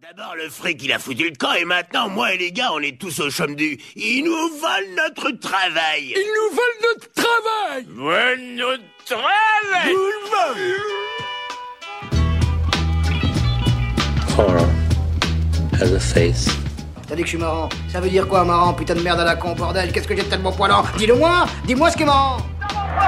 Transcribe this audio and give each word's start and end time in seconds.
D'abord, 0.00 0.36
le 0.36 0.48
fric, 0.48 0.80
il 0.84 0.92
a 0.92 1.00
foutu 1.00 1.28
le 1.28 1.34
camp, 1.34 1.54
et 1.54 1.64
maintenant, 1.64 2.08
moi 2.08 2.32
et 2.32 2.38
les 2.38 2.52
gars, 2.52 2.70
on 2.72 2.78
est 2.78 2.96
tous 3.00 3.18
au 3.18 3.30
chôme 3.30 3.56
du. 3.56 3.76
Ils 3.96 4.22
nous 4.22 4.30
volent 4.30 4.94
notre 4.96 5.32
travail 5.40 6.14
Ils 6.14 6.34
nous 6.36 6.50
volent 6.54 6.80
notre 6.94 7.12
travail 7.14 7.84
Volent 7.88 8.54
notre 8.56 8.84
travail 9.04 9.92
Nous 9.92 9.98
le 9.98 10.28
volent 10.30 10.76
Horror 14.38 14.68
has 15.80 15.92
a 15.92 15.98
face. 15.98 16.48
T'as 17.08 17.16
dit 17.16 17.22
que 17.22 17.26
je 17.26 17.30
suis 17.30 17.38
marrant. 17.38 17.68
Ça 17.88 18.00
veut 18.00 18.08
dire 18.08 18.28
quoi, 18.28 18.44
marrant 18.44 18.74
Putain 18.74 18.94
de 18.94 19.00
merde 19.00 19.18
à 19.18 19.24
la 19.24 19.34
con, 19.34 19.56
bordel? 19.56 19.90
Qu'est-ce 19.90 20.06
que 20.06 20.14
j'ai 20.14 20.22
de 20.22 20.28
tellement 20.28 20.52
poilant? 20.52 20.84
Dis-le-moi 20.96 21.46
Dis-moi 21.64 21.90
ce 21.90 21.96
qui 21.96 22.04
est 22.04 22.06
marrant 22.06 22.36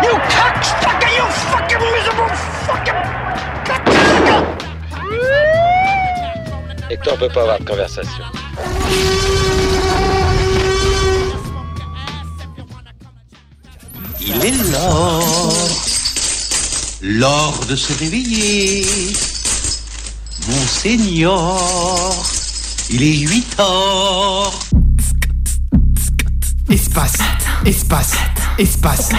You 0.02 0.10
cocksucker, 0.10 1.16
you 1.16 1.24
fucking 1.52 1.78
miserable 1.78 2.34
fucking... 2.66 4.49
Et 6.92 6.96
toi, 6.96 7.12
on 7.14 7.18
peut 7.18 7.28
pas 7.28 7.42
avoir 7.42 7.60
de 7.60 7.64
conversation. 7.64 8.24
Il 14.20 14.44
est 14.44 14.70
l'heure, 14.72 15.52
l'heure 17.00 17.60
de 17.68 17.76
se 17.76 17.92
réveiller. 17.96 18.84
Monseigneur, 20.48 21.60
il 22.90 23.02
est 23.04 23.18
8 23.18 23.60
heures. 23.60 24.52
Espace, 26.70 27.18
espace, 27.64 28.14
espace. 28.58 29.10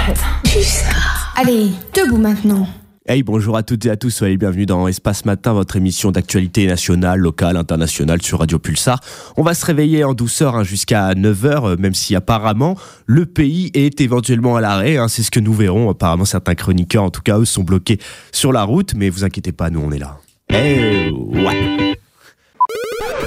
Allez, 1.37 1.71
debout 1.93 2.17
maintenant. 2.17 2.67
Hey, 3.07 3.23
bonjour 3.23 3.57
à 3.57 3.63
toutes 3.63 3.87
et 3.87 3.89
à 3.89 3.95
tous, 3.97 4.11
soyez 4.11 4.37
bienvenus 4.37 4.67
dans 4.67 4.87
Espace 4.87 5.25
Matin, 5.25 5.53
votre 5.53 5.75
émission 5.75 6.11
d'actualité 6.11 6.67
nationale, 6.67 7.19
locale, 7.19 7.57
internationale 7.57 8.21
sur 8.21 8.37
Radio 8.37 8.59
Pulsar. 8.59 8.99
On 9.37 9.41
va 9.41 9.55
se 9.55 9.65
réveiller 9.65 10.03
en 10.03 10.13
douceur 10.13 10.55
hein, 10.55 10.63
jusqu'à 10.63 11.13
9h, 11.13 11.65
euh, 11.65 11.77
même 11.77 11.95
si 11.95 12.15
apparemment 12.15 12.77
le 13.07 13.25
pays 13.25 13.71
est 13.73 14.01
éventuellement 14.01 14.55
à 14.55 14.61
l'arrêt, 14.61 14.97
hein, 14.97 15.07
c'est 15.07 15.23
ce 15.23 15.31
que 15.31 15.39
nous 15.39 15.51
verrons. 15.51 15.89
Apparemment 15.89 16.25
certains 16.25 16.53
chroniqueurs, 16.53 17.01
en 17.03 17.09
tout 17.09 17.23
cas 17.23 17.39
eux, 17.39 17.45
sont 17.45 17.63
bloqués 17.63 17.97
sur 18.31 18.51
la 18.53 18.61
route, 18.61 18.93
mais 18.93 19.09
vous 19.09 19.23
inquiétez 19.23 19.51
pas, 19.51 19.71
nous 19.71 19.81
on 19.81 19.91
est 19.91 19.97
là. 19.97 20.19
Eh 20.53 21.09
ouais 21.09 21.95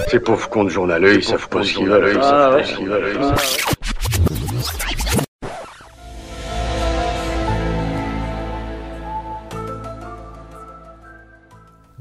Ces 0.09 0.20
pauvres 0.20 0.48
cons 0.51 0.65
de 0.65 0.70
journaleux, 0.70 1.17
ils 1.17 1.25
savent 1.25 1.48
pas 1.48 1.65
ce 1.65 1.75
qu'ils 1.75 1.89
veulent, 1.89 2.17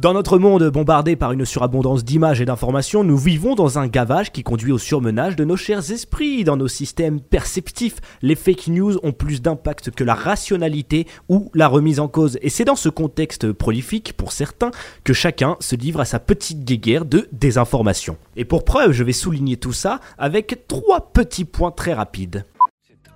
Dans 0.04 0.14
notre 0.14 0.38
monde 0.38 0.70
bombardé 0.70 1.16
par 1.16 1.32
une 1.32 1.46
surabondance 1.46 2.04
d'images 2.04 2.42
et 2.42 2.46
d'informations, 2.46 3.06
nous 3.06 3.16
vivons 3.16 3.56
dans 3.56 3.80
un 3.80 3.88
gavage 3.88 4.34
qui 4.34 4.44
conduit 4.44 4.74
au 4.74 4.78
surmenage 4.78 5.38
de 5.38 5.46
nos 5.46 5.56
chers 5.56 5.92
esprits. 5.92 6.44
Dans 6.44 6.58
nos 6.58 6.68
systèmes 6.68 7.22
perceptifs, 7.22 8.02
les 8.22 8.36
fake 8.36 8.68
news 8.68 8.98
ont 9.02 9.14
plus 9.14 9.42
d'impact 9.42 9.92
que 9.92 10.04
la 10.04 10.14
rationalité 10.14 11.08
ou 11.30 11.50
la 11.54 11.70
remise 11.70 12.02
en 12.02 12.10
cause. 12.10 12.38
Et 12.42 12.50
c'est 12.50 12.66
dans 12.66 12.76
ce 12.76 12.90
contexte 12.90 13.54
prolifique, 13.54 14.12
pour 14.18 14.34
certains, 14.34 14.72
que 15.06 15.14
chacun 15.14 15.56
se 15.62 15.78
livre 15.78 16.02
à 16.02 16.06
sa 16.06 16.20
petite 16.20 16.66
guéguerre 16.66 17.06
de 17.06 17.30
désinformation. 17.32 18.18
Et 18.36 18.44
pour 18.44 18.66
preuve, 18.66 18.92
je 18.92 19.06
vais 19.06 19.14
souligner 19.14 19.56
tout 19.56 19.72
ça 19.72 20.02
avec 20.18 20.68
trois 20.68 21.14
petits 21.14 21.46
points 21.46 21.72
très 21.72 21.94
rapides. 21.94 22.44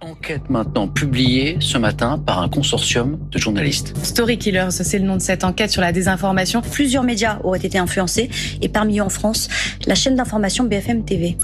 Enquête 0.02 0.50
maintenant 0.52 0.88
publiée 0.88 1.58
ce 1.59 1.80
matin 1.80 2.20
par 2.23 2.40
un 2.40 2.50
consortium 2.50 3.17
de 3.31 3.40
journalistes. 3.40 3.98
Story 4.03 4.38
Killers, 4.38 4.70
c'est 4.70 5.00
le 5.00 5.06
nom 5.06 5.16
de 5.16 5.22
cette 5.22 5.44
enquête 5.44 5.72
sur 5.72 5.81
la 5.81 5.92
désinformation. 5.92 6.62
Plusieurs 6.62 7.03
médias 7.03 7.40
auraient 7.44 7.66
été 7.66 7.80
influencés 7.80 8.30
et 8.62 8.70
parmi 8.70 9.00
eux 9.00 9.02
en 9.02 9.09
France, 9.09 9.50
la 9.88 9.95
chaîne 9.95 10.16
d'information 10.16 10.66
BFM 10.66 11.03
TV. 11.03 11.36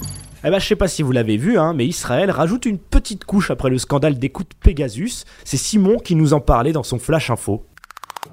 Eh 0.46 0.52
ben, 0.52 0.60
je 0.60 0.68
sais 0.68 0.76
pas 0.76 0.88
si 0.88 1.02
vous 1.02 1.12
l'avez 1.12 1.38
vu, 1.38 1.58
hein, 1.58 1.74
mais 1.74 1.88
Israël 1.88 2.30
rajoute 2.30 2.68
une 2.68 2.78
petite 2.78 3.26
couche 3.26 3.50
après 3.50 3.72
le 3.72 3.80
scandale 3.80 4.20
d'écoute 4.20 4.52
Pegasus. 4.60 5.24
C'est 5.46 5.58
Simon 5.58 5.98
qui 5.98 6.16
nous 6.16 6.34
en 6.34 6.40
parlait 6.40 6.74
dans 6.74 6.84
son 6.84 7.00
Flash 7.00 7.32
Info. 7.32 7.66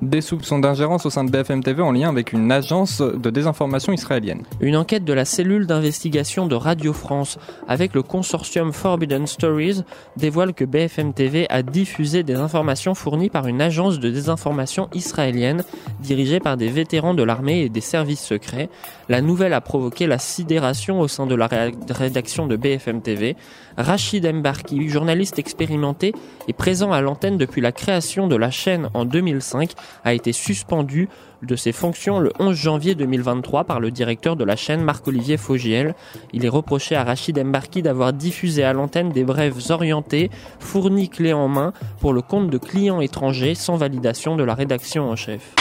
Des 0.02 0.22
soupçons 0.22 0.58
d'ingérence 0.58 1.04
au 1.04 1.10
sein 1.10 1.24
de 1.24 1.30
BFM 1.30 1.62
TV 1.62 1.82
en 1.82 1.92
lien 1.92 2.08
avec 2.08 2.32
une 2.32 2.50
agence 2.50 3.02
de 3.02 3.28
désinformation 3.28 3.92
israélienne. 3.92 4.44
Une 4.60 4.74
enquête 4.76 5.04
de 5.04 5.12
la 5.12 5.26
cellule 5.26 5.66
d'investigation 5.66 6.46
de 6.46 6.54
Radio 6.54 6.94
France 6.94 7.38
avec 7.68 7.92
le 7.92 8.02
consortium 8.02 8.72
Forbidden 8.72 9.26
Stories 9.26 9.82
dévoile 10.16 10.54
que 10.54 10.64
BFM 10.64 11.12
TV 11.12 11.46
a 11.50 11.62
diffusé 11.62 12.22
des 12.22 12.36
informations 12.36 12.94
fournies 12.94 13.28
par 13.28 13.46
une 13.46 13.60
agence 13.60 14.00
de 14.00 14.08
désinformation 14.08 14.88
israélienne 14.94 15.64
dirigée 16.00 16.40
par 16.40 16.56
des 16.56 16.68
vétérans 16.68 17.12
de 17.12 17.22
l'armée 17.22 17.60
et 17.60 17.68
des 17.68 17.82
services 17.82 18.24
secrets. 18.24 18.70
La 19.10 19.20
nouvelle 19.20 19.52
a 19.52 19.60
provoqué 19.60 20.06
la 20.06 20.18
sidération 20.18 21.00
au 21.00 21.08
sein 21.08 21.26
de 21.26 21.34
la 21.34 21.46
ré- 21.46 21.74
rédaction 21.90 22.46
de 22.46 22.56
BFM 22.56 23.02
TV. 23.02 23.36
Rachid 23.82 24.26
Mbarki, 24.26 24.88
journaliste 24.88 25.38
expérimenté 25.38 26.12
et 26.48 26.52
présent 26.52 26.92
à 26.92 27.00
l'antenne 27.00 27.38
depuis 27.38 27.60
la 27.60 27.72
création 27.72 28.28
de 28.28 28.36
la 28.36 28.50
chaîne 28.50 28.90
en 28.94 29.04
2005, 29.04 29.72
a 30.04 30.14
été 30.14 30.32
suspendu 30.32 31.08
de 31.42 31.56
ses 31.56 31.72
fonctions 31.72 32.18
le 32.18 32.32
11 32.38 32.54
janvier 32.54 32.94
2023 32.94 33.64
par 33.64 33.80
le 33.80 33.90
directeur 33.90 34.36
de 34.36 34.44
la 34.44 34.56
chaîne 34.56 34.82
Marc-Olivier 34.82 35.36
Fogiel. 35.36 35.94
Il 36.32 36.44
est 36.44 36.50
reproché 36.50 36.94
à 36.94 37.04
Rachid 37.04 37.42
Mbarki 37.42 37.82
d'avoir 37.82 38.12
diffusé 38.12 38.62
à 38.62 38.72
l'antenne 38.72 39.10
des 39.10 39.24
brèves 39.24 39.70
orientées, 39.70 40.30
fournis 40.58 41.08
clés 41.08 41.32
en 41.32 41.48
main, 41.48 41.72
pour 42.00 42.12
le 42.12 42.22
compte 42.22 42.50
de 42.50 42.58
clients 42.58 43.00
étrangers 43.00 43.54
sans 43.54 43.76
validation 43.76 44.36
de 44.36 44.44
la 44.44 44.54
rédaction 44.54 45.10
en 45.10 45.16
chef. 45.16 45.54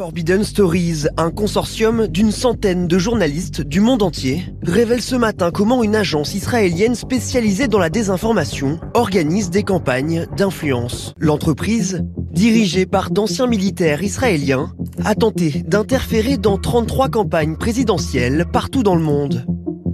Forbidden 0.00 0.44
Stories, 0.44 1.08
un 1.18 1.30
consortium 1.30 2.06
d'une 2.06 2.32
centaine 2.32 2.88
de 2.88 2.98
journalistes 2.98 3.60
du 3.60 3.80
monde 3.80 4.02
entier, 4.02 4.46
révèle 4.62 5.02
ce 5.02 5.14
matin 5.14 5.50
comment 5.50 5.82
une 5.82 5.94
agence 5.94 6.34
israélienne 6.34 6.94
spécialisée 6.94 7.68
dans 7.68 7.78
la 7.78 7.90
désinformation 7.90 8.80
organise 8.94 9.50
des 9.50 9.62
campagnes 9.62 10.26
d'influence. 10.38 11.12
L'entreprise, 11.18 12.02
dirigée 12.32 12.86
par 12.86 13.10
d'anciens 13.10 13.46
militaires 13.46 14.02
israéliens, 14.02 14.72
a 15.04 15.14
tenté 15.14 15.64
d'interférer 15.66 16.38
dans 16.38 16.56
33 16.56 17.10
campagnes 17.10 17.56
présidentielles 17.56 18.46
partout 18.50 18.82
dans 18.82 18.94
le 18.94 19.02
monde 19.02 19.44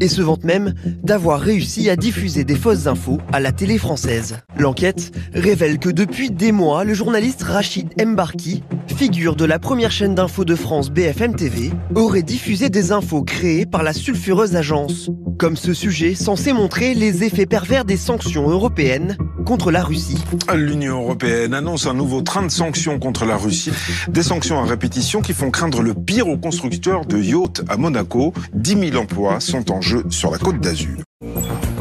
et 0.01 0.09
se 0.09 0.23
vante 0.23 0.45
même 0.45 0.75
d'avoir 1.03 1.41
réussi 1.41 1.89
à 1.91 1.97
diffuser 1.97 2.45
des 2.45 2.57
fausses 2.57 2.87
infos 2.87 3.19
à 3.33 3.41
la 3.41 3.53
télé 3.53 3.79
française. 3.79 4.39
L'enquête 4.59 5.13
révèle 5.33 5.79
que 5.79 5.91
depuis 5.91 6.31
des 6.31 6.53
mois, 6.53 6.85
le 6.85 6.95
journaliste 6.95 7.43
Rachid 7.43 7.89
Mbarki, 8.01 8.63
figure 8.87 9.37
de 9.37 9.45
la 9.45 9.59
première 9.59 9.91
chaîne 9.91 10.15
d'infos 10.15 10.45
de 10.45 10.55
France 10.55 10.91
BFM 10.91 11.35
TV, 11.35 11.71
aurait 11.95 12.23
diffusé 12.23 12.69
des 12.69 12.93
infos 12.93 13.23
créées 13.23 13.67
par 13.67 13.83
la 13.83 13.93
sulfureuse 13.93 14.57
agence, 14.57 15.11
comme 15.39 15.57
ce 15.57 15.75
sujet 15.75 16.15
censé 16.15 16.53
montrer 16.53 16.95
les 16.95 17.25
effets 17.25 17.47
pervers 17.47 17.85
des 17.85 17.97
sanctions 17.97 18.49
européennes 18.49 19.17
contre 19.47 19.71
la 19.71 19.85
Russie. 19.85 20.19
L'Union 20.55 21.01
européenne 21.01 21.55
annonce 21.55 21.87
un 21.87 21.95
nouveau 21.95 22.21
train 22.21 22.43
de 22.43 22.51
sanctions 22.51 22.99
contre 22.99 23.25
la 23.25 23.37
Russie. 23.37 23.71
Des 24.09 24.25
sanctions 24.25 24.61
à 24.61 24.65
répétition 24.65 25.23
qui 25.23 25.33
font 25.33 25.51
craindre 25.51 25.83
le 25.83 25.95
pire 25.95 26.29
aux 26.29 26.37
constructeurs 26.37 27.07
de 27.07 27.17
yachts 27.17 27.63
à 27.69 27.77
Monaco. 27.77 28.35
10 28.55 28.91
000 28.91 29.03
emplois 29.03 29.41
sont 29.41 29.71
en 29.71 29.81
jeu 29.81 30.05
sur 30.11 30.33
la 30.33 30.39
côte 30.39 30.59
d'Azur. 30.61 30.99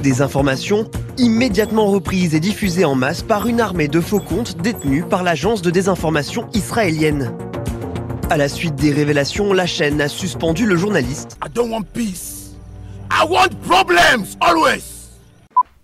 Des 0.03 0.21
informations 0.21 0.89
immédiatement 1.17 1.87
reprises 1.87 2.35
et 2.35 2.39
diffusées 2.39 2.85
en 2.85 2.93
masse 2.93 3.23
par 3.23 3.47
une 3.47 3.59
armée 3.59 3.87
de 3.87 3.99
faux 3.99 4.19
comptes 4.19 4.61
détenus 4.61 5.03
par 5.09 5.23
l'agence 5.23 5.63
de 5.63 5.71
désinformation 5.71 6.47
israélienne. 6.53 7.33
À 8.29 8.37
la 8.37 8.47
suite 8.47 8.75
des 8.75 8.91
révélations, 8.91 9.53
la 9.53 9.65
chaîne 9.65 10.01
a 10.01 10.07
suspendu 10.07 10.67
le 10.67 10.77
journaliste. 10.77 11.37
I 11.43 11.49
don't 11.51 11.71
want 11.71 11.83
peace. 11.93 12.55
I 13.11 13.25
want 13.27 13.49
problems, 13.67 14.37
always. 14.39 14.94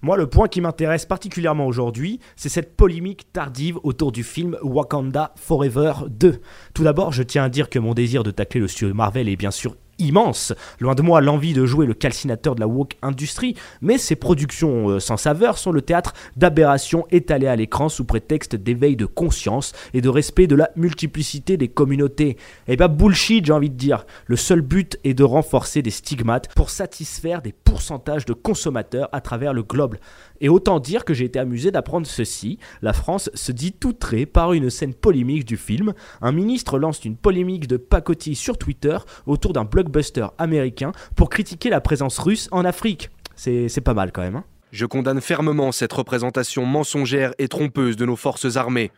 Moi, 0.04 0.18
le 0.18 0.26
point 0.26 0.48
qui 0.48 0.62
m'intéresse 0.62 1.06
particulièrement 1.06 1.68
aujourd'hui, 1.68 2.20
c'est 2.36 2.50
cette 2.50 2.76
polémique 2.76 3.32
tardive 3.34 3.78
autour 3.84 4.12
du 4.12 4.24
film 4.24 4.58
Wakanda 4.64 5.32
Forever 5.36 5.94
2. 6.10 6.42
Tout 6.74 6.84
d'abord, 6.84 7.12
je 7.12 7.22
tiens 7.22 7.44
à 7.44 7.50
dire 7.50 7.70
que 7.70 7.78
mon 7.78 7.94
désir 7.94 8.24
de 8.24 8.32
tacler 8.32 8.62
le 8.62 8.68
studio 8.68 8.96
Marvel 8.96 9.30
est 9.30 9.36
bien 9.36 9.52
sûr 9.52 9.76
immense. 10.02 10.54
Loin 10.80 10.96
de 10.96 11.02
moi 11.02 11.22
l'envie 11.22 11.54
de 11.54 11.66
jouer 11.66 11.86
le 11.86 11.94
calcinateur 11.94 12.56
de 12.56 12.60
la 12.60 12.68
woke 12.68 12.98
industrie, 13.02 13.56
mais 13.82 13.98
ces 13.98 14.16
productions 14.16 14.90
euh, 14.90 15.00
sans 15.00 15.18
saveur 15.18 15.58
sont 15.58 15.72
le 15.72 15.82
théâtre 15.82 16.14
d'aberrations 16.36 17.06
étalées 17.12 17.48
à 17.48 17.56
l'écran 17.56 17.90
sous 17.90 18.06
prétexte 18.06 18.56
d'éveil 18.56 18.96
de 18.96 19.06
conscience 19.06 19.74
et 19.94 20.02
de 20.02 20.10
respect 20.10 20.48
de 20.48 20.56
la 20.56 20.70
multiplicité 20.76 21.58
des 21.58 21.68
communautés. 21.68 22.38
Eh 22.68 22.76
ben 22.76 22.88
bullshit, 22.88 23.46
j'ai 23.46 23.54
envie 23.54 23.70
de 23.70 23.76
dire. 23.76 24.06
Le 24.26 24.36
seul 24.36 24.62
but 24.62 25.00
est 25.04 25.14
de 25.14 25.24
renforcer 25.24 25.82
des 25.82 25.92
stigmates 25.92 26.54
pour 26.56 26.70
satisfaire 26.70 27.42
des 27.42 27.54
pourcentages 27.54 28.26
de 28.26 28.34
consommateurs 28.34 29.10
à 29.12 29.22
travers 29.22 29.54
le 29.54 29.64
globe. 29.64 29.98
Et 30.42 30.50
autant 30.50 30.80
dire 30.80 31.06
que 31.06 31.14
j'ai 31.14 31.26
été 31.26 31.40
amusé 31.40 31.72
d'apprendre 31.72 32.06
ceci. 32.06 32.58
La 32.82 32.92
France 32.94 33.30
se 33.34 33.52
dit 33.52 33.74
outrée 33.86 34.26
par 34.26 34.54
une 34.54 34.70
scène 34.70 34.94
polémique 34.94 35.46
du 35.46 35.56
film. 35.56 35.94
Un 36.22 36.32
ministre 36.32 36.78
lance 36.80 37.06
une 37.06 37.16
polémique 37.16 37.68
de 37.68 37.78
pacotille 37.78 38.36
sur 38.36 38.58
Twitter 38.58 38.98
autour 39.26 39.54
d'un 39.54 39.64
blockbuster 39.66 40.28
américain 40.38 40.92
pour 41.16 41.30
critiquer 41.30 41.70
la 41.70 41.80
présence 41.80 42.18
russe 42.20 42.50
en 42.52 42.66
Afrique. 42.66 43.10
C'est 43.36 43.82
pas 43.82 43.94
mal 43.94 44.12
quand 44.12 44.22
même. 44.22 44.36
hein. 44.36 44.44
Je 44.72 44.86
condamne 44.86 45.22
fermement 45.22 45.72
cette 45.72 45.92
représentation 45.94 46.66
mensongère 46.66 47.34
et 47.40 47.48
trompeuse 47.48 47.98
de 47.98 48.06
nos 48.06 48.16
forces 48.16 48.56
armées. 48.56 48.92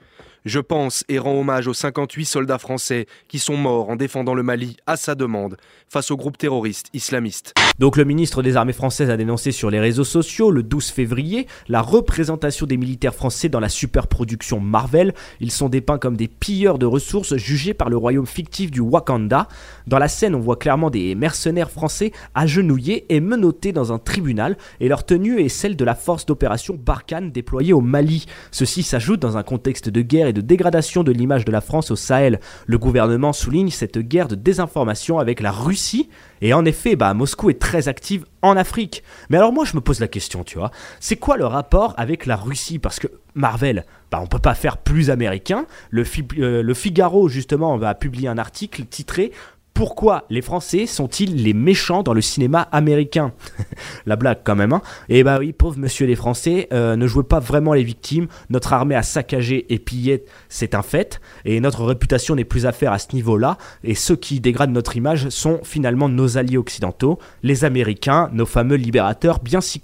Je 0.45 0.59
pense 0.59 1.05
et 1.07 1.19
rends 1.19 1.39
hommage 1.39 1.67
aux 1.67 1.73
58 1.73 2.25
soldats 2.25 2.57
français 2.57 3.05
qui 3.29 3.39
sont 3.39 3.55
morts 3.55 3.89
en 3.89 3.95
défendant 3.95 4.33
le 4.33 4.43
Mali 4.43 4.75
à 4.85 4.97
sa 4.97 5.15
demande 5.15 5.55
face 5.87 6.11
au 6.11 6.17
groupe 6.17 6.37
terroriste 6.37 6.87
islamiste. 6.93 7.53
Donc 7.79 7.95
le 7.95 8.03
ministre 8.03 8.43
des 8.43 8.57
Armées 8.57 8.73
françaises 8.73 9.09
a 9.09 9.15
dénoncé 9.15 9.53
sur 9.53 9.69
les 9.69 9.79
réseaux 9.79 10.03
sociaux 10.03 10.51
le 10.51 10.61
12 10.61 10.89
février 10.89 11.47
la 11.69 11.81
représentation 11.81 12.65
des 12.65 12.75
militaires 12.75 13.15
français 13.15 13.47
dans 13.47 13.61
la 13.61 13.69
superproduction 13.69 14.59
Marvel. 14.59 15.13
Ils 15.39 15.51
sont 15.51 15.69
dépeints 15.69 15.97
comme 15.97 16.17
des 16.17 16.27
pilleurs 16.27 16.77
de 16.77 16.85
ressources 16.85 17.37
jugés 17.37 17.73
par 17.73 17.89
le 17.89 17.95
royaume 17.95 18.27
fictif 18.27 18.69
du 18.69 18.81
Wakanda. 18.81 19.47
Dans 19.87 19.97
la 19.97 20.09
scène, 20.09 20.35
on 20.35 20.39
voit 20.39 20.57
clairement 20.57 20.89
des 20.89 21.15
mercenaires 21.15 21.71
français 21.71 22.11
agenouillés 22.35 23.05
et 23.07 23.21
menottés 23.21 23.71
dans 23.71 23.93
un 23.93 23.97
tribunal 23.97 24.57
et 24.81 24.89
leur 24.89 25.05
tenue 25.05 25.39
est 25.39 25.49
celle 25.49 25.77
de 25.77 25.85
la 25.85 25.95
force 25.95 26.25
d'opération 26.25 26.77
Barkhane 26.77 27.31
déployée 27.31 27.71
au 27.71 27.81
Mali. 27.81 28.25
Ceci 28.51 28.83
s'ajoute 28.83 29.21
dans 29.21 29.37
un 29.37 29.43
contexte 29.43 29.87
de 29.87 30.01
guerre 30.01 30.27
et 30.27 30.32
de 30.33 30.41
dégradation 30.41 31.03
de 31.03 31.11
l'image 31.11 31.45
de 31.45 31.51
la 31.51 31.61
France 31.61 31.91
au 31.91 31.95
Sahel. 31.95 32.39
Le 32.65 32.77
gouvernement 32.77 33.33
souligne 33.33 33.69
cette 33.69 33.97
guerre 33.97 34.27
de 34.27 34.35
désinformation 34.35 35.19
avec 35.19 35.39
la 35.39 35.51
Russie 35.51 36.09
et 36.41 36.53
en 36.53 36.65
effet, 36.65 36.95
bah, 36.95 37.13
Moscou 37.13 37.49
est 37.49 37.61
très 37.61 37.87
active 37.87 38.25
en 38.41 38.57
Afrique. 38.57 39.03
Mais 39.29 39.37
alors 39.37 39.53
moi 39.53 39.63
je 39.63 39.75
me 39.75 39.81
pose 39.81 39.99
la 39.99 40.09
question, 40.09 40.43
tu 40.43 40.57
vois, 40.57 40.71
c'est 40.99 41.15
quoi 41.15 41.37
le 41.37 41.45
rapport 41.45 41.93
avec 41.97 42.25
la 42.25 42.35
Russie? 42.35 42.79
Parce 42.79 42.99
que 42.99 43.07
Marvel, 43.35 43.85
bah, 44.11 44.19
on 44.21 44.27
peut 44.27 44.39
pas 44.39 44.53
faire 44.53 44.77
plus 44.77 45.09
américain. 45.09 45.65
Le, 45.89 46.03
euh, 46.37 46.61
le 46.61 46.73
Figaro 46.73 47.29
justement 47.29 47.77
va 47.77 47.95
publier 47.95 48.27
un 48.27 48.37
article 48.37 48.85
titré 48.85 49.31
pourquoi 49.73 50.25
les 50.29 50.41
Français 50.41 50.85
sont-ils 50.85 51.43
les 51.43 51.53
méchants 51.53 52.03
dans 52.03 52.13
le 52.13 52.21
cinéma 52.21 52.61
américain 52.71 53.33
La 54.05 54.15
blague 54.15 54.39
quand 54.43 54.55
même. 54.55 54.73
Hein 54.73 54.81
et 55.09 55.23
bah 55.23 55.37
oui, 55.39 55.53
pauvre 55.53 55.77
monsieur 55.77 56.05
les 56.05 56.15
Français, 56.15 56.67
euh, 56.71 56.95
ne 56.95 57.07
jouez 57.07 57.23
pas 57.23 57.39
vraiment 57.39 57.73
les 57.73 57.83
victimes. 57.83 58.27
Notre 58.49 58.73
armée 58.73 58.95
a 58.95 59.03
saccagé 59.03 59.73
et 59.73 59.79
pillé, 59.79 60.25
c'est 60.49 60.75
un 60.75 60.81
fait. 60.81 61.19
Et 61.45 61.59
notre 61.59 61.83
réputation 61.83 62.35
n'est 62.35 62.45
plus 62.45 62.65
à 62.65 62.71
faire 62.71 62.91
à 62.91 62.99
ce 62.99 63.13
niveau-là. 63.13 63.57
Et 63.83 63.95
ceux 63.95 64.15
qui 64.15 64.39
dégradent 64.39 64.71
notre 64.71 64.95
image 64.95 65.29
sont 65.29 65.59
finalement 65.63 66.09
nos 66.09 66.37
alliés 66.37 66.57
occidentaux, 66.57 67.19
les 67.41 67.65
Américains, 67.65 68.29
nos 68.31 68.45
fameux 68.45 68.75
libérateurs 68.75 69.39
bien 69.39 69.61
sick. 69.61 69.83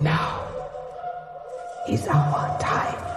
Now 0.00 0.48
is 1.86 2.06
our 2.08 2.56
time. 2.58 3.09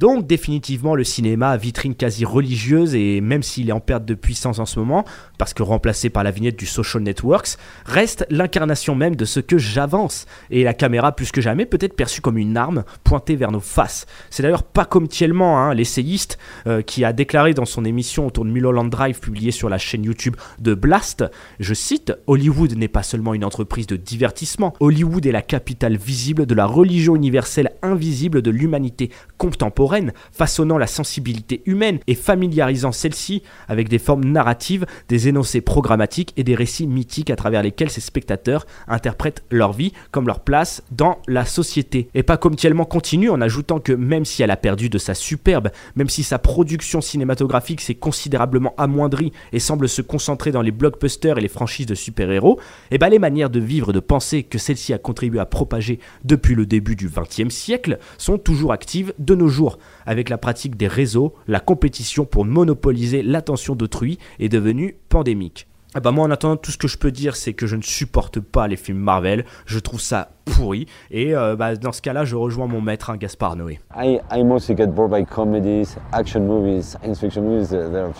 Donc 0.00 0.26
définitivement 0.26 0.94
le 0.94 1.04
cinéma, 1.04 1.58
vitrine 1.58 1.94
quasi 1.94 2.24
religieuse 2.24 2.94
et 2.94 3.20
même 3.20 3.42
s'il 3.42 3.68
est 3.68 3.72
en 3.72 3.80
perte 3.80 4.06
de 4.06 4.14
puissance 4.14 4.58
en 4.58 4.64
ce 4.64 4.78
moment, 4.78 5.04
parce 5.36 5.52
que 5.52 5.62
remplacé 5.62 6.08
par 6.08 6.24
la 6.24 6.30
vignette 6.30 6.58
du 6.58 6.64
Social 6.64 7.02
Networks, 7.02 7.58
reste 7.84 8.24
l'incarnation 8.30 8.94
même 8.94 9.14
de 9.14 9.26
ce 9.26 9.40
que 9.40 9.58
j'avance. 9.58 10.24
Et 10.48 10.64
la 10.64 10.72
caméra 10.72 11.12
plus 11.14 11.30
que 11.32 11.42
jamais 11.42 11.66
peut 11.66 11.76
être 11.82 11.94
perçue 11.94 12.22
comme 12.22 12.38
une 12.38 12.56
arme 12.56 12.84
pointée 13.04 13.36
vers 13.36 13.52
nos 13.52 13.60
faces. 13.60 14.06
C'est 14.30 14.42
d'ailleurs 14.42 14.62
pas 14.62 14.86
comme 14.86 15.06
Tielman, 15.06 15.58
hein, 15.58 15.74
l'essayiste, 15.74 16.38
euh, 16.66 16.80
qui 16.80 17.04
a 17.04 17.12
déclaré 17.12 17.52
dans 17.52 17.66
son 17.66 17.84
émission 17.84 18.26
autour 18.26 18.46
de 18.46 18.50
Mulholland 18.50 18.88
Drive 18.88 19.20
publiée 19.20 19.50
sur 19.50 19.68
la 19.68 19.76
chaîne 19.76 20.04
YouTube 20.04 20.36
de 20.60 20.72
Blast, 20.72 21.26
je 21.58 21.74
cite, 21.74 22.14
Hollywood 22.26 22.74
n'est 22.74 22.88
pas 22.88 23.02
seulement 23.02 23.34
une 23.34 23.44
entreprise 23.44 23.86
de 23.86 23.96
divertissement, 23.96 24.72
Hollywood 24.80 25.26
est 25.26 25.32
la 25.32 25.42
capitale 25.42 25.98
visible 25.98 26.46
de 26.46 26.54
la 26.54 26.64
religion 26.64 27.16
universelle 27.16 27.72
invisible 27.82 28.40
de 28.40 28.50
l'humanité 28.50 29.10
contemporaine 29.36 29.89
façonnant 30.32 30.78
la 30.78 30.86
sensibilité 30.86 31.62
humaine 31.66 31.98
et 32.06 32.14
familiarisant 32.14 32.92
celle-ci 32.92 33.42
avec 33.68 33.88
des 33.88 33.98
formes 33.98 34.24
narratives, 34.24 34.86
des 35.08 35.28
énoncés 35.28 35.60
programmatiques 35.60 36.32
et 36.36 36.44
des 36.44 36.54
récits 36.54 36.86
mythiques 36.86 37.30
à 37.30 37.36
travers 37.36 37.62
lesquels 37.62 37.90
ces 37.90 38.00
spectateurs 38.00 38.66
interprètent 38.88 39.42
leur 39.50 39.72
vie 39.72 39.92
comme 40.10 40.26
leur 40.26 40.40
place 40.40 40.82
dans 40.90 41.18
la 41.26 41.44
société. 41.44 42.08
Et 42.14 42.22
pas 42.22 42.36
comme 42.36 42.56
tellement 42.56 42.84
continue 42.84 43.30
en 43.30 43.40
ajoutant 43.40 43.80
que 43.80 43.92
même 43.92 44.24
si 44.24 44.42
elle 44.42 44.50
a 44.50 44.56
perdu 44.56 44.88
de 44.88 44.98
sa 44.98 45.14
superbe, 45.14 45.70
même 45.96 46.08
si 46.08 46.22
sa 46.22 46.38
production 46.38 47.00
cinématographique 47.00 47.80
s'est 47.80 47.94
considérablement 47.94 48.74
amoindrie 48.78 49.32
et 49.52 49.58
semble 49.58 49.88
se 49.88 50.02
concentrer 50.02 50.52
dans 50.52 50.62
les 50.62 50.70
blockbusters 50.70 51.38
et 51.38 51.40
les 51.40 51.48
franchises 51.48 51.86
de 51.86 51.94
super-héros, 51.94 52.58
et 52.90 52.94
eh 52.94 52.98
ben 52.98 53.08
les 53.08 53.18
manières 53.18 53.50
de 53.50 53.60
vivre 53.60 53.90
et 53.90 53.92
de 53.92 54.00
penser 54.00 54.42
que 54.42 54.58
celle-ci 54.58 54.92
a 54.92 54.98
contribué 54.98 55.40
à 55.40 55.46
propager 55.46 55.98
depuis 56.24 56.54
le 56.54 56.66
début 56.66 56.96
du 56.96 57.08
XXe 57.08 57.52
siècle 57.52 57.98
sont 58.18 58.38
toujours 58.38 58.72
actives 58.72 59.12
de 59.18 59.34
nos 59.34 59.48
jours 59.48 59.78
avec 60.06 60.28
la 60.28 60.38
pratique 60.38 60.76
des 60.76 60.88
réseaux, 60.88 61.34
la 61.46 61.60
compétition 61.60 62.24
pour 62.24 62.44
monopoliser 62.44 63.22
l'attention 63.22 63.74
d'autrui 63.74 64.18
est 64.38 64.48
devenue 64.48 64.96
pandémique. 65.08 65.66
Bah 66.00 66.12
moi 66.12 66.24
en 66.24 66.30
attendant 66.30 66.56
tout 66.56 66.70
ce 66.70 66.78
que 66.78 66.86
je 66.86 66.96
peux 66.96 67.10
dire 67.10 67.34
c'est 67.34 67.52
que 67.52 67.66
je 67.66 67.74
ne 67.74 67.82
supporte 67.82 68.38
pas 68.38 68.68
les 68.68 68.76
films 68.76 68.98
Marvel, 68.98 69.44
je 69.66 69.80
trouve 69.80 70.00
ça 70.00 70.30
pourri 70.44 70.86
et 71.10 71.34
euh, 71.34 71.56
bah, 71.56 71.74
dans 71.74 71.90
ce 71.90 72.00
cas-là 72.00 72.24
je 72.24 72.36
rejoins 72.36 72.68
mon 72.68 72.80
maître 72.80 73.10
hein, 73.10 73.16
Gaspard 73.16 73.56
Noé. 73.56 73.80
I, 73.96 74.20
I 74.30 74.44
mostly 74.44 74.76
get 74.76 74.86
bored 74.86 75.10
by 75.10 75.24
comedies, 75.24 75.96
action 76.12 76.46
movies, 76.46 76.96
science 77.02 77.18
fiction 77.18 77.42
movies. 77.42 77.70
They're, 77.70 78.12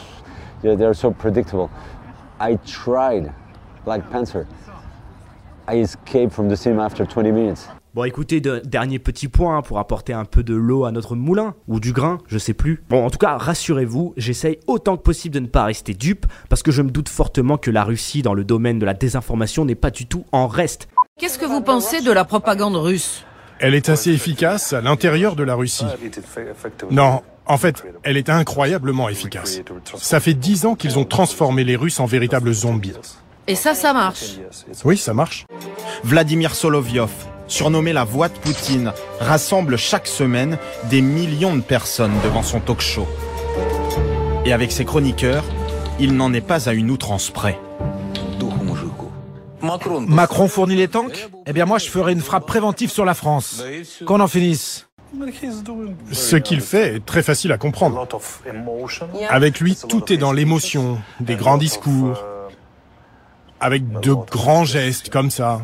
they're, 0.62 0.76
they're 0.76 0.94
so 0.94 1.12
predictable. 1.12 1.70
I 2.40 2.56
tried 2.66 3.32
Black 3.84 4.10
Panther. 4.10 4.46
I 5.68 5.78
escaped 5.78 6.32
from 6.32 6.48
the 6.48 6.56
cinema 6.56 6.84
after 6.84 7.06
20 7.06 7.30
minutes. 7.30 7.68
Bon, 7.92 8.04
écoutez, 8.04 8.40
dernier 8.40 9.00
petit 9.00 9.26
point 9.26 9.56
hein, 9.56 9.62
pour 9.62 9.80
apporter 9.80 10.12
un 10.12 10.24
peu 10.24 10.44
de 10.44 10.54
l'eau 10.54 10.84
à 10.84 10.92
notre 10.92 11.16
moulin, 11.16 11.56
ou 11.66 11.80
du 11.80 11.92
grain, 11.92 12.18
je 12.28 12.38
sais 12.38 12.54
plus. 12.54 12.84
Bon, 12.88 13.04
en 13.04 13.10
tout 13.10 13.18
cas, 13.18 13.36
rassurez-vous, 13.36 14.14
j'essaye 14.16 14.60
autant 14.68 14.96
que 14.96 15.02
possible 15.02 15.34
de 15.34 15.40
ne 15.40 15.48
pas 15.48 15.64
rester 15.64 15.92
dupe, 15.92 16.26
parce 16.48 16.62
que 16.62 16.70
je 16.70 16.82
me 16.82 16.90
doute 16.92 17.08
fortement 17.08 17.56
que 17.56 17.72
la 17.72 17.82
Russie, 17.82 18.22
dans 18.22 18.32
le 18.32 18.44
domaine 18.44 18.78
de 18.78 18.86
la 18.86 18.94
désinformation, 18.94 19.64
n'est 19.64 19.74
pas 19.74 19.90
du 19.90 20.06
tout 20.06 20.24
en 20.30 20.46
reste. 20.46 20.86
Qu'est-ce 21.18 21.36
que 21.36 21.46
vous 21.46 21.62
pensez 21.62 22.00
de 22.00 22.12
la 22.12 22.24
propagande 22.24 22.76
russe? 22.76 23.24
Elle 23.58 23.74
est 23.74 23.88
assez 23.88 24.12
efficace 24.12 24.72
à 24.72 24.80
l'intérieur 24.80 25.34
de 25.34 25.42
la 25.42 25.56
Russie. 25.56 25.84
Non, 26.92 27.22
en 27.44 27.58
fait, 27.58 27.84
elle 28.04 28.16
est 28.16 28.30
incroyablement 28.30 29.08
efficace. 29.08 29.62
Ça 29.96 30.20
fait 30.20 30.34
dix 30.34 30.64
ans 30.64 30.76
qu'ils 30.76 30.96
ont 30.96 31.04
transformé 31.04 31.64
les 31.64 31.74
Russes 31.74 31.98
en 31.98 32.06
véritables 32.06 32.52
zombies. 32.52 32.94
Et 33.48 33.56
ça, 33.56 33.74
ça 33.74 33.92
marche? 33.92 34.38
Oui, 34.84 34.96
ça 34.96 35.12
marche. 35.12 35.44
Vladimir 36.04 36.54
Solovyov, 36.54 37.10
surnommé 37.50 37.92
la 37.92 38.04
voix 38.04 38.28
de 38.28 38.38
Poutine, 38.38 38.92
rassemble 39.20 39.76
chaque 39.76 40.06
semaine 40.06 40.56
des 40.84 41.02
millions 41.02 41.54
de 41.54 41.60
personnes 41.60 42.14
devant 42.24 42.42
son 42.42 42.60
talk 42.60 42.80
show. 42.80 43.06
Et 44.46 44.52
avec 44.52 44.72
ses 44.72 44.86
chroniqueurs, 44.86 45.44
il 45.98 46.14
n'en 46.14 46.32
est 46.32 46.40
pas 46.40 46.68
à 46.68 46.72
une 46.72 46.90
outrance 46.90 47.30
près. 47.30 47.58
Macron 50.08 50.48
fournit 50.48 50.76
les 50.76 50.88
tanks? 50.88 51.28
Eh 51.46 51.52
bien 51.52 51.66
moi 51.66 51.76
je 51.78 51.88
ferai 51.90 52.12
une 52.12 52.20
frappe 52.20 52.46
préventive 52.46 52.90
sur 52.90 53.04
la 53.04 53.12
France. 53.14 53.62
Qu'on 54.06 54.20
en 54.20 54.28
finisse. 54.28 54.86
Ce 56.12 56.36
qu'il 56.36 56.60
fait 56.60 56.96
est 56.96 57.04
très 57.04 57.22
facile 57.22 57.52
à 57.52 57.58
comprendre. 57.58 58.06
Avec 59.28 59.60
lui, 59.60 59.76
tout 59.88 60.12
est 60.12 60.16
dans 60.16 60.32
l'émotion, 60.32 60.98
des 61.18 61.34
grands 61.34 61.58
discours, 61.58 62.24
avec 63.60 64.00
de 64.00 64.14
grands 64.14 64.64
gestes 64.64 65.10
comme 65.10 65.30
ça. 65.30 65.60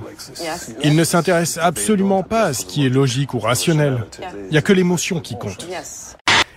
Il 0.84 0.94
ne 0.94 1.04
s'intéresse 1.04 1.58
absolument 1.58 2.22
pas 2.22 2.44
à 2.44 2.52
ce 2.52 2.64
qui 2.64 2.86
est 2.86 2.90
logique 2.90 3.34
ou 3.34 3.38
rationnel. 3.38 4.04
Il 4.44 4.52
n'y 4.52 4.58
a 4.58 4.62
que 4.62 4.72
l'émotion 4.72 5.20
qui 5.20 5.36
compte. 5.38 5.66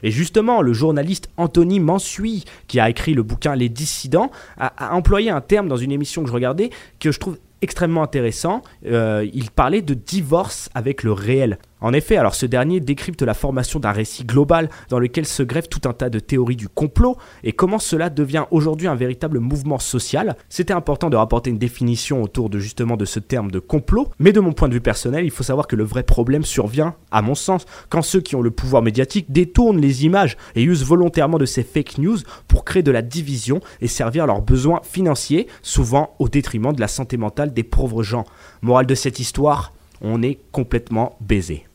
Et 0.03 0.11
justement, 0.11 0.61
le 0.61 0.73
journaliste 0.73 1.29
Anthony 1.37 1.79
Mansui, 1.79 2.45
qui 2.67 2.79
a 2.79 2.89
écrit 2.89 3.13
le 3.13 3.23
bouquin 3.23 3.55
Les 3.55 3.69
Dissidents, 3.69 4.31
a, 4.57 4.95
employé 4.95 5.29
un 5.29 5.41
terme 5.41 5.67
dans 5.67 5.77
une 5.77 5.91
émission 5.91 6.21
que 6.23 6.29
je 6.29 6.33
regardais 6.33 6.69
que 6.99 7.11
je 7.11 7.19
trouve 7.19 7.37
extrêmement 7.61 8.03
intéressant. 8.03 8.61
Euh, 8.85 9.27
il 9.33 9.51
parlait 9.51 9.81
de 9.81 9.93
divorce 9.93 10.69
avec 10.73 11.03
le 11.03 11.11
réel. 11.11 11.57
En 11.81 11.93
effet, 11.93 12.17
alors 12.17 12.35
ce 12.35 12.45
dernier 12.45 12.79
décrypte 12.81 13.21
la 13.21 13.33
formation 13.33 13.79
d'un 13.79 13.91
récit 13.91 14.25
global 14.25 14.69
dans 14.89 14.99
lequel 14.99 15.25
se 15.25 15.43
greffe 15.43 15.69
tout 15.69 15.87
un 15.87 15.93
tas 15.93 16.09
de 16.09 16.19
théories 16.19 16.57
du 16.57 16.67
complot 16.67 17.15
et 17.43 17.53
comment 17.53 17.79
cela 17.79 18.09
devient 18.09 18.45
aujourd'hui 18.51 18.87
un 18.87 18.95
véritable 18.95 19.39
mouvement 19.39 19.79
social. 19.79 20.35
C'était 20.49 20.73
important 20.73 21.09
de 21.09 21.15
rapporter 21.15 21.49
une 21.49 21.57
définition 21.57 22.21
autour 22.21 22.49
de 22.49 22.59
justement 22.59 22.97
de 22.97 23.05
ce 23.05 23.19
terme 23.19 23.49
de 23.49 23.59
complot, 23.59 24.09
mais 24.19 24.33
de 24.33 24.41
mon 24.41 24.51
point 24.51 24.67
de 24.67 24.73
vue 24.73 24.81
personnel, 24.81 25.23
il 25.23 25.31
faut 25.31 25.43
savoir 25.43 25.67
que 25.67 25.77
le 25.77 25.85
vrai 25.85 26.03
problème 26.03 26.43
survient, 26.43 26.95
à 27.11 27.21
mon 27.21 27.35
sens, 27.35 27.65
quand 27.89 28.01
ceux 28.01 28.21
qui 28.21 28.35
ont 28.35 28.41
le 28.41 28.51
pouvoir 28.51 28.81
médiatique 28.81 29.31
détournent 29.31 29.79
les 29.79 30.05
images 30.05 30.35
et 30.55 30.63
usent 30.63 30.83
volontairement 30.83 31.37
de 31.37 31.45
ces 31.45 31.63
fake 31.63 31.97
news 31.97 32.17
pour 32.47 32.65
créer 32.65 32.83
de 32.83 32.91
la 32.91 33.01
division 33.01 33.61
et 33.79 33.87
servir 33.87 34.27
leurs 34.27 34.41
besoins 34.41 34.81
financiers, 34.83 35.47
souvent 35.61 36.15
au 36.19 36.27
détriment 36.27 36.73
de 36.73 36.81
la 36.81 36.89
santé 36.89 37.15
mentale 37.15 37.53
des 37.53 37.63
pauvres 37.63 38.03
gens. 38.03 38.25
Morale 38.61 38.85
de 38.85 38.95
cette 38.95 39.19
histoire, 39.19 39.71
on 40.01 40.21
est 40.21 40.39
complètement 40.51 41.17
baisé. 41.21 41.68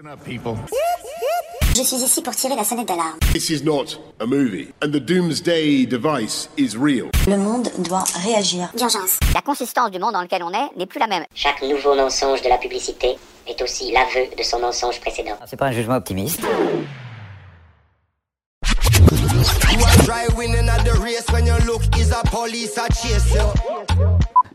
Je 0.00 1.82
suis 1.82 1.96
ici 1.96 2.22
pour 2.22 2.32
tirer 2.32 2.54
la 2.54 2.62
sonnette 2.62 2.86
d'alarme. 2.86 3.18
This 3.32 3.50
is 3.50 3.64
not 3.64 3.98
a 4.20 4.26
movie, 4.26 4.72
and 4.80 4.90
the 4.92 5.00
doomsday 5.00 5.86
device 5.86 6.48
is 6.56 6.76
real. 6.76 7.10
Le 7.26 7.36
monde 7.36 7.68
doit 7.78 8.04
réagir. 8.22 8.70
D'urgence. 8.76 9.18
La 9.34 9.40
consistance 9.40 9.90
du 9.90 9.98
monde 9.98 10.12
dans 10.12 10.22
lequel 10.22 10.44
on 10.44 10.50
est 10.50 10.76
n'est 10.76 10.86
plus 10.86 11.00
la 11.00 11.08
même. 11.08 11.24
Chaque 11.34 11.62
nouveau 11.62 11.96
mensonge 11.96 12.42
de 12.42 12.48
la 12.48 12.58
publicité 12.58 13.16
est 13.48 13.60
aussi 13.60 13.90
l'aveu 13.90 14.28
de 14.36 14.42
son 14.44 14.60
mensonge 14.60 15.00
précédent. 15.00 15.36
C'est 15.46 15.56
pas 15.58 15.66
un 15.66 15.72
jugement 15.72 15.96
optimiste? 15.96 16.42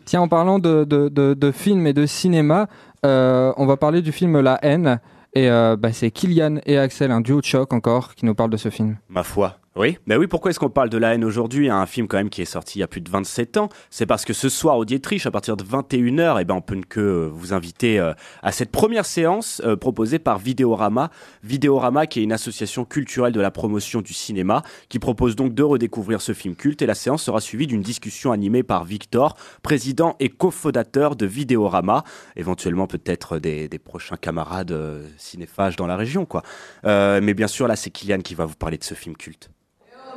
Tiens, 0.06 0.22
en 0.22 0.28
parlant 0.30 0.60
de, 0.60 0.86
de, 0.86 1.10
de, 1.10 1.34
de 1.34 1.52
films 1.52 1.88
et 1.88 1.94
de 1.94 2.06
cinéma, 2.06 2.68
euh, 3.06 3.52
on 3.58 3.66
va 3.66 3.76
parler 3.76 4.02
du 4.02 4.14
film 4.14 4.40
La 4.40 4.58
haine. 4.62 5.02
Et 5.36 5.50
euh, 5.50 5.76
bah, 5.76 5.92
c'est 5.92 6.12
Kylian 6.12 6.58
et 6.66 6.78
Axel, 6.78 7.12
un 7.12 7.22
duo 7.22 7.42
de 7.42 7.46
choc 7.46 7.74
encore, 7.74 8.16
qui 8.16 8.26
nous 8.26 8.36
parle 8.36 8.52
de 8.52 8.58
ce 8.58 8.70
film. 8.70 8.98
Ma 9.10 9.24
foi. 9.24 9.58
Oui, 9.76 9.98
mais 10.06 10.18
oui, 10.18 10.28
pourquoi 10.28 10.52
est-ce 10.52 10.60
qu'on 10.60 10.70
parle 10.70 10.92
de 10.92 11.00
la 11.00 11.16
haine 11.16 11.26
aujourd'hui 11.26 11.68
Un 11.68 11.88
film 11.88 12.08
quand 12.08 12.18
même 12.18 12.30
qui 12.30 12.44
est 12.44 12.46
sorti 12.46 12.78
il 12.78 12.82
y 12.82 12.84
a 12.84 12.88
plus 12.88 13.02
de 13.02 13.10
27 13.10 13.58
ans? 13.58 13.70
C'est 13.90 14.06
parce 14.06 14.24
que 14.24 14.32
ce 14.32 14.48
soir 14.48 14.78
au 14.78 14.86
Dietrich, 14.86 15.26
à 15.26 15.32
partir 15.32 15.58
de 15.58 15.64
21h, 15.64 16.38
eh 16.40 16.46
ben, 16.46 16.54
on 16.54 16.62
peut 16.62 16.80
que 16.88 17.00
euh, 17.00 17.30
vous 17.34 17.54
inviter 17.54 18.00
euh, 18.00 18.14
à 18.44 18.52
cette 18.52 18.70
première 18.70 19.08
séance 19.08 19.64
euh, 19.66 19.76
proposée 19.76 20.20
par 20.20 20.38
Vidéorama. 20.38 21.10
Vidéorama 21.42 22.06
qui 22.06 22.20
est 22.20 22.24
une 22.24 22.34
association 22.34 22.86
culturelle 22.86 23.34
de 23.34 23.42
la 23.42 23.50
promotion 23.50 24.02
du 24.02 24.14
cinéma, 24.14 24.62
qui 24.90 25.00
propose 25.00 25.36
donc 25.36 25.56
de 25.56 25.64
redécouvrir 25.64 26.22
ce 26.22 26.34
film 26.34 26.56
culte. 26.56 26.84
Et 26.84 26.86
la 26.86 26.94
séance 26.94 27.24
sera 27.24 27.42
suivie 27.42 27.66
d'une 27.66 27.82
discussion 27.82 28.32
animée 28.32 28.62
par 28.62 28.84
Victor, 28.84 29.36
président 29.64 30.16
et 30.20 30.30
cofondateur 30.30 31.16
de 31.16 31.26
Vidéorama. 31.26 32.04
Éventuellement 32.36 32.86
peut-être 32.86 33.40
des, 33.40 33.68
des, 33.68 33.80
prochains 33.80 34.18
camarades 34.18 34.78
cinéphages 35.18 35.78
dans 35.78 35.88
la 35.88 35.96
région. 35.98 36.26
quoi. 36.26 36.44
mais 36.84 37.34
bien 37.34 37.48
sûr, 37.48 37.68
là 37.68 37.76
c'est 37.76 37.90
Kylian 37.90 38.20
qui 38.20 38.36
va 38.36 38.46
vous 38.46 38.56
parler 38.56 38.78
de 38.78 38.84
ce 38.84 38.94
film 38.94 39.18
culte. 39.18 39.50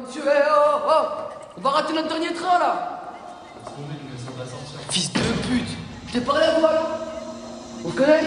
Monsieur, 0.04 0.22
oh, 0.26 0.78
oh 0.88 1.06
On 1.56 1.60
va 1.62 1.70
rater 1.70 1.94
notre 1.94 2.08
dernier 2.08 2.32
train 2.34 2.58
là 2.58 3.00
Fils 4.90 5.12
de 5.12 5.20
pute 5.20 5.68
T'es 6.12 6.20
parlé 6.20 6.44
à 6.44 6.60
moi 6.60 6.72
là 6.72 6.82
On 7.84 7.90
se 7.90 7.96
connaît? 7.96 8.24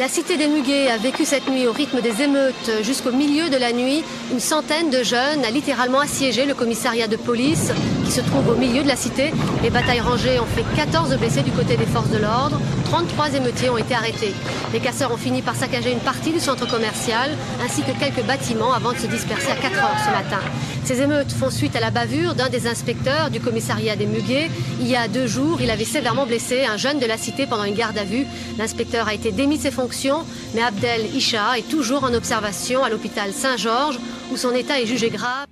La 0.00 0.08
cité 0.08 0.36
des 0.36 0.48
Muguets 0.48 0.88
a 0.88 0.96
vécu 0.96 1.24
cette 1.24 1.46
nuit 1.46 1.66
au 1.66 1.72
rythme 1.72 2.00
des 2.00 2.22
émeutes. 2.22 2.82
Jusqu'au 2.82 3.12
milieu 3.12 3.50
de 3.50 3.58
la 3.58 3.70
nuit, 3.72 4.02
une 4.32 4.40
centaine 4.40 4.88
de 4.88 5.02
jeunes 5.02 5.44
a 5.44 5.50
littéralement 5.50 6.00
assiégé 6.00 6.46
le 6.46 6.54
commissariat 6.54 7.06
de 7.06 7.16
police 7.16 7.70
qui 8.06 8.10
se 8.10 8.22
trouve 8.22 8.48
au 8.48 8.56
milieu 8.56 8.82
de 8.82 8.88
la 8.88 8.96
cité. 8.96 9.30
Les 9.62 9.68
batailles 9.68 10.00
rangées 10.00 10.40
ont 10.40 10.46
fait 10.46 10.64
14 10.74 11.14
blessés 11.18 11.42
du 11.42 11.50
côté 11.50 11.76
des 11.76 11.84
forces 11.84 12.08
de 12.08 12.16
l'ordre. 12.18 12.58
33 12.90 13.34
émeutiers 13.34 13.70
ont 13.70 13.78
été 13.78 13.94
arrêtés. 13.94 14.34
Les 14.72 14.80
casseurs 14.80 15.12
ont 15.12 15.16
fini 15.16 15.42
par 15.42 15.54
saccager 15.54 15.92
une 15.92 16.00
partie 16.00 16.32
du 16.32 16.40
centre 16.40 16.68
commercial 16.68 17.30
ainsi 17.64 17.82
que 17.82 17.92
quelques 17.92 18.26
bâtiments 18.26 18.72
avant 18.72 18.92
de 18.92 18.98
se 18.98 19.06
disperser 19.06 19.52
à 19.52 19.54
4 19.54 19.76
heures 19.76 20.04
ce 20.04 20.10
matin. 20.10 20.42
Ces 20.84 21.00
émeutes 21.00 21.30
font 21.30 21.50
suite 21.50 21.76
à 21.76 21.80
la 21.80 21.92
bavure 21.92 22.34
d'un 22.34 22.48
des 22.48 22.66
inspecteurs 22.66 23.30
du 23.30 23.38
commissariat 23.38 23.94
des 23.94 24.06
Muguets. 24.06 24.50
Il 24.80 24.88
y 24.88 24.96
a 24.96 25.06
deux 25.06 25.28
jours, 25.28 25.60
il 25.60 25.70
avait 25.70 25.84
sévèrement 25.84 26.26
blessé 26.26 26.64
un 26.64 26.76
jeune 26.76 26.98
de 26.98 27.06
la 27.06 27.16
cité 27.16 27.46
pendant 27.46 27.62
une 27.62 27.76
garde 27.76 27.96
à 27.96 28.02
vue. 28.02 28.26
L'inspecteur 28.58 29.06
a 29.06 29.14
été 29.14 29.30
démis 29.30 29.58
de 29.58 29.62
ses 29.62 29.70
fonctions, 29.70 30.24
mais 30.54 30.62
Abdel 30.62 31.14
Isha 31.14 31.58
est 31.58 31.70
toujours 31.70 32.02
en 32.02 32.12
observation 32.12 32.82
à 32.82 32.88
l'hôpital 32.88 33.32
Saint-Georges 33.32 34.00
où 34.32 34.36
son 34.36 34.52
état 34.52 34.80
est 34.80 34.86
jugé 34.86 35.10
grave. 35.10 35.46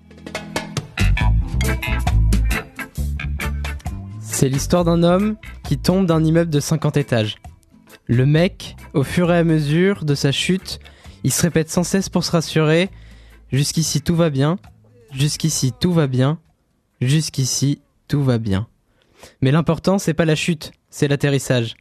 C'est 4.40 4.48
l'histoire 4.48 4.84
d'un 4.84 5.02
homme 5.02 5.34
qui 5.64 5.78
tombe 5.78 6.06
d'un 6.06 6.22
immeuble 6.22 6.48
de 6.48 6.60
50 6.60 6.96
étages. 6.96 7.38
Le 8.06 8.24
mec, 8.24 8.76
au 8.94 9.02
fur 9.02 9.32
et 9.32 9.36
à 9.36 9.42
mesure 9.42 10.04
de 10.04 10.14
sa 10.14 10.30
chute, 10.30 10.78
il 11.24 11.32
se 11.32 11.42
répète 11.42 11.70
sans 11.70 11.82
cesse 11.82 12.08
pour 12.08 12.22
se 12.22 12.30
rassurer 12.30 12.88
Jusqu'ici 13.50 14.00
tout 14.00 14.14
va 14.14 14.30
bien, 14.30 14.60
jusqu'ici 15.10 15.72
tout 15.72 15.92
va 15.92 16.06
bien, 16.06 16.38
jusqu'ici 17.00 17.80
tout 18.06 18.22
va 18.22 18.38
bien. 18.38 18.68
Mais 19.42 19.50
l'important, 19.50 19.98
c'est 19.98 20.14
pas 20.14 20.24
la 20.24 20.36
chute, 20.36 20.70
c'est 20.88 21.08
l'atterrissage. 21.08 21.74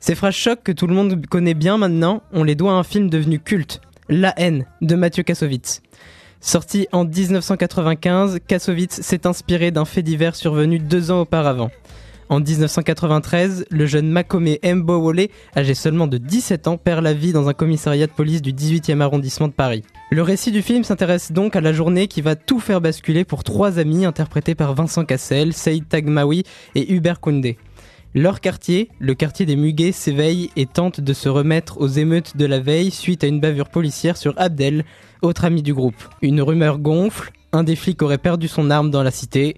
Ces 0.00 0.16
phrases 0.16 0.34
chocs 0.34 0.64
que 0.64 0.72
tout 0.72 0.88
le 0.88 0.96
monde 0.96 1.24
connaît 1.26 1.54
bien 1.54 1.78
maintenant, 1.78 2.24
on 2.32 2.42
les 2.42 2.56
doit 2.56 2.72
à 2.72 2.74
un 2.74 2.82
film 2.82 3.08
devenu 3.08 3.38
culte, 3.38 3.80
La 4.08 4.34
haine, 4.36 4.66
de 4.80 4.96
Mathieu 4.96 5.22
Kassovitz. 5.22 5.80
Sorti 6.40 6.86
en 6.92 7.04
1995, 7.04 8.38
Kassovitz 8.46 9.00
s'est 9.00 9.26
inspiré 9.26 9.70
d'un 9.70 9.84
fait 9.84 10.02
divers 10.02 10.36
survenu 10.36 10.78
deux 10.78 11.10
ans 11.10 11.22
auparavant. 11.22 11.70
En 12.28 12.40
1993, 12.40 13.64
le 13.70 13.86
jeune 13.86 14.08
Makome 14.10 14.56
Mbowole, 14.62 15.28
âgé 15.56 15.74
seulement 15.74 16.06
de 16.06 16.18
17 16.18 16.68
ans, 16.68 16.76
perd 16.76 17.02
la 17.02 17.14
vie 17.14 17.32
dans 17.32 17.48
un 17.48 17.54
commissariat 17.54 18.06
de 18.06 18.12
police 18.12 18.42
du 18.42 18.52
18e 18.52 19.00
arrondissement 19.00 19.48
de 19.48 19.52
Paris. 19.52 19.82
Le 20.10 20.22
récit 20.22 20.52
du 20.52 20.62
film 20.62 20.84
s'intéresse 20.84 21.32
donc 21.32 21.56
à 21.56 21.60
la 21.60 21.72
journée 21.72 22.06
qui 22.06 22.20
va 22.20 22.36
tout 22.36 22.60
faire 22.60 22.80
basculer 22.80 23.24
pour 23.24 23.44
trois 23.44 23.78
amis 23.78 24.04
interprétés 24.04 24.54
par 24.54 24.74
Vincent 24.74 25.06
Cassel, 25.06 25.54
Saïd 25.54 25.88
Tagmaoui 25.88 26.44
et 26.74 26.92
Hubert 26.92 27.20
Koundé. 27.20 27.56
Leur 28.14 28.40
quartier, 28.40 28.88
le 28.98 29.14
quartier 29.14 29.44
des 29.44 29.54
Muguets, 29.54 29.92
s'éveille 29.92 30.50
et 30.56 30.64
tente 30.64 31.00
de 31.00 31.12
se 31.12 31.28
remettre 31.28 31.78
aux 31.78 31.88
émeutes 31.88 32.38
de 32.38 32.46
la 32.46 32.58
veille 32.58 32.90
suite 32.90 33.22
à 33.22 33.26
une 33.26 33.38
bavure 33.38 33.68
policière 33.68 34.16
sur 34.16 34.32
Abdel, 34.38 34.86
autre 35.20 35.44
ami 35.44 35.62
du 35.62 35.74
groupe. 35.74 36.02
Une 36.22 36.40
rumeur 36.40 36.78
gonfle, 36.78 37.32
un 37.52 37.64
des 37.64 37.76
flics 37.76 38.00
aurait 38.00 38.16
perdu 38.16 38.48
son 38.48 38.70
arme 38.70 38.90
dans 38.90 39.02
la 39.02 39.10
cité, 39.10 39.56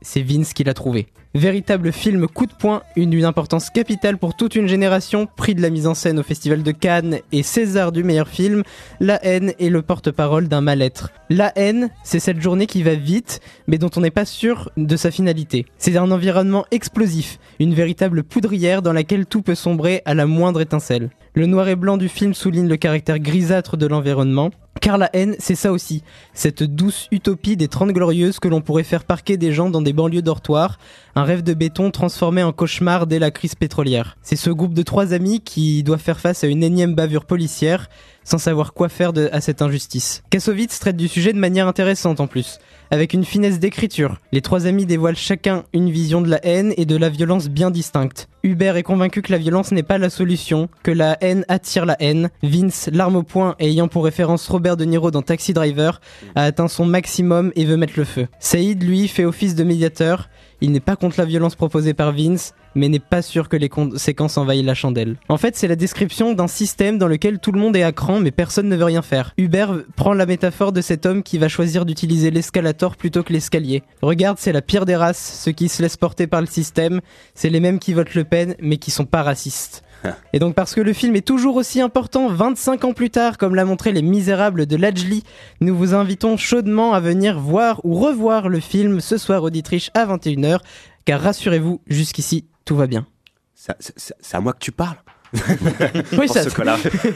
c'est 0.00 0.22
Vince 0.22 0.52
qui 0.52 0.64
l'a 0.64 0.74
trouvé. 0.74 1.06
Véritable 1.34 1.92
film 1.92 2.26
coup 2.28 2.44
de 2.44 2.52
poing, 2.52 2.82
une 2.94 3.08
d'une 3.08 3.24
importance 3.24 3.70
capitale 3.70 4.18
pour 4.18 4.36
toute 4.36 4.54
une 4.54 4.66
génération, 4.66 5.26
prix 5.26 5.54
de 5.54 5.62
la 5.62 5.70
mise 5.70 5.86
en 5.86 5.94
scène 5.94 6.18
au 6.18 6.22
Festival 6.22 6.62
de 6.62 6.72
Cannes 6.72 7.20
et 7.32 7.42
César 7.42 7.90
du 7.90 8.04
meilleur 8.04 8.28
film, 8.28 8.62
La 9.00 9.18
haine 9.24 9.54
est 9.58 9.70
le 9.70 9.80
porte-parole 9.80 10.48
d'un 10.48 10.60
mal-être. 10.60 11.10
La 11.30 11.50
haine, 11.56 11.88
c'est 12.04 12.20
cette 12.20 12.42
journée 12.42 12.66
qui 12.66 12.82
va 12.82 12.96
vite, 12.96 13.40
mais 13.66 13.78
dont 13.78 13.88
on 13.96 14.02
n'est 14.02 14.10
pas 14.10 14.26
sûr 14.26 14.70
de 14.76 14.94
sa 14.94 15.10
finalité. 15.10 15.64
C'est 15.78 15.96
un 15.96 16.10
environnement 16.10 16.66
explosif, 16.70 17.38
une 17.58 17.72
véritable 17.72 18.24
poudrière 18.24 18.82
dans 18.82 18.92
laquelle 18.92 19.24
tout 19.24 19.40
peut 19.40 19.54
sombrer 19.54 20.02
à 20.04 20.12
la 20.12 20.26
moindre 20.26 20.60
étincelle. 20.60 21.08
Le 21.32 21.46
noir 21.46 21.66
et 21.68 21.76
blanc 21.76 21.96
du 21.96 22.10
film 22.10 22.34
souligne 22.34 22.68
le 22.68 22.76
caractère 22.76 23.18
grisâtre 23.18 23.78
de 23.78 23.86
l'environnement, 23.86 24.50
car 24.82 24.98
la 24.98 25.08
haine, 25.12 25.36
c'est 25.38 25.54
ça 25.54 25.70
aussi, 25.70 26.02
cette 26.34 26.64
douce 26.64 27.06
utopie 27.12 27.56
des 27.56 27.68
Trente 27.68 27.92
Glorieuses 27.92 28.40
que 28.40 28.48
l'on 28.48 28.60
pourrait 28.60 28.82
faire 28.82 29.04
parquer 29.04 29.36
des 29.36 29.52
gens 29.52 29.70
dans 29.70 29.80
des 29.80 29.92
banlieues 29.92 30.22
dortoirs, 30.22 30.78
un 31.14 31.24
rêve 31.24 31.42
de 31.42 31.54
béton 31.54 31.90
transformé 31.90 32.42
en 32.42 32.52
cauchemar 32.52 33.06
dès 33.06 33.18
la 33.18 33.30
crise 33.30 33.54
pétrolière. 33.54 34.16
C'est 34.22 34.36
ce 34.36 34.50
groupe 34.50 34.74
de 34.74 34.82
trois 34.82 35.12
amis 35.12 35.40
qui 35.40 35.82
doit 35.82 35.98
faire 35.98 36.20
face 36.20 36.44
à 36.44 36.46
une 36.46 36.62
énième 36.62 36.94
bavure 36.94 37.24
policière, 37.24 37.88
sans 38.24 38.38
savoir 38.38 38.72
quoi 38.72 38.88
faire 38.88 39.12
à 39.32 39.40
cette 39.40 39.62
injustice. 39.62 40.22
Kassovitz 40.30 40.78
traite 40.78 40.96
du 40.96 41.08
sujet 41.08 41.32
de 41.32 41.38
manière 41.38 41.66
intéressante 41.66 42.20
en 42.20 42.26
plus, 42.26 42.58
avec 42.90 43.14
une 43.14 43.24
finesse 43.24 43.58
d'écriture. 43.58 44.18
Les 44.32 44.42
trois 44.42 44.66
amis 44.66 44.86
dévoilent 44.86 45.16
chacun 45.16 45.64
une 45.72 45.90
vision 45.90 46.20
de 46.20 46.30
la 46.30 46.44
haine 46.44 46.72
et 46.76 46.86
de 46.86 46.96
la 46.96 47.08
violence 47.08 47.48
bien 47.48 47.70
distincte. 47.70 48.28
Hubert 48.44 48.76
est 48.76 48.82
convaincu 48.82 49.22
que 49.22 49.32
la 49.32 49.38
violence 49.38 49.70
n'est 49.72 49.82
pas 49.82 49.98
la 49.98 50.10
solution, 50.10 50.68
que 50.82 50.90
la 50.90 51.16
haine 51.20 51.44
attire 51.48 51.86
la 51.86 51.96
haine. 52.00 52.30
Vince, 52.42 52.88
l'arme 52.92 53.16
au 53.16 53.22
poing 53.22 53.54
et 53.58 53.68
ayant 53.68 53.88
pour 53.88 54.04
référence 54.04 54.48
Robert 54.48 54.76
De 54.76 54.84
Niro 54.84 55.10
dans 55.10 55.22
Taxi 55.22 55.52
Driver, 55.52 56.00
a 56.34 56.44
atteint 56.44 56.68
son 56.68 56.84
maximum 56.84 57.52
et 57.54 57.64
veut 57.64 57.76
mettre 57.76 57.94
le 57.96 58.04
feu. 58.04 58.26
Saïd, 58.40 58.82
lui, 58.82 59.08
fait 59.08 59.24
office 59.24 59.54
de 59.54 59.64
médiateur. 59.64 60.28
Il 60.64 60.70
n'est 60.70 60.78
pas 60.78 60.94
contre 60.94 61.18
la 61.18 61.24
violence 61.24 61.56
proposée 61.56 61.92
par 61.92 62.12
Vince, 62.12 62.54
mais 62.76 62.88
n'est 62.88 63.00
pas 63.00 63.20
sûr 63.20 63.48
que 63.48 63.56
les 63.56 63.68
conséquences 63.68 64.38
envahissent 64.38 64.64
la 64.64 64.74
chandelle. 64.74 65.16
En 65.28 65.36
fait, 65.36 65.56
c'est 65.56 65.66
la 65.66 65.74
description 65.74 66.34
d'un 66.34 66.46
système 66.46 66.98
dans 66.98 67.08
lequel 67.08 67.40
tout 67.40 67.50
le 67.50 67.58
monde 67.58 67.74
est 67.74 67.82
à 67.82 67.90
cran, 67.90 68.20
mais 68.20 68.30
personne 68.30 68.68
ne 68.68 68.76
veut 68.76 68.84
rien 68.84 69.02
faire. 69.02 69.34
Hubert 69.38 69.74
prend 69.96 70.14
la 70.14 70.24
métaphore 70.24 70.70
de 70.70 70.80
cet 70.80 71.04
homme 71.04 71.24
qui 71.24 71.36
va 71.36 71.48
choisir 71.48 71.84
d'utiliser 71.84 72.30
l'escalator 72.30 72.96
plutôt 72.96 73.24
que 73.24 73.32
l'escalier. 73.32 73.82
Regarde, 74.02 74.38
c'est 74.38 74.52
la 74.52 74.62
pire 74.62 74.84
des 74.84 74.94
races, 74.94 75.40
ceux 75.42 75.50
qui 75.50 75.68
se 75.68 75.82
laissent 75.82 75.96
porter 75.96 76.28
par 76.28 76.40
le 76.40 76.46
système, 76.46 77.00
c'est 77.34 77.50
les 77.50 77.58
mêmes 77.58 77.80
qui 77.80 77.92
votent 77.92 78.14
Le 78.14 78.22
Pen, 78.22 78.54
mais 78.60 78.76
qui 78.76 78.92
sont 78.92 79.04
pas 79.04 79.24
racistes. 79.24 79.82
Et 80.32 80.38
donc 80.38 80.54
parce 80.54 80.74
que 80.74 80.80
le 80.80 80.92
film 80.92 81.16
est 81.16 81.26
toujours 81.26 81.56
aussi 81.56 81.80
important 81.80 82.28
25 82.28 82.84
ans 82.84 82.92
plus 82.92 83.10
tard, 83.10 83.38
comme 83.38 83.54
l'a 83.54 83.64
montré 83.64 83.92
Les 83.92 84.02
Misérables 84.02 84.66
de 84.66 84.76
Lajli, 84.76 85.22
nous 85.60 85.76
vous 85.76 85.94
invitons 85.94 86.36
chaudement 86.36 86.92
à 86.92 87.00
venir 87.00 87.38
voir 87.38 87.80
ou 87.84 87.94
revoir 87.94 88.48
le 88.48 88.60
film 88.60 89.00
ce 89.00 89.16
soir 89.16 89.42
au 89.42 89.50
Dietrich 89.50 89.90
à 89.94 90.06
21h, 90.06 90.58
car 91.04 91.20
rassurez-vous, 91.20 91.80
jusqu'ici, 91.86 92.46
tout 92.64 92.76
va 92.76 92.86
bien. 92.86 93.06
C'est 93.54 94.34
à 94.34 94.40
moi 94.40 94.52
que 94.52 94.58
tu 94.58 94.72
parles 94.72 94.96
oui, 96.18 96.28
ça. 96.28 96.42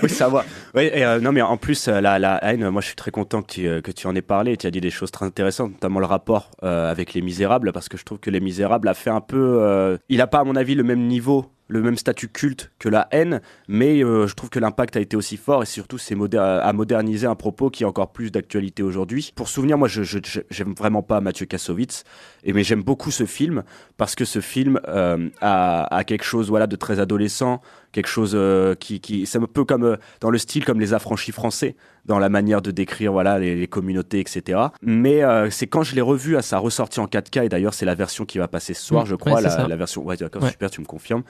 oui, 0.03 0.09
ça 0.09 0.29
va. 0.29 0.45
Oui, 0.75 0.85
et, 0.85 1.05
euh, 1.05 1.21
non, 1.21 1.33
mais 1.33 1.43
en 1.43 1.59
plus, 1.59 1.89
euh, 1.89 2.01
la, 2.01 2.19
la, 2.19 2.43
haine, 2.43 2.71
moi, 2.71 2.81
je 2.81 2.87
suis 2.87 2.97
très 2.97 3.11
content 3.11 3.43
que 3.43 3.53
tu, 3.53 3.69
euh, 3.69 3.83
que 3.83 3.91
tu 3.91 4.07
en 4.07 4.15
aies 4.15 4.23
parlé. 4.23 4.57
Tu 4.57 4.67
as 4.67 4.71
dit 4.71 4.81
des 4.81 4.91
choses 4.91 5.11
très 5.11 5.27
intéressantes, 5.27 5.73
notamment 5.73 6.01
le 6.01 6.07
rapport 6.07 6.51
avec 6.63 7.13
Les 7.13 7.21
Misérables, 7.21 7.73
parce 7.73 7.89
que 7.89 7.99
je 7.99 8.05
trouve 8.05 8.19
que 8.19 8.31
Les 8.31 8.41
Misérables 8.41 8.89
a 8.89 8.95
fait 8.95 9.11
un 9.11 9.21
peu. 9.21 9.99
il 10.09 10.21
a 10.21 10.27
pas, 10.27 10.41
à 10.41 10.45
mon 10.45 10.57
avis, 10.57 10.75
le 10.75 10.83
même 10.83 11.07
niveau. 11.07 11.47
Le 11.69 11.83
même 11.83 11.97
statut 11.97 12.29
culte 12.29 12.71
que 12.79 12.89
la 12.89 13.09
haine, 13.11 13.41
mais 13.69 14.05
euh, 14.05 14.27
je 14.27 14.35
trouve 14.35 14.51
que 14.51 14.59
l'impact 14.59 14.97
a 14.97 15.01
été 15.01 15.17
aussi 15.17 15.37
fort 15.37 15.63
et 15.63 15.67
surtout 15.67 15.99
c'est 15.99 16.17
à 16.39 16.73
moderniser 16.73 17.27
un 17.27 17.35
propos 17.35 17.71
qui 17.71 17.85
a 17.85 17.89
encore 17.89 18.13
plus 18.13 18.31
d'actualité 18.31 18.83
aujourd'hui. 18.83 19.33
Pour 19.35 19.49
souvenir, 19.49 19.77
moi, 19.77 19.89
je, 19.89 20.03
j'aime 20.51 20.75
vraiment 20.75 21.03
pas 21.03 21.21
Mathieu 21.21 21.47
Kassovitz, 21.47 22.05
mais 22.45 22.63
j'aime 22.63 22.83
beaucoup 22.83 23.11
ce 23.11 23.27
film 23.27 23.65
parce 23.97 24.15
que 24.15 24.25
ce 24.25 24.41
film 24.41 24.81
euh, 24.89 25.29
a, 25.41 25.95
a 25.95 26.05
quelque 26.05 26.25
chose, 26.25 26.49
voilà, 26.49 26.67
de 26.67 26.77
très 26.77 27.01
adolescent, 27.01 27.61
quelque 27.97 28.09
chose 28.09 28.33
euh, 28.35 28.75
qui, 28.75 29.01
qui 29.01 29.25
c'est 29.27 29.39
un 29.39 29.47
peu 29.47 29.65
comme 29.65 29.85
euh, 29.85 29.97
dans 30.21 30.29
le 30.31 30.37
style 30.39 30.65
comme 30.65 30.79
les 30.79 30.93
affranchis 30.93 31.33
français, 31.33 31.77
dans 32.05 32.19
la 32.19 32.29
manière 32.29 32.61
de 32.61 32.71
décrire 32.71 33.11
voilà 33.13 33.39
les, 33.39 33.55
les 33.57 33.67
communautés, 33.67 34.21
etc. 34.21 34.61
Mais 34.83 35.23
euh, 35.25 35.49
c'est 35.51 35.67
quand 35.67 35.83
je 35.83 35.95
l'ai 35.95 36.03
revu 36.03 36.37
à 36.37 36.43
sa 36.43 36.59
ressortie 36.59 37.01
en 37.01 37.07
4K 37.07 37.45
et 37.47 37.49
d'ailleurs 37.49 37.73
c'est 37.75 37.87
la 37.87 37.95
version 37.95 38.25
qui 38.27 38.39
va 38.39 38.49
passer 38.49 38.75
ce 38.75 38.83
soir, 38.83 39.05
Mm, 39.05 39.09
je 39.09 39.15
crois, 39.15 39.33
ouais, 39.35 39.41
la, 39.69 39.77
version. 39.77 40.05
Ouais, 40.05 40.17
d'accord, 40.17 40.43
Ouais. 40.43 40.51
super, 40.51 40.71
tu 40.71 40.81
me 40.83 40.87
confirmes. 40.87 41.23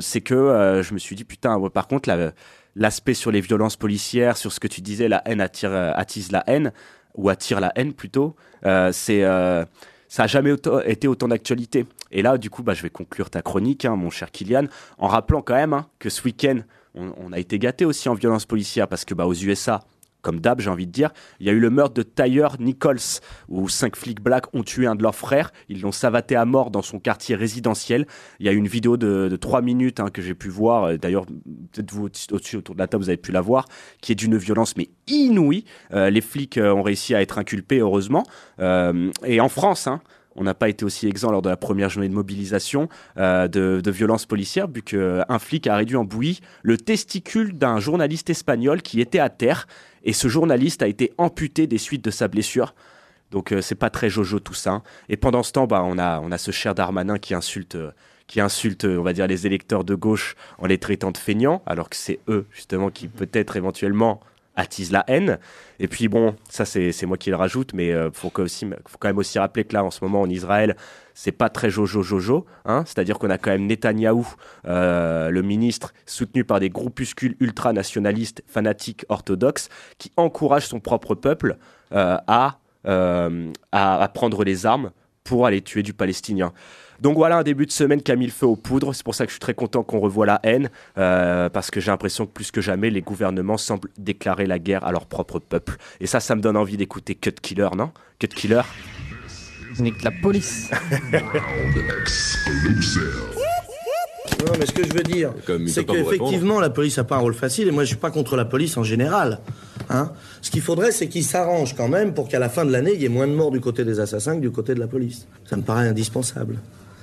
C'est 0.00 0.20
que 0.20 0.80
je 0.84 0.94
me 0.94 0.98
suis 0.98 1.16
dit 1.16 1.24
putain. 1.24 1.56
ouais, 1.58 1.70
par 1.70 1.86
contre, 1.88 2.08
la- 2.08 2.32
l'aspect 2.76 3.14
sur 3.14 3.30
les 3.30 3.40
violences 3.40 3.76
policières, 3.76 4.36
sur 4.36 4.52
ce 4.52 4.60
que 4.60 4.68
tu 4.68 4.80
disais, 4.80 5.08
la 5.08 5.22
haine 5.26 5.40
attire, 5.40 5.72
attise 5.74 6.30
la 6.32 6.44
haine 6.46 6.72
ou 7.16 7.28
attire 7.28 7.58
la 7.60 7.72
haine 7.76 7.92
plutôt. 7.92 8.36
c'est 8.92 9.24
ça 10.08 10.24
a 10.24 10.26
jamais 10.26 10.54
été 10.86 11.06
autant 11.08 11.28
d'actualité. 11.28 11.86
Et 12.10 12.22
là, 12.22 12.38
du 12.38 12.50
coup, 12.50 12.62
bah, 12.62 12.74
je 12.74 12.82
vais 12.82 12.90
conclure 12.90 13.30
ta 13.30 13.42
chronique, 13.42 13.84
hein, 13.84 13.96
mon 13.96 14.10
cher 14.10 14.30
Kylian, 14.30 14.64
en 14.98 15.08
rappelant 15.08 15.42
quand 15.42 15.54
même 15.54 15.74
hein, 15.74 15.86
que 15.98 16.10
ce 16.10 16.22
week-end, 16.22 16.60
on, 16.94 17.12
on 17.18 17.32
a 17.32 17.38
été 17.38 17.58
gâté 17.58 17.84
aussi 17.84 18.08
en 18.08 18.14
violence 18.14 18.46
policière 18.46 18.88
parce 18.88 19.04
que 19.04 19.14
bah, 19.14 19.26
aux 19.26 19.34
USA, 19.34 19.84
comme 20.22 20.40
d'hab, 20.40 20.60
j'ai 20.60 20.70
envie 20.70 20.86
de 20.86 20.92
dire, 20.92 21.10
il 21.40 21.46
y 21.46 21.50
a 21.50 21.52
eu 21.52 21.60
le 21.60 21.70
meurtre 21.70 21.94
de 21.94 22.02
Tyre 22.02 22.56
Nichols, 22.58 22.98
où 23.48 23.68
cinq 23.68 23.96
flics 23.96 24.20
blacks 24.20 24.52
ont 24.54 24.62
tué 24.62 24.86
un 24.86 24.94
de 24.94 25.02
leurs 25.02 25.14
frères. 25.14 25.52
Ils 25.68 25.80
l'ont 25.80 25.92
savaté 25.92 26.36
à 26.36 26.44
mort 26.44 26.70
dans 26.70 26.82
son 26.82 26.98
quartier 26.98 27.36
résidentiel. 27.36 28.06
Il 28.40 28.46
y 28.46 28.48
a 28.48 28.52
eu 28.52 28.56
une 28.56 28.68
vidéo 28.68 28.96
de, 28.96 29.36
3 29.40 29.62
minutes 29.62 30.00
hein, 30.00 30.08
que 30.12 30.20
j'ai 30.22 30.34
pu 30.34 30.48
voir. 30.48 30.84
Euh, 30.84 30.96
D'ailleurs, 30.96 31.26
peut-être 31.72 31.92
vous 31.92 32.06
au- 32.06 32.34
au-dessus 32.34 32.56
autour 32.56 32.74
de 32.74 32.80
la 32.80 32.88
table, 32.88 33.02
vous 33.04 33.10
avez 33.10 33.16
pu 33.16 33.32
la 33.32 33.40
voir, 33.40 33.66
qui 34.00 34.12
est 34.12 34.16
d'une 34.16 34.36
violence 34.36 34.76
mais 34.76 34.88
inouïe. 35.06 35.64
Euh, 35.92 36.10
les 36.10 36.20
flics 36.20 36.58
euh, 36.58 36.72
ont 36.74 36.82
réussi 36.82 37.14
à 37.14 37.22
être 37.22 37.38
inculpés, 37.38 37.78
heureusement. 37.78 38.24
Et 39.24 39.40
en 39.40 39.48
France, 39.48 39.86
hein, 39.86 40.00
on 40.38 40.44
n'a 40.44 40.54
pas 40.54 40.68
été 40.68 40.84
aussi 40.84 41.06
exempt 41.08 41.32
lors 41.32 41.42
de 41.42 41.48
la 41.48 41.56
première 41.56 41.90
journée 41.90 42.08
de 42.08 42.14
mobilisation 42.14 42.88
euh, 43.16 43.48
de, 43.48 43.80
de 43.82 43.90
violences 43.90 44.24
policières, 44.24 44.68
vu 44.68 44.82
qu'un 44.82 45.38
flic 45.38 45.66
a 45.66 45.76
réduit 45.76 45.96
en 45.96 46.04
bouillie 46.04 46.40
le 46.62 46.78
testicule 46.78 47.58
d'un 47.58 47.80
journaliste 47.80 48.30
espagnol 48.30 48.80
qui 48.82 49.00
était 49.00 49.18
à 49.18 49.30
terre. 49.30 49.66
Et 50.04 50.12
ce 50.12 50.28
journaliste 50.28 50.82
a 50.82 50.86
été 50.86 51.12
amputé 51.18 51.66
des 51.66 51.78
suites 51.78 52.04
de 52.04 52.10
sa 52.10 52.28
blessure. 52.28 52.74
Donc 53.30 53.52
euh, 53.52 53.60
c'est 53.60 53.74
pas 53.74 53.90
très 53.90 54.08
jojo 54.08 54.38
tout 54.38 54.54
ça. 54.54 54.70
hein. 54.70 54.82
Et 55.08 55.16
pendant 55.16 55.42
ce 55.42 55.52
temps, 55.52 55.66
bah, 55.66 55.82
on, 55.84 55.98
a, 55.98 56.20
on 56.20 56.30
a 56.32 56.38
ce 56.38 56.50
cher 56.50 56.74
Darmanin 56.74 57.18
qui 57.18 57.34
insulte, 57.34 57.74
euh, 57.74 57.90
qui 58.26 58.40
insulte, 58.40 58.84
euh, 58.84 58.98
on 58.98 59.02
va 59.02 59.12
dire, 59.12 59.26
les 59.26 59.46
électeurs 59.46 59.84
de 59.84 59.94
gauche 59.94 60.36
en 60.58 60.66
les 60.66 60.78
traitant 60.78 61.10
de 61.10 61.18
feignants, 61.18 61.62
alors 61.66 61.90
que 61.90 61.96
c'est 61.96 62.20
eux 62.28 62.46
justement 62.52 62.90
qui 62.90 63.08
peut-être 63.08 63.56
éventuellement 63.56 64.20
attisent 64.58 64.92
la 64.92 65.04
haine. 65.06 65.38
Et 65.78 65.88
puis 65.88 66.08
bon, 66.08 66.34
ça 66.50 66.64
c'est 66.64 67.06
moi 67.06 67.16
qui 67.16 67.30
le 67.30 67.36
rajoute, 67.36 67.72
mais 67.72 67.92
euh, 67.92 68.10
faut, 68.12 68.28
que 68.28 68.42
aussi, 68.42 68.66
faut 68.86 68.98
quand 68.98 69.08
même 69.08 69.18
aussi 69.18 69.38
rappeler 69.38 69.64
que 69.64 69.72
là 69.72 69.84
en 69.84 69.90
ce 69.90 70.04
moment 70.04 70.20
en 70.20 70.28
Israël, 70.28 70.76
c'est 71.14 71.32
pas 71.32 71.48
très 71.48 71.70
jojo 71.70 72.02
jojo, 72.02 72.44
hein. 72.64 72.84
C'est-à-dire 72.84 73.18
qu'on 73.18 73.30
a 73.30 73.38
quand 73.38 73.50
même 73.50 73.66
Netanyahou, 73.66 74.26
euh, 74.66 75.30
le 75.30 75.42
ministre, 75.42 75.94
soutenu 76.06 76.44
par 76.44 76.60
des 76.60 76.70
groupuscules 76.70 77.36
ultranationalistes, 77.40 78.42
fanatiques, 78.46 79.04
orthodoxes, 79.08 79.68
qui 79.98 80.12
encouragent 80.16 80.66
son 80.66 80.80
propre 80.80 81.14
peuple 81.14 81.56
euh, 81.92 82.16
à, 82.26 82.58
à 82.84 84.08
prendre 84.08 84.44
les 84.44 84.66
armes 84.66 84.90
pour 85.24 85.46
aller 85.46 85.60
tuer 85.60 85.82
du 85.82 85.92
Palestinien. 85.92 86.52
Donc 87.00 87.16
voilà 87.16 87.38
un 87.38 87.42
début 87.42 87.66
de 87.66 87.72
semaine 87.72 88.02
qui 88.02 88.10
a 88.12 88.16
mis 88.16 88.26
le 88.26 88.32
feu 88.32 88.46
aux 88.46 88.56
poudres. 88.56 88.94
C'est 88.94 89.04
pour 89.04 89.14
ça 89.14 89.24
que 89.24 89.30
je 89.30 89.34
suis 89.34 89.40
très 89.40 89.54
content 89.54 89.82
qu'on 89.82 90.00
revoie 90.00 90.26
la 90.26 90.40
haine, 90.42 90.70
euh, 90.96 91.48
parce 91.48 91.70
que 91.70 91.80
j'ai 91.80 91.90
l'impression 91.90 92.26
que 92.26 92.32
plus 92.32 92.50
que 92.50 92.60
jamais, 92.60 92.90
les 92.90 93.02
gouvernements 93.02 93.56
semblent 93.56 93.90
déclarer 93.98 94.46
la 94.46 94.58
guerre 94.58 94.84
à 94.84 94.92
leur 94.92 95.06
propre 95.06 95.38
peuple. 95.38 95.76
Et 96.00 96.06
ça, 96.06 96.20
ça 96.20 96.34
me 96.34 96.40
donne 96.40 96.56
envie 96.56 96.76
d'écouter 96.76 97.14
Cut 97.14 97.32
Killer, 97.40 97.68
non? 97.76 97.90
Cut 98.18 98.28
Killer 98.28 98.62
Nique 99.78 100.02
la 100.02 100.10
police. 100.10 100.70
Non, 104.46 104.52
mais 104.58 104.66
ce 104.66 104.72
que 104.72 104.86
je 104.86 104.92
veux 104.92 105.02
dire, 105.02 105.32
c'est 105.66 105.84
qu'effectivement, 105.84 106.60
la 106.60 106.70
police 106.70 106.96
n'a 106.98 107.04
pas 107.04 107.16
un 107.16 107.20
rôle 107.20 107.34
facile, 107.34 107.66
et 107.68 107.70
moi, 107.70 107.82
je 107.82 107.88
suis 107.88 107.96
pas 107.96 108.10
contre 108.10 108.36
la 108.36 108.44
police 108.44 108.76
en 108.76 108.84
général. 108.84 109.40
Hein 109.90 110.12
ce 110.42 110.50
qu'il 110.50 110.60
faudrait, 110.60 110.92
c'est 110.92 111.08
qu'ils 111.08 111.24
s'arrangent 111.24 111.74
quand 111.74 111.88
même 111.88 112.14
pour 112.14 112.28
qu'à 112.28 112.38
la 112.38 112.48
fin 112.48 112.64
de 112.64 112.70
l'année, 112.70 112.92
il 112.94 113.02
y 113.02 113.04
ait 113.04 113.10
moins 113.10 113.26
de 113.26 113.32
morts 113.32 113.50
du 113.50 113.60
côté 113.60 113.84
des 113.84 114.00
assassins 114.00 114.36
que 114.36 114.40
du 114.40 114.50
côté 114.50 114.74
de 114.74 114.80
la 114.80 114.86
police. 114.86 115.26
Ça 115.44 115.56
me 115.56 115.62
paraît 115.62 115.88
indispensable. 115.88 116.58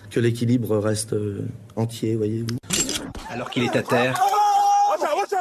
Que 0.10 0.20
l'équilibre 0.20 0.78
reste 0.78 1.14
euh, 1.14 1.48
entier, 1.76 2.16
voyez-vous. 2.16 2.58
Alors 3.30 3.50
qu'il 3.50 3.64
est 3.64 3.76
à 3.76 3.82
terre, 3.82 4.20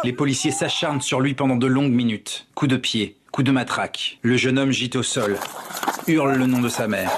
les 0.03 0.13
policiers 0.13 0.51
s'acharnent 0.51 1.01
sur 1.01 1.21
lui 1.21 1.35
pendant 1.35 1.57
de 1.57 1.67
longues 1.67 1.93
minutes. 1.93 2.47
Coup 2.55 2.67
de 2.67 2.77
pied, 2.77 3.17
coup 3.31 3.43
de 3.43 3.53
matraque. 3.53 4.19
Le 4.23 4.37
jeune 4.37 4.59
homme 4.59 4.73
gît 4.73 4.91
au 4.97 5.03
sol, 5.03 5.39
hurle 6.07 6.35
le 6.35 6.47
nom 6.47 6.61
de 6.61 6.69
sa 6.69 6.89
mère. 6.89 7.11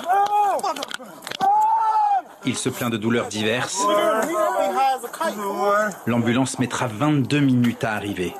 Il 2.45 2.57
se 2.57 2.69
plaint 2.69 2.93
de 2.93 2.97
douleurs 2.97 3.29
diverses. 3.29 3.83
L'ambulance 6.07 6.59
mettra 6.59 6.87
22 6.87 7.41
minutes 7.41 7.83
à 7.85 7.95
arriver. 7.95 8.35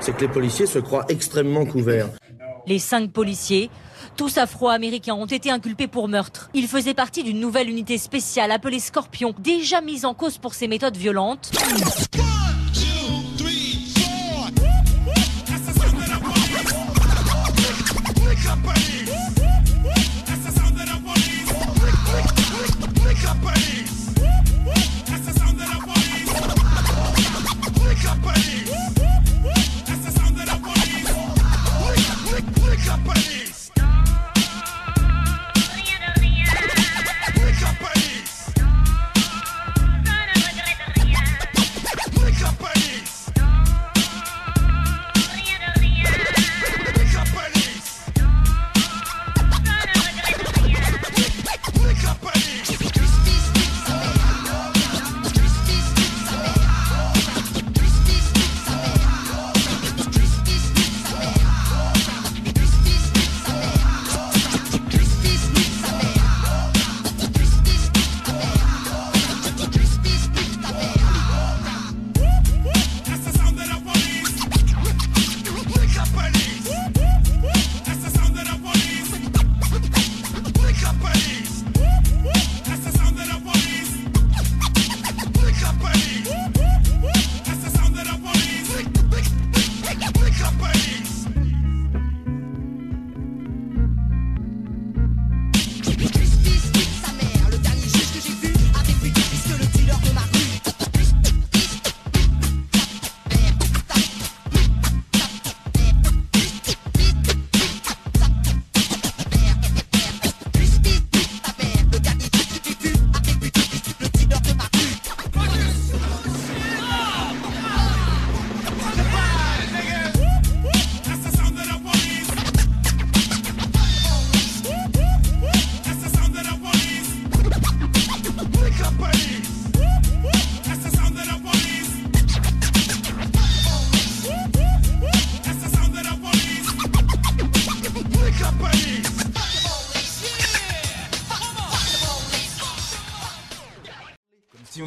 C'est 0.00 0.14
que 0.14 0.20
les 0.20 0.28
policiers 0.28 0.66
se 0.66 0.78
croient 0.78 1.06
extrêmement 1.08 1.64
couverts. 1.64 2.08
Les 2.66 2.78
cinq 2.78 3.10
policiers, 3.10 3.70
tous 4.16 4.38
afro-américains, 4.38 5.14
ont 5.14 5.26
été 5.26 5.50
inculpés 5.50 5.86
pour 5.86 6.08
meurtre. 6.08 6.50
Ils 6.54 6.68
faisaient 6.68 6.94
partie 6.94 7.22
d'une 7.22 7.40
nouvelle 7.40 7.68
unité 7.68 7.98
spéciale 7.98 8.50
appelée 8.50 8.80
Scorpion, 8.80 9.34
déjà 9.38 9.80
mise 9.80 10.04
en 10.04 10.14
cause 10.14 10.38
pour 10.38 10.54
ses 10.54 10.68
méthodes 10.68 10.96
violentes. 10.96 11.50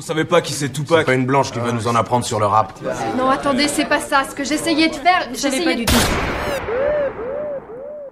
Savait 0.07 0.23
pas 0.23 0.39
qui 0.39 0.53
c'est 0.53 0.69
Tupac. 0.69 0.99
C'est 0.99 1.03
pas 1.05 1.13
une 1.15 1.25
blanche 1.25 1.51
qui 1.51 1.59
va 1.59 1.73
nous 1.73 1.85
en 1.85 1.93
apprendre 1.93 2.23
sur 2.23 2.39
le 2.39 2.45
rap. 2.45 2.71
Non, 3.17 3.29
attendez, 3.29 3.67
c'est 3.67 3.83
pas 3.83 3.99
ça. 3.99 4.23
Ce 4.29 4.33
que 4.33 4.45
j'essayais 4.45 4.87
de 4.87 4.95
faire, 4.95 5.27
savais 5.33 5.57
j'essayais 5.57 5.65
pas 5.65 5.73
de- 5.73 5.79
du 5.79 5.85
tout. 5.85 5.95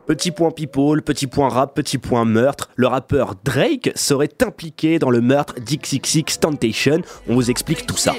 Petit 0.05 0.31
point 0.31 0.51
people, 0.51 1.01
petit 1.03 1.25
point 1.25 1.47
rap, 1.47 1.73
petit 1.73 1.97
point 1.97 2.25
meurtre. 2.25 2.67
Le 2.75 2.87
rappeur 2.87 3.35
Drake 3.45 3.93
serait 3.95 4.27
impliqué 4.45 4.99
dans 4.99 5.09
le 5.09 5.21
meurtre 5.21 5.53
d'XXX 5.57 6.37
Temptation. 6.41 6.99
On 7.29 7.35
vous 7.35 7.49
explique 7.49 7.87
tout 7.87 7.95
ça. 7.95 8.11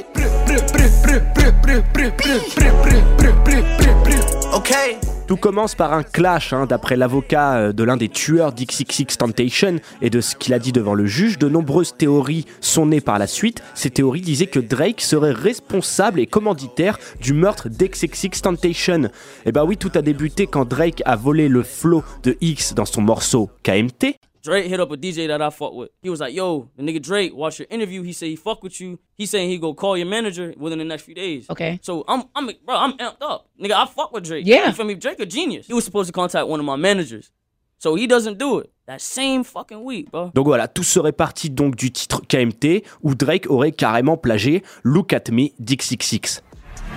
Tout 5.27 5.37
commence 5.37 5.75
par 5.75 5.93
un 5.93 6.05
clash, 6.05 6.53
hein, 6.53 6.67
d'après 6.67 6.95
l'avocat 6.95 7.55
euh, 7.55 7.73
de 7.73 7.83
l'un 7.83 7.97
des 7.97 8.09
tueurs 8.09 8.53
d'XXX 8.53 9.19
Temptation 9.19 9.77
et 10.01 10.09
de 10.09 10.21
ce 10.21 10.37
qu'il 10.37 10.55
a 10.55 10.61
dit 10.61 10.71
devant 10.71 10.95
le 10.95 11.05
juge. 11.05 11.37
De 11.37 11.49
nombreuses 11.49 11.97
théories 11.97 12.47
sont 12.61 12.87
nées 12.87 13.01
par 13.01 13.19
la 13.19 13.27
suite. 13.27 13.61
Ces 13.75 13.91
théories 13.91 14.21
disaient 14.21 14.47
que 14.47 14.61
Drake 14.61 15.01
serait 15.01 15.33
responsable 15.33 16.21
et 16.21 16.29
commanditaire 16.29 17.01
du 17.21 17.33
meurtre 17.33 17.69
d'XXX 17.69 18.41
Temptation. 18.41 19.11
Et 19.47 19.51
bah 19.51 19.65
oui, 19.65 19.77
tout 19.77 19.91
a 19.97 20.03
débuté 20.03 20.47
quand 20.47 20.65
Drake 20.65 21.03
a 21.05 21.17
volé 21.17 21.49
le 21.49 21.65
flow 21.65 22.05
de 22.23 22.37
X 22.41 22.75
dans 22.75 22.85
son 22.85 23.03
morceau 23.03 23.51
KMT. 23.65 24.15
Drake 24.46 24.66
hit 24.66 24.78
up 24.78 24.92
a 24.92 24.96
DJ 24.96 25.26
that 25.26 25.42
I 25.42 25.50
fuck 25.50 25.72
with. 25.72 25.90
He 26.02 26.09
was 26.09 26.20
like, 26.20 26.32
"Yo, 26.32 26.70
the 26.76 26.82
nigga 26.85 27.02
Drake, 27.02 27.35
watch 27.35 27.59
your 27.59 27.66
interview. 27.68 28.02
He 28.02 28.12
said 28.12 28.28
he 28.28 28.37
fuck 28.37 28.62
with 28.62 28.80
you. 28.80 29.00
He 29.16 29.26
saying 29.26 29.48
he 29.50 29.59
go 29.59 29.74
call 29.74 29.96
your 29.96 30.06
manager 30.06 30.54
within 30.56 30.78
the 30.78 30.85
next 30.85 31.02
few 31.02 31.16
days." 31.16 31.50
Okay. 31.50 31.80
So 31.82 32.04
I'm, 32.06 32.22
I'm, 32.32 32.46
bro, 32.64 32.76
I'm 32.76 32.92
amped 32.98 33.22
up, 33.22 33.48
nigga. 33.61 33.72
I 33.72 33.87
fuck 33.87 34.12
with 34.12 34.22
Drake. 34.24 34.46
Yeah. 34.46 34.68
You 34.68 34.72
feel 34.72 34.87
me? 34.87 34.94
Drake 34.94 35.18
a 35.18 35.26
genius. 35.26 35.66
He 35.66 35.74
was 35.74 35.85
supposed 35.85 36.06
to 36.06 36.12
contact 36.12 36.46
one 36.46 36.61
of 36.61 36.66
my 36.66 36.76
managers, 36.76 37.32
so 37.78 37.96
he 37.96 38.06
doesn't 38.06 38.38
do 38.38 38.61
it. 38.61 38.70
That 38.87 39.00
same 39.00 39.42
fucking 39.42 39.82
week, 39.82 40.12
bro. 40.12 40.30
Donc 40.32 40.46
voilà, 40.46 40.68
tout 40.68 40.85
serait 40.85 41.11
parti 41.11 41.50
donc 41.50 41.74
du 41.74 41.90
titre 41.90 42.20
KMT 42.28 42.85
où 43.02 43.16
Drake 43.16 43.50
aurait 43.50 43.72
carrément 43.72 44.16
plagié 44.16 44.62
Look 44.85 45.12
at 45.12 45.24
Me 45.32 45.48
d'XXX. 45.59 46.40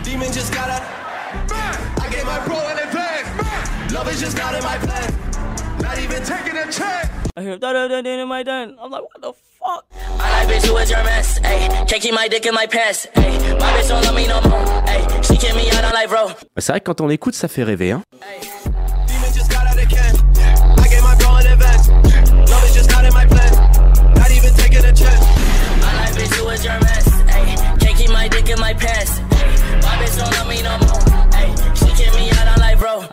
Demon 0.04 0.32
just 0.32 0.54
got 0.54 0.70
out. 0.70 0.84
I 1.98 2.10
gave 2.12 2.26
my 2.26 2.40
bro 2.46 2.58
an 2.58 2.78
advance. 2.78 3.92
Love 3.92 4.08
is 4.14 4.20
just 4.22 4.38
not 4.38 4.54
in 4.54 4.64
my 4.64 4.78
plan. 4.78 5.12
Not 5.82 5.98
even 5.98 6.22
taking 6.24 6.56
a 6.56 6.72
check. 6.72 7.19
I 7.40 7.42
hear 7.42 7.58
da 7.58 7.72
da 7.72 7.88
da 7.88 8.02
da 8.02 8.10
in 8.10 8.28
my 8.28 8.44
den. 8.44 8.76
I'm 8.82 8.92
like, 8.92 9.02
what 9.02 9.22
the 9.22 9.32
fuck? 9.32 9.86
My 10.18 10.30
life 10.30 10.58
is 10.58 10.66
you 10.66 10.78
is 10.78 10.90
your 10.90 11.04
mess, 11.06 11.40
ayy. 11.40 11.70
Can't 11.88 12.02
keep 12.02 12.14
my 12.14 12.28
dick 12.28 12.46
in 12.46 12.54
my 12.54 12.68
pants, 12.68 13.08
ayy. 13.16 13.58
My 13.58 13.72
bitch 13.76 13.88
don't 13.88 14.04
love 14.04 14.14
me 14.14 14.28
no 14.28 14.42
more, 14.42 14.60
ayy. 14.92 15.24
She 15.24 15.38
kick 15.38 15.56
me 15.56 15.72
out 15.72 15.86
on 15.86 15.94
life, 15.94 16.10
bro. 16.10 16.32
C'est 16.58 16.74
vrai 16.74 16.82
que 16.82 16.86
quand 16.92 17.00
on 17.00 17.10
écoute, 17.10 17.36
ça 17.36 17.48
fait 17.48 17.64
rêver. 17.64 17.92
Hein. 17.92 18.04
Demon 18.14 18.79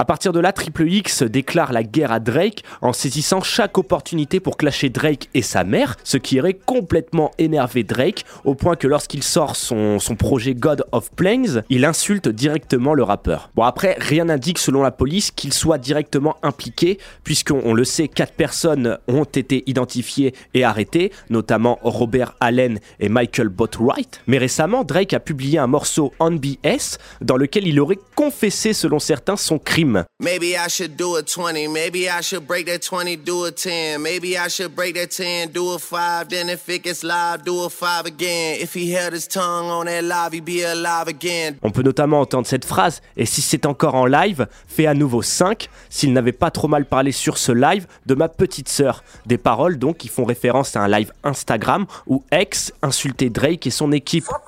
partir 0.06 0.32
de 0.32 0.40
là, 0.40 0.52
Triple 0.52 0.88
X 0.88 1.22
déclare 1.22 1.72
la 1.72 1.82
guerre 1.82 2.12
à 2.12 2.20
Drake 2.20 2.62
en 2.80 2.92
saisissant 2.92 3.42
chaque 3.42 3.76
opportunité 3.76 4.40
pour 4.40 4.56
clasher 4.56 4.88
Drake 4.88 5.28
et 5.34 5.42
sa 5.42 5.64
mère, 5.64 5.96
ce 6.04 6.16
qui 6.16 6.40
aurait 6.40 6.54
complètement 6.54 7.32
énervé 7.38 7.84
Drake 7.84 8.24
au 8.44 8.54
point 8.54 8.76
que 8.76 8.86
lorsqu'il 8.86 9.22
sort 9.22 9.56
son, 9.56 9.98
son 9.98 10.16
projet 10.16 10.54
God 10.54 10.84
of 10.92 11.10
Planes, 11.12 11.62
il 11.68 11.84
insulte 11.84 12.28
directement 12.28 12.94
le 12.94 13.02
rappeur. 13.02 13.50
Bon 13.54 13.64
après, 13.64 13.96
rien 13.98 14.26
n'indique 14.26 14.58
selon 14.58 14.82
la 14.82 14.90
police 14.90 15.30
qu'il 15.30 15.52
soit 15.52 15.78
directement 15.78 16.36
impliqué 16.42 16.98
puisqu'on 17.24 17.60
on 17.64 17.74
le 17.74 17.84
sait, 17.84 18.08
quatre 18.08 18.34
personnes 18.34 18.98
ont 19.08 19.24
été 19.24 19.64
identifiées 19.66 20.34
et 20.54 20.64
arrêtées, 20.64 21.12
notamment 21.30 21.78
Robert 21.82 22.34
Allen 22.40 22.78
et 23.00 23.08
Michael 23.08 23.48
Boatwright. 23.48 24.20
Mais 24.26 24.38
récemment, 24.38 24.84
Drake 24.84 25.14
a 25.14 25.20
publié 25.20 25.58
un 25.58 25.66
morceau 25.66 26.12
On 26.20 26.32
BS 26.32 26.98
dans 27.20 27.36
lequel 27.36 27.66
il 27.66 27.80
aurait 27.80 27.98
confessé 28.14 28.72
selon 28.72 28.98
certains 28.98 29.36
son 29.36 29.58
crime. 29.58 29.95
Maybe 30.20 30.56
I 30.56 30.68
should 30.68 30.96
do 30.96 31.16
a 31.16 31.22
20. 31.22 31.68
Maybe 31.68 32.08
I 32.08 32.20
should 32.20 32.46
break 32.46 32.66
that 32.66 32.82
20, 32.82 33.16
do 33.16 33.44
a 33.44 33.52
10. 33.52 34.02
Maybe 34.02 34.36
I 34.36 34.48
should 34.48 34.74
break 34.74 34.94
that 34.94 35.10
10, 35.10 35.52
do 35.52 35.72
a 35.72 35.78
5. 35.78 36.28
Then 36.28 36.48
if 36.48 36.68
it 36.68 36.82
gets 36.84 37.02
live, 37.02 37.44
do 37.44 37.64
a 37.64 37.70
5 37.70 38.06
again. 38.06 38.58
If 38.60 38.74
he 38.74 38.92
held 38.92 39.12
his 39.12 39.26
tongue 39.26 39.70
on 39.70 39.86
that 39.86 40.02
live, 40.02 40.32
he'd 40.32 40.44
be 40.44 40.62
alive 40.62 41.08
again. 41.08 41.56
On 41.62 41.70
peut 41.70 41.82
notamment 41.82 42.20
entendre 42.20 42.46
cette 42.46 42.64
phrase, 42.64 43.00
et 43.16 43.26
si 43.26 43.42
c'est 43.42 43.66
encore 43.66 43.94
en 43.94 44.06
live, 44.06 44.46
fais 44.66 44.86
à 44.86 44.94
nouveau 44.94 45.22
5, 45.22 45.68
s'il 45.90 46.12
n'avait 46.12 46.32
pas 46.32 46.50
trop 46.50 46.68
mal 46.68 46.84
parlé 46.86 47.12
sur 47.12 47.38
ce 47.38 47.52
live 47.52 47.86
de 48.06 48.14
ma 48.14 48.28
petite 48.28 48.68
sœur. 48.68 49.02
Des 49.26 49.38
paroles 49.38 49.78
donc 49.78 49.98
qui 49.98 50.08
font 50.08 50.24
référence 50.24 50.76
à 50.76 50.80
un 50.80 50.88
live 50.88 51.12
Instagram 51.24 51.86
où 52.06 52.24
X 52.32 52.72
insultait 52.82 53.30
Drake 53.30 53.66
et 53.66 53.70
son 53.70 53.92
équipe. 53.92 54.24
Bro, 54.24 54.38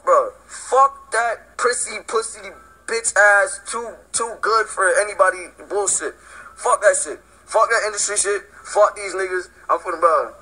fuck 0.46 0.92
that 1.12 1.56
prissy, 1.56 1.90
pussy, 2.06 2.38
bitch 2.88 3.14
ass, 3.14 3.60
too, 3.70 3.94
too 4.12 4.34
good 4.40 4.66
for 4.66 4.88
anybody 4.98 5.52
bullshit. 5.68 6.14
Fuck 6.56 6.80
that 6.80 6.96
shit. 6.96 7.20
Fuck 7.46 7.68
that 7.70 7.82
industry 7.86 8.16
shit. 8.16 8.42
Fuck 8.64 8.96
these 8.96 9.14
niggas. 9.14 9.48
I'm 9.70 9.78
for 9.78 9.92
the 9.92 9.98
bro. 9.98 10.34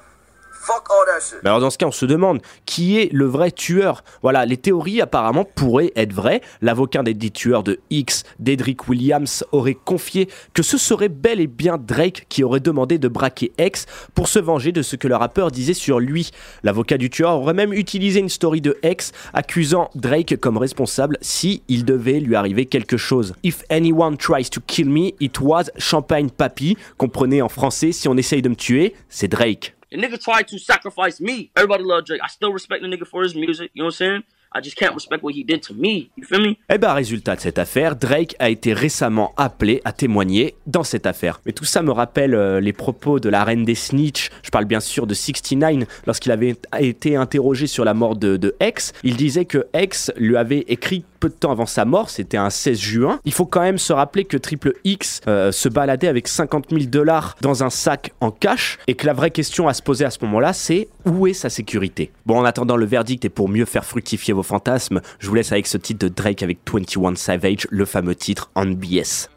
Mais 1.43 1.49
alors 1.51 1.61
dans 1.61 1.71
ce 1.71 1.79
cas, 1.79 1.87
on 1.87 1.93
se 1.93 2.07
demande 2.07 2.41
qui 2.65 2.99
est 2.99 3.13
le 3.13 3.27
vrai 3.27 3.51
tueur. 3.51 4.03
Voilà, 4.23 4.45
les 4.47 4.57
théories 4.57 5.01
apparemment 5.01 5.45
pourraient 5.45 5.93
être 5.97 6.13
vraies. 6.13 6.41
L'avocat 6.63 7.03
des 7.03 7.15
dix 7.15 7.31
tueurs 7.31 7.63
de 7.63 7.81
X, 7.91 8.25
Dedrick 8.39 8.89
Williams, 8.89 9.45
aurait 9.53 9.75
confié 9.75 10.29
que 10.55 10.63
ce 10.63 10.79
serait 10.79 11.09
bel 11.09 11.41
et 11.41 11.47
bien 11.47 11.77
Drake 11.79 12.27
qui 12.29 12.45
aurait 12.45 12.61
demandé 12.61 12.99
de 12.99 13.09
braquer 13.09 13.53
X 13.59 13.87
pour 14.15 14.29
se 14.29 14.39
venger 14.39 14.73
de 14.73 14.83
ce 14.83 14.97
que 14.97 15.09
le 15.09 15.17
rappeur 15.17 15.51
disait 15.51 15.75
sur 15.75 16.01
lui. 16.01 16.31
L'avocat 16.63 16.99
du 16.99 17.11
tueur 17.11 17.33
aurait 17.33 17.55
même 17.55 17.73
utilisé 17.73 18.21
une 18.21 18.29
story 18.29 18.61
de 18.61 18.77
X 18.83 19.13
accusant 19.35 19.91
Drake 19.95 20.37
comme 20.41 20.57
responsable 20.57 21.19
si 21.21 21.63
il 21.69 21.85
devait 21.85 22.21
lui 22.21 22.35
arriver 22.35 22.67
quelque 22.67 22.97
chose. 22.97 23.35
If 23.43 23.63
anyone 23.71 24.17
tries 24.17 24.51
to 24.51 24.61
kill 24.67 24.89
me, 24.89 25.13
it 25.21 25.41
was 25.41 25.65
Champagne 25.79 26.31
Papi. 26.31 26.77
Comprenez 26.97 27.43
en 27.43 27.49
français, 27.49 27.93
si 27.93 28.09
on 28.09 28.17
essaye 28.17 28.43
de 28.43 28.49
me 28.49 28.57
tuer, 28.57 28.95
c'est 29.09 29.29
Drake. 29.29 29.76
The 29.91 29.99
nigga 29.99 30.23
tried 30.23 30.49
to 30.49 30.59
sacrifice 30.59 31.21
me. 31.21 31.53
Everybody 31.57 31.85
love 31.85 32.07
Drake. 32.07 32.21
I 32.23 32.29
still 32.29 32.53
respect 32.53 32.83
the 32.83 32.89
nigga 32.89 33.07
for 33.07 33.23
his 33.23 33.35
music. 33.35 33.71
You 33.75 33.83
know 33.83 33.87
what 33.87 33.95
I'm 33.95 33.97
saying? 33.97 34.25
I 34.57 34.63
just 34.63 34.77
can't 34.77 34.95
respect 34.95 35.23
what 35.23 35.33
he 35.33 35.45
did 35.45 35.61
to 35.69 35.75
me. 35.75 36.09
You 36.17 36.25
feel 36.25 36.41
me? 36.41 36.57
Eh 36.71 36.79
ben, 36.79 36.95
résultat 36.95 37.37
de 37.37 37.41
cette 37.41 37.59
affaire, 37.59 37.95
Drake 37.95 38.35
a 38.39 38.49
été 38.49 38.73
récemment 38.73 39.35
appelé 39.37 39.83
à 39.85 39.93
témoigner 39.93 40.55
dans 40.67 40.83
cette 40.83 41.05
affaire. 41.05 41.41
Mais 41.45 41.53
tout 41.53 41.67
ça 41.67 41.83
me 41.83 41.91
rappelle 41.91 42.35
euh, 42.35 42.61
les 42.61 42.73
propos 42.73 43.21
de 43.21 43.29
la 43.29 43.45
reine 43.45 43.65
des 43.65 43.75
snitch. 43.75 44.31
Je 44.43 44.51
parle 44.51 44.65
bien 44.65 44.81
sûr 44.81 45.07
de 45.07 45.13
69 45.13 45.85
lorsqu'il 46.07 46.33
avait 46.33 46.57
été 46.79 47.17
interrogé 47.17 47.67
sur 47.67 47.85
la 47.85 47.93
mort 47.93 48.17
de, 48.17 48.39
de 48.39 48.55
X. 48.61 48.95
Il 49.03 49.17
disait 49.17 49.45
que 49.45 49.67
X 49.75 50.11
lui 50.17 50.37
avait 50.39 50.65
écrit 50.69 51.05
peu 51.21 51.29
de 51.29 51.35
temps 51.35 51.51
avant 51.51 51.67
sa 51.67 51.85
mort, 51.85 52.11
c'était 52.11 52.37
un 52.37 52.51
16 52.51 52.79
juin. 52.79 53.21
Il 53.25 53.33
faut 53.33 53.47
quand 53.47 53.63
même 53.63 53.79
se 53.79 53.93
rappeler 53.93 54.25
que 54.25 54.37
Triple 54.37 54.75
X 54.85 55.21
euh, 55.27 55.53
se 55.53 55.69
baladait 55.69 56.09
avec 56.09 56.29
50 56.29 56.67
000 56.71 56.85
dollars 56.85 57.37
dans 57.41 57.65
un 57.65 57.71
sac 57.71 58.13
en 58.21 58.31
cash 58.31 58.79
et 58.87 58.95
que 58.95 59.07
la 59.07 59.13
vraie 59.13 59.31
question 59.31 59.69
à 59.69 59.75
se 59.75 59.83
poser 59.83 60.05
à 60.05 60.11
ce 60.11 60.19
moment-là, 60.23 60.53
c'est 60.53 60.89
où 61.07 61.27
est 61.27 61.33
sa 61.33 61.49
sécurité? 61.49 62.11
Bon, 62.27 62.39
en 62.39 62.45
attendant 62.45 62.77
le 62.77 62.85
verdict 62.85 63.25
et 63.25 63.29
pour 63.29 63.49
mieux 63.49 63.65
faire 63.65 63.85
fructifier 63.85 64.35
vos 64.35 64.43
fantasmes, 64.43 65.01
je 65.19 65.29
vous 65.29 65.35
laisse 65.35 65.53
avec 65.53 65.67
ce 65.67 65.79
titre 65.79 66.07
de 66.07 66.13
Drake 66.13 66.43
avec 66.43 66.59
21 66.71 67.15
Savage, 67.15 67.67
le 67.71 67.85
fameux 67.85 68.15
titre 68.15 68.51
On 68.57 68.67
BS. 68.67 69.31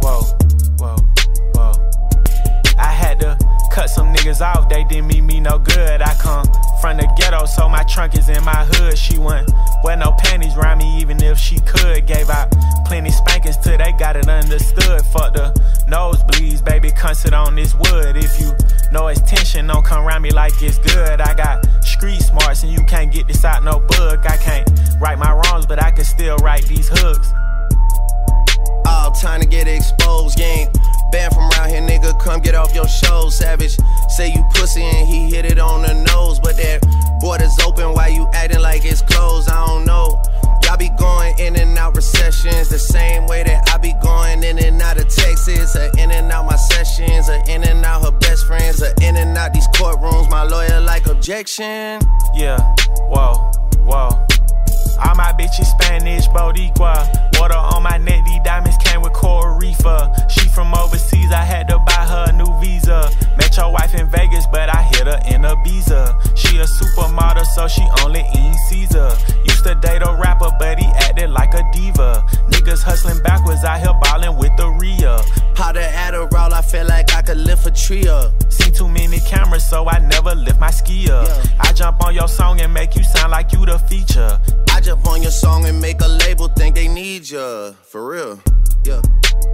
Whoa, 0.00 0.22
whoa, 0.78 0.96
whoa. 1.54 1.72
I 2.78 2.92
had 2.92 3.18
to 3.20 3.36
cut 3.72 3.88
some 3.88 4.12
niggas 4.12 4.40
off, 4.42 4.68
from 6.80 6.96
the 6.96 7.12
ghetto, 7.16 7.44
so 7.46 7.68
my 7.68 7.82
trunk 7.84 8.16
is 8.16 8.28
in 8.28 8.42
my 8.44 8.64
hood. 8.64 8.96
She 8.96 9.18
wouldn't 9.18 9.50
wear 9.82 9.96
no 9.96 10.12
panties 10.18 10.56
around 10.56 10.78
me, 10.78 10.98
even 11.00 11.22
if 11.22 11.38
she 11.38 11.58
could. 11.60 12.06
Gave 12.06 12.30
out 12.30 12.50
plenty 12.86 13.10
spankings 13.10 13.56
till 13.58 13.76
they 13.76 13.92
got 13.92 14.16
it 14.16 14.28
understood. 14.28 15.02
Fuck 15.06 15.34
the 15.34 15.52
nosebleeds, 15.88 16.64
baby, 16.64 16.90
come 16.90 17.14
on 17.32 17.54
this 17.54 17.74
wood. 17.74 18.16
If 18.16 18.40
you 18.40 18.52
know 18.92 19.08
it's 19.08 19.20
tension, 19.22 19.66
don't 19.66 19.84
come 19.84 20.04
around 20.04 20.22
me 20.22 20.30
like 20.30 20.52
it's 20.62 20.78
good. 20.78 21.20
I 21.20 21.34
got 21.34 21.66
street 21.84 22.20
smarts, 22.20 22.62
and 22.62 22.72
you 22.72 22.84
can't 22.86 23.12
get 23.12 23.26
this 23.26 23.44
out 23.44 23.64
no 23.64 23.80
book. 23.80 24.28
I 24.28 24.36
can't 24.36 24.68
right 25.00 25.18
my 25.18 25.32
wrongs, 25.32 25.66
but 25.66 25.82
I 25.82 25.90
can 25.90 26.04
still 26.04 26.36
write 26.38 26.64
these 26.66 26.88
hooks. 26.90 27.32
All 28.86 29.10
time 29.12 29.40
to 29.40 29.46
get 29.46 29.68
exposed, 29.68 30.38
gang. 30.38 30.68
Banned 31.10 31.34
from 31.34 31.50
around 31.50 31.70
here, 31.70 31.80
nigga. 31.80 32.18
Come 32.20 32.40
get 32.40 32.54
off 32.54 32.74
your 32.74 32.88
show, 32.88 33.28
savage. 33.30 33.76
Say 34.16 34.32
you 34.32 34.44
pussy 34.54 34.82
and 34.82 35.08
he 35.08 35.30
hit 35.34 35.44
it 35.44 35.58
on 35.58 35.82
the 35.82 35.94
nose, 35.94 36.38
but 36.40 36.56
that 36.56 36.80
border's 37.20 37.58
open. 37.64 37.94
Why 37.94 38.08
you 38.08 38.28
acting 38.34 38.60
like 38.60 38.84
it's 38.84 39.02
closed? 39.02 39.48
I 39.48 39.66
don't 39.66 39.84
know. 39.84 40.20
Y'all 40.64 40.76
be 40.76 40.90
going 40.98 41.38
in 41.38 41.56
and 41.56 41.78
out 41.78 41.96
recessions 41.96 42.68
the 42.68 42.78
same 42.78 43.26
way 43.26 43.42
that 43.42 43.70
I 43.72 43.78
be 43.78 43.94
going 44.02 44.42
in 44.42 44.58
and 44.58 44.82
out 44.82 44.98
of 44.98 45.08
Texas, 45.08 45.74
or 45.74 45.90
in 45.98 46.10
and 46.10 46.30
out 46.30 46.44
my 46.44 46.56
sessions, 46.56 47.30
or 47.30 47.42
in 47.48 47.64
and 47.64 47.82
out 47.84 48.04
her 48.04 48.10
best 48.10 48.46
friends, 48.46 48.82
or 48.82 48.92
in 49.00 49.16
and 49.16 49.36
out 49.38 49.54
these 49.54 49.68
courtrooms. 49.68 50.28
My 50.28 50.42
lawyer 50.42 50.80
like 50.80 51.06
objection. 51.06 52.02
Yeah, 52.34 52.58
whoa, 53.08 53.50
whoa. 53.84 54.26
All 55.04 55.14
my 55.14 55.32
bitches 55.32 55.66
Spanish, 55.66 56.26
Boricua. 56.28 57.06
Water 57.38 57.54
on 57.54 57.82
my 57.82 57.98
neck, 57.98 58.24
these 58.26 58.40
diamonds 58.44 58.76
came 58.78 59.00
with 59.00 59.12
Coral 59.12 59.56
Reefer. 59.56 60.12
She 60.28 60.48
from 60.48 60.74
overseas, 60.74 61.30
I 61.32 61.44
had 61.44 61.68
to 61.68 61.78
buy 61.78 62.04
her 62.06 62.26
a 62.28 62.32
new 62.32 62.52
visa. 62.60 63.10
Met 63.36 63.56
your 63.56 63.72
wife 63.72 63.94
in 63.94 64.08
Vegas, 64.10 64.46
but 64.50 64.68
I 64.68 64.82
hit 64.82 65.06
her 65.06 65.20
in 65.26 65.42
Ibiza. 65.42 66.36
She 66.36 66.58
a 66.58 66.64
supermodel, 66.64 67.46
so 67.46 67.68
she 67.68 67.86
only 68.02 68.24
eats 68.34 68.58
Caesar. 68.68 69.10
Used 69.44 69.64
to 69.64 69.74
date 69.76 70.02
a 70.02 70.16
rapper, 70.20 70.50
but 70.58 70.78
he 70.78 70.86
acted 70.86 71.30
like 71.30 71.54
a 71.54 71.62
diva. 71.72 72.24
Niggas 72.50 72.82
hustling 72.82 73.22
backwards, 73.22 73.64
out 73.64 73.80
here 73.80 73.94
ballin' 74.02 74.36
with 74.36 74.56
the 74.56 74.68
Rhea. 74.68 75.22
How 75.56 75.72
the 75.72 75.80
Adderall, 75.80 76.52
I 76.52 76.62
feel 76.62 76.86
like 76.86 77.12
I 77.14 77.22
could 77.22 77.38
lift 77.38 77.66
a 77.66 77.70
tree 77.70 78.08
up. 78.08 78.32
Seen 78.50 78.72
too 78.72 78.88
many 78.88 79.20
cameras, 79.20 79.64
so 79.68 79.88
I 79.88 79.98
never 79.98 80.34
lift 80.34 80.58
my 80.60 80.70
ski 80.70 81.10
up. 81.10 81.28
I 81.60 81.72
jump 81.72 82.04
on 82.04 82.14
your 82.14 82.28
song 82.28 82.60
and 82.60 82.72
make 82.72 82.96
you 82.96 83.02
sound 83.02 83.32
like 83.32 83.52
you 83.52 83.64
the 83.64 83.78
feature. 83.78 84.40
I 84.70 84.80
jump 84.88 85.06
on 85.06 85.20
your 85.20 85.30
song 85.30 85.66
and 85.66 85.78
make 85.78 86.00
a 86.00 86.08
label 86.08 86.48
think 86.48 86.74
they 86.74 86.88
need 86.88 87.28
ya. 87.28 87.72
For 87.82 88.08
real. 88.08 88.40
Yeah. 88.86 89.02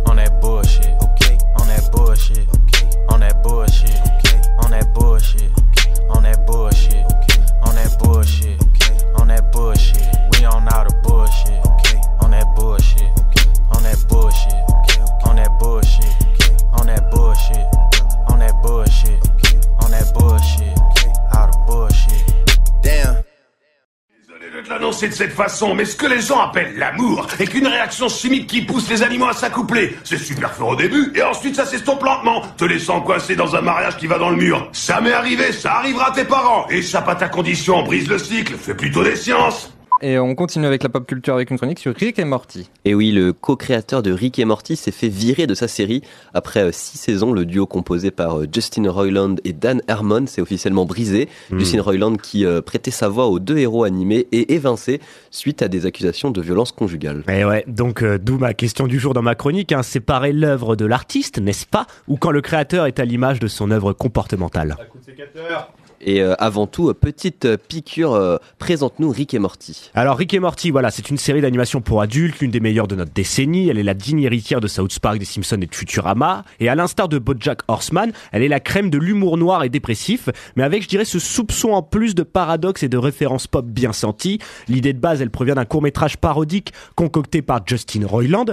On 0.06 0.14
that 0.14 0.40
bullshit. 0.40 0.94
Okay. 1.02 1.36
On 1.58 1.66
that 1.66 1.90
bullshit. 1.90 2.46
Okay. 2.62 2.86
On 3.10 3.18
that 3.18 3.42
bullshit. 3.42 3.98
Okay. 4.14 4.38
On 4.62 4.70
that 4.70 4.94
bullshit. 4.94 5.50
Okay. 5.58 5.90
On 6.14 6.22
that 6.22 6.46
bullshit. 6.46 7.02
Okay. 7.18 7.42
On 7.66 7.74
that 7.74 7.98
bullshit. 7.98 8.62
Okay. 8.62 8.94
On 9.18 9.26
that 9.26 9.50
bullshit. 9.50 10.06
We 10.30 10.44
on 10.44 10.68
all 10.72 10.84
the 10.86 10.94
bullshit. 11.02 11.58
Okay. 11.66 11.98
On 12.22 12.30
that 12.30 12.46
bullshit. 12.54 13.10
Okay. 13.26 13.50
On 13.74 13.82
that 13.82 13.98
bullshit. 14.08 14.54
Okay. 14.86 15.02
On 15.26 15.34
that 15.34 15.50
bullshit. 15.58 16.14
Okay. 16.30 16.54
On 16.78 16.86
that 16.86 17.10
bullshit. 17.10 17.66
On 18.30 18.38
that 18.38 18.54
bullshit. 18.62 19.18
Okay. 19.34 19.58
On 19.82 19.90
that 19.90 20.06
bullshit. 20.14 20.78
Okay. 20.94 21.10
All 21.34 21.50
the 21.50 21.58
bullshit. 21.66 22.23
De 24.64 24.70
l'annoncer 24.70 25.08
de 25.08 25.12
cette 25.12 25.32
façon, 25.32 25.74
mais 25.74 25.84
ce 25.84 25.94
que 25.94 26.06
les 26.06 26.22
gens 26.22 26.40
appellent 26.40 26.78
l'amour 26.78 27.26
est 27.38 27.46
qu'une 27.46 27.66
réaction 27.66 28.08
chimique 28.08 28.46
qui 28.46 28.62
pousse 28.62 28.88
les 28.88 29.02
animaux 29.02 29.26
à 29.26 29.34
s'accoupler. 29.34 29.94
C'est 30.04 30.16
super 30.16 30.54
fort 30.54 30.68
au 30.68 30.76
début, 30.76 31.12
et 31.14 31.22
ensuite 31.22 31.56
ça 31.56 31.66
s'estompe 31.66 32.02
lentement, 32.02 32.40
te 32.56 32.64
laissant 32.64 33.02
coincé 33.02 33.36
dans 33.36 33.54
un 33.54 33.60
mariage 33.60 33.98
qui 33.98 34.06
va 34.06 34.18
dans 34.18 34.30
le 34.30 34.36
mur. 34.36 34.70
Ça 34.72 35.02
m'est 35.02 35.12
arrivé, 35.12 35.52
ça 35.52 35.74
arrivera 35.74 36.08
à 36.08 36.12
tes 36.12 36.24
parents. 36.24 36.66
Échappe 36.70 37.08
à 37.08 37.14
ta 37.14 37.28
condition, 37.28 37.82
brise 37.82 38.08
le 38.08 38.18
cycle, 38.18 38.54
fais 38.56 38.74
plutôt 38.74 39.04
des 39.04 39.16
sciences. 39.16 39.73
Et 40.04 40.18
on 40.18 40.34
continue 40.34 40.66
avec 40.66 40.82
la 40.82 40.90
pop 40.90 41.06
culture 41.06 41.32
avec 41.32 41.50
une 41.50 41.56
chronique 41.56 41.78
sur 41.78 41.94
Rick 41.94 42.18
et 42.18 42.26
Morty. 42.26 42.68
Et 42.84 42.94
oui, 42.94 43.10
le 43.10 43.32
co-créateur 43.32 44.02
de 44.02 44.12
Rick 44.12 44.38
et 44.38 44.44
Morty 44.44 44.76
s'est 44.76 44.90
fait 44.90 45.08
virer 45.08 45.46
de 45.46 45.54
sa 45.54 45.66
série. 45.66 46.02
Après 46.34 46.60
euh, 46.60 46.72
six 46.72 46.98
saisons, 46.98 47.32
le 47.32 47.46
duo 47.46 47.64
composé 47.64 48.10
par 48.10 48.40
euh, 48.40 48.46
Justin 48.52 48.90
Roiland 48.90 49.36
et 49.44 49.54
Dan 49.54 49.80
Harmon 49.88 50.26
s'est 50.26 50.42
officiellement 50.42 50.84
brisé. 50.84 51.30
Hmm. 51.48 51.58
Justin 51.58 51.80
Roiland 51.80 52.16
qui 52.16 52.44
euh, 52.44 52.60
prêtait 52.60 52.90
sa 52.90 53.08
voix 53.08 53.28
aux 53.28 53.38
deux 53.38 53.56
héros 53.56 53.84
animés 53.84 54.28
est 54.30 54.50
évincé 54.50 55.00
suite 55.30 55.62
à 55.62 55.68
des 55.68 55.86
accusations 55.86 56.30
de 56.30 56.42
violence 56.42 56.72
conjugale. 56.72 57.24
Et 57.32 57.46
ouais, 57.46 57.64
donc 57.66 58.02
euh, 58.02 58.18
d'où 58.18 58.36
ma 58.36 58.52
question 58.52 58.86
du 58.86 58.98
jour 58.98 59.14
dans 59.14 59.22
ma 59.22 59.34
chronique, 59.34 59.72
hein, 59.72 59.82
séparer 59.82 60.34
l'œuvre 60.34 60.76
de 60.76 60.84
l'artiste, 60.84 61.38
n'est-ce 61.38 61.64
pas? 61.64 61.86
Ou 62.08 62.18
quand 62.18 62.30
le 62.30 62.42
créateur 62.42 62.84
est 62.84 63.00
à 63.00 63.06
l'image 63.06 63.40
de 63.40 63.46
son 63.46 63.70
œuvre 63.70 63.94
comportementale? 63.94 64.76
Et 66.04 66.20
euh, 66.20 66.34
avant 66.38 66.66
tout, 66.66 66.90
euh, 66.90 66.94
petite 66.94 67.46
euh, 67.46 67.56
piqûre, 67.56 68.38
présente-nous 68.58 69.10
Rick 69.10 69.34
et 69.34 69.38
Morty. 69.38 69.90
Alors 69.94 70.18
Rick 70.18 70.34
et 70.34 70.38
Morty, 70.38 70.70
voilà, 70.70 70.90
c'est 70.90 71.08
une 71.10 71.16
série 71.16 71.40
d'animation 71.40 71.80
pour 71.80 72.02
adultes, 72.02 72.40
l'une 72.40 72.50
des 72.50 72.60
meilleures 72.60 72.86
de 72.86 72.94
notre 72.94 73.12
décennie. 73.12 73.68
Elle 73.68 73.78
est 73.78 73.84
la 73.84 73.94
digne 73.94 74.22
héritière 74.22 74.60
de 74.60 74.68
South 74.68 74.98
Park, 74.98 75.18
des 75.18 75.24
Simpsons 75.24 75.60
et 75.60 75.66
de 75.66 75.74
Futurama. 75.74 76.44
Et 76.60 76.68
à 76.68 76.74
l'instar 76.74 77.08
de 77.08 77.18
BoJack 77.18 77.60
Horseman, 77.68 78.12
elle 78.32 78.42
est 78.42 78.48
la 78.48 78.60
crème 78.60 78.90
de 78.90 78.98
l'humour 78.98 79.38
noir 79.38 79.64
et 79.64 79.70
dépressif, 79.70 80.28
mais 80.56 80.62
avec, 80.62 80.82
je 80.82 80.88
dirais, 80.88 81.04
ce 81.04 81.18
soupçon 81.18 81.70
en 81.70 81.82
plus 81.82 82.14
de 82.14 82.22
paradoxe 82.22 82.82
et 82.82 82.88
de 82.88 82.98
références 82.98 83.46
pop 83.46 83.64
bien 83.64 83.92
senties. 83.92 84.38
L'idée 84.68 84.92
de 84.92 85.00
base, 85.00 85.22
elle 85.22 85.30
provient 85.30 85.54
d'un 85.54 85.64
court 85.64 85.82
métrage 85.82 86.18
parodique 86.18 86.72
concocté 86.96 87.40
par 87.40 87.60
Justin 87.66 88.06
Roiland. 88.06 88.46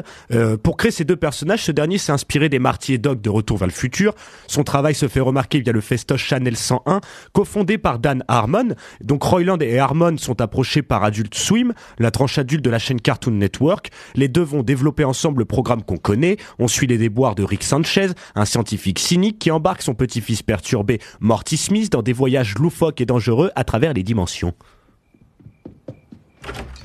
Pour 0.64 0.78
créer 0.78 0.92
ces 0.92 1.04
deux 1.04 1.16
personnages, 1.18 1.64
ce 1.64 1.72
dernier 1.72 1.98
s'est 1.98 2.12
inspiré 2.12 2.48
des 2.48 2.60
Marty 2.60 2.94
et 2.94 2.98
Doc 2.98 3.22
de 3.22 3.30
Retour 3.30 3.58
vers 3.58 3.68
le 3.68 3.74
futur. 3.74 4.14
Son 4.48 4.64
travail 4.64 4.96
se 4.96 5.08
fait 5.08 5.20
remarquer 5.20 5.60
via 5.60 5.74
le 5.74 5.82
festoche 5.82 6.26
Channel 6.26 6.56
101, 6.56 7.02
cofondé 7.42 7.80
par 7.80 7.98
Dan 7.98 8.24
Harmon. 8.28 8.76
Donc 9.04 9.24
Roiland 9.24 9.58
et 9.62 9.80
Harmon 9.80 10.16
sont 10.20 10.42
approchés 10.42 10.84
par 10.84 11.04
Adult 11.04 11.34
Swim, 11.34 11.74
la 11.98 12.12
tranche 12.12 12.38
adulte 12.38 12.64
de 12.64 12.70
la 12.70 12.78
chaîne 12.78 13.02
Cartoon 13.02 13.32
Network. 13.32 13.90
Les 14.14 14.28
deux 14.28 14.44
vont 14.44 14.62
développer 14.62 15.04
ensemble 15.04 15.40
le 15.40 15.46
programme 15.46 15.82
qu'on 15.82 15.98
connaît. 15.98 16.38
On 16.60 16.68
suit 16.68 16.86
les 16.86 17.00
déboires 17.00 17.34
de 17.34 17.42
Rick 17.44 17.64
Sanchez, 17.64 18.10
un 18.36 18.46
scientifique 18.46 19.00
cynique 19.00 19.40
qui 19.40 19.50
embarque 19.50 19.82
son 19.82 19.96
petit-fils 19.96 20.44
perturbé 20.44 21.00
Morty 21.20 21.58
Smith 21.58 21.92
dans 21.92 22.04
des 22.04 22.14
voyages 22.14 22.54
loufoques 22.60 23.02
et 23.02 23.08
dangereux 23.08 23.50
à 23.56 23.64
travers 23.64 23.94
les 23.94 24.04
dimensions. 24.04 24.54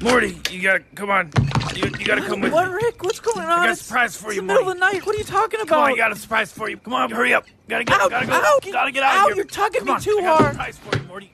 Morty, 0.00 0.38
you 0.50 0.62
gotta 0.62 0.80
come 0.94 1.10
on. 1.10 1.30
You, 1.74 1.84
you 1.98 2.04
gotta 2.06 2.20
come 2.22 2.40
with 2.40 2.52
What, 2.52 2.68
me. 2.68 2.74
Rick? 2.74 3.02
What's 3.02 3.18
going 3.20 3.38
on? 3.38 3.46
I 3.46 3.66
got 3.66 3.70
a 3.70 3.76
surprise 3.76 4.16
for 4.16 4.26
it's 4.28 4.36
you, 4.36 4.42
the 4.42 4.46
middle 4.46 4.68
of 4.68 4.74
the 4.74 4.80
night. 4.80 5.04
What 5.06 5.14
are 5.14 5.18
you 5.18 5.24
talking 5.24 5.60
about? 5.60 5.68
Come 5.68 5.82
on? 5.84 5.92
I 5.92 5.96
got 5.96 6.12
a 6.12 6.16
surprise 6.16 6.52
for 6.52 6.68
you. 6.68 6.76
Come 6.76 6.92
on, 6.92 7.10
hurry 7.10 7.32
up. 7.32 7.46
Gotta 7.68 7.84
get, 7.84 7.98
Ow, 8.00 8.08
gotta 8.08 8.26
go. 8.26 8.32
ow, 8.34 8.58
gotta 8.72 8.92
get 8.92 9.02
out 9.02 9.16
ow, 9.16 9.22
of 9.22 9.26
here. 9.28 9.36
you're 9.36 9.44
tugging 9.46 9.80
Come 9.80 9.88
me 9.88 9.94
on, 9.94 10.00
too 10.00 10.18
I 10.18 10.22
got 10.22 10.40
a 10.40 10.42
hard. 10.42 10.52
surprise 10.54 10.78
for 10.78 10.96
you, 10.98 11.02
Morty. 11.04 11.32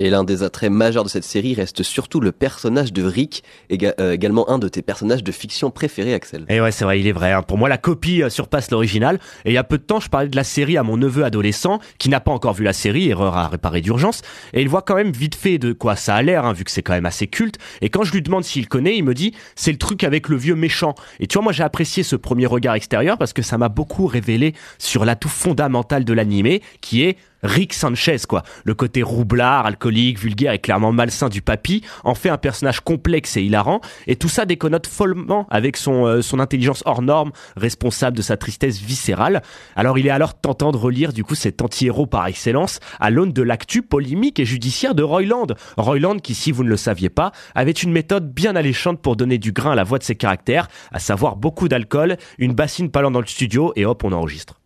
Et 0.00 0.10
l'un 0.10 0.22
des 0.22 0.44
attraits 0.44 0.70
majeurs 0.70 1.02
de 1.02 1.08
cette 1.08 1.24
série 1.24 1.54
reste 1.54 1.82
surtout 1.82 2.20
le 2.20 2.30
personnage 2.30 2.92
de 2.92 3.02
Rick, 3.02 3.42
euh, 3.72 4.12
également 4.12 4.48
un 4.48 4.58
de 4.58 4.68
tes 4.68 4.80
personnages 4.80 5.24
de 5.24 5.32
fiction 5.32 5.70
préférés, 5.70 6.14
Axel. 6.14 6.44
Et 6.48 6.60
ouais, 6.60 6.70
c'est 6.70 6.84
vrai, 6.84 7.00
il 7.00 7.06
est 7.08 7.12
vrai. 7.12 7.32
hein. 7.32 7.42
Pour 7.42 7.58
moi, 7.58 7.68
la 7.68 7.78
copie 7.78 8.22
euh, 8.22 8.28
surpasse 8.30 8.70
l'original. 8.70 9.18
Et 9.44 9.50
il 9.50 9.54
y 9.54 9.58
a 9.58 9.64
peu 9.64 9.76
de 9.76 9.82
temps, 9.82 9.98
je 9.98 10.08
parlais 10.08 10.28
de 10.28 10.36
la 10.36 10.44
série 10.44 10.76
à 10.76 10.84
mon 10.84 10.96
neveu 10.96 11.24
adolescent, 11.24 11.80
qui 11.98 12.08
n'a 12.10 12.20
pas 12.20 12.30
encore 12.30 12.54
vu 12.54 12.62
la 12.62 12.72
série, 12.72 13.08
erreur 13.08 13.36
à 13.36 13.48
réparer 13.48 13.80
d'urgence. 13.80 14.22
Et 14.52 14.62
il 14.62 14.68
voit 14.68 14.82
quand 14.82 14.94
même 14.94 15.10
vite 15.10 15.34
fait 15.34 15.58
de 15.58 15.72
quoi 15.72 15.96
ça 15.96 16.14
a 16.14 16.22
l'air, 16.22 16.44
hein, 16.44 16.52
vu 16.52 16.62
que 16.62 16.70
c'est 16.70 16.82
quand 16.82 16.92
même 16.94 17.06
assez 17.06 17.26
culte. 17.26 17.58
Et 17.80 17.88
quand 17.88 18.04
je 18.04 18.12
lui 18.12 18.22
demande 18.22 18.44
s'il 18.44 18.68
connaît, 18.68 18.96
il 18.96 19.02
me 19.02 19.14
dit, 19.14 19.34
c'est 19.56 19.72
le 19.72 19.78
truc 19.78 20.04
avec 20.04 20.28
le 20.28 20.36
vieux 20.36 20.54
méchant. 20.54 20.94
Et 21.18 21.26
tu 21.26 21.34
vois, 21.34 21.42
moi, 21.42 21.52
j'ai 21.52 21.64
apprécié 21.64 22.04
ce 22.04 22.14
premier 22.14 22.46
regard 22.46 22.76
extérieur 22.76 23.18
parce 23.18 23.32
que 23.32 23.42
ça 23.42 23.58
m'a 23.58 23.68
beaucoup 23.68 24.06
révélé 24.06 24.54
sur 24.78 25.04
l'atout 25.04 25.28
fondamental 25.28 26.04
de 26.04 26.12
l'animé, 26.12 26.62
qui 26.80 27.02
est 27.02 27.16
Rick 27.42 27.74
Sanchez, 27.74 28.18
quoi. 28.28 28.42
Le 28.64 28.74
côté 28.74 29.02
roublard, 29.02 29.66
alcoolique, 29.66 30.18
vulgaire 30.18 30.52
et 30.52 30.58
clairement 30.58 30.92
malsain 30.92 31.28
du 31.28 31.42
papy 31.42 31.82
en 32.04 32.14
fait 32.14 32.28
un 32.28 32.38
personnage 32.38 32.80
complexe 32.80 33.36
et 33.36 33.42
hilarant. 33.42 33.80
Et 34.06 34.16
tout 34.16 34.28
ça 34.28 34.44
déconnote 34.44 34.86
follement 34.86 35.46
avec 35.50 35.76
son, 35.76 36.06
euh, 36.06 36.22
son 36.22 36.40
intelligence 36.40 36.82
hors 36.86 37.02
norme, 37.02 37.32
responsable 37.56 38.16
de 38.16 38.22
sa 38.22 38.36
tristesse 38.36 38.80
viscérale. 38.80 39.42
Alors 39.76 39.98
il 39.98 40.06
est 40.06 40.10
alors 40.10 40.34
tentant 40.34 40.72
de 40.72 40.76
relire 40.76 41.12
du 41.12 41.24
coup 41.24 41.34
cet 41.34 41.62
anti-héros 41.62 42.06
par 42.06 42.26
excellence 42.26 42.80
à 43.00 43.10
l'aune 43.10 43.32
de 43.32 43.42
l'actu 43.42 43.82
polémique 43.82 44.40
et 44.40 44.44
judiciaire 44.44 44.94
de 44.94 45.02
Royland. 45.02 45.46
Royland 45.76 46.18
qui, 46.18 46.34
si 46.34 46.52
vous 46.52 46.64
ne 46.64 46.68
le 46.68 46.76
saviez 46.76 47.10
pas, 47.10 47.32
avait 47.54 47.72
une 47.72 47.92
méthode 47.92 48.32
bien 48.32 48.56
alléchante 48.56 49.00
pour 49.00 49.16
donner 49.16 49.38
du 49.38 49.52
grain 49.52 49.72
à 49.72 49.74
la 49.74 49.84
voix 49.84 49.98
de 49.98 50.04
ses 50.04 50.16
caractères, 50.16 50.68
à 50.92 50.98
savoir 50.98 51.36
beaucoup 51.36 51.68
d'alcool, 51.68 52.16
une 52.38 52.54
bassine 52.54 52.90
parlant 52.90 53.10
dans 53.10 53.20
le 53.20 53.26
studio 53.26 53.72
et 53.76 53.84
hop, 53.84 54.04
on 54.04 54.12
enregistre. 54.12 54.60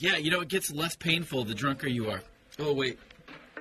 Yeah, 0.00 0.16
you 0.16 0.30
know, 0.30 0.40
it 0.40 0.48
gets 0.48 0.72
less 0.72 0.96
painful 0.96 1.44
the 1.44 1.54
drunker 1.54 1.86
you 1.86 2.08
are. 2.08 2.22
Oh, 2.58 2.72
wait. 2.72 2.98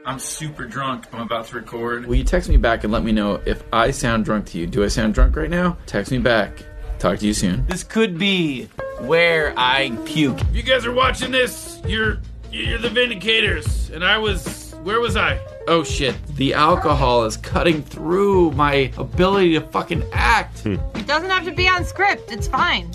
I'm 0.06 0.20
super 0.20 0.64
drunk. 0.66 1.06
I'm 1.12 1.20
about 1.20 1.48
to 1.48 1.56
record. 1.56 2.06
Will 2.06 2.16
you 2.16 2.24
text 2.24 2.48
me 2.48 2.56
back 2.56 2.86
and 2.86 2.94
let 2.94 3.04
me 3.04 3.12
know 3.12 3.42
if 3.46 3.62
I 3.74 3.92
sound 3.92 4.24
drunk 4.24 4.46
to 4.48 4.58
you? 4.58 4.66
Do 4.66 4.86
I 4.86 4.88
sound 4.88 5.14
drunk 5.14 5.36
right 5.36 5.50
now? 5.50 5.78
Text 5.86 6.14
me 6.14 6.18
back. 6.18 6.64
Talk 6.98 7.20
to 7.20 7.28
you 7.28 7.34
soon. 7.34 7.66
This 7.66 7.84
could 7.84 8.18
be 8.18 8.70
where 9.00 9.54
I 9.58 9.92
puke. 10.06 10.40
If 10.40 10.56
you 10.56 10.64
guys 10.64 10.86
are 10.86 10.94
watching 10.94 11.32
this, 11.32 11.82
you're 11.86 12.20
you're 12.52 12.78
the 12.78 12.90
Vindicators, 12.90 13.94
and 13.94 14.04
I 14.04 14.18
was 14.18 14.74
where 14.84 15.02
was 15.02 15.18
I? 15.18 15.40
Oh 15.68 15.84
shit. 15.84 16.16
The 16.36 16.54
alcohol 16.54 17.26
is 17.26 17.36
cutting 17.36 17.84
through 17.84 18.52
my 18.52 18.92
ability 18.98 19.54
to 19.54 19.62
fucking 19.62 20.04
act. 20.14 20.66
It 20.66 20.80
doesn't 21.06 21.30
have 21.30 21.44
to 21.46 21.52
be 21.52 21.68
on 21.68 21.84
script. 21.84 22.32
It's 22.32 22.48
fine. 22.48 22.92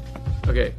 Okay. 0.47 0.75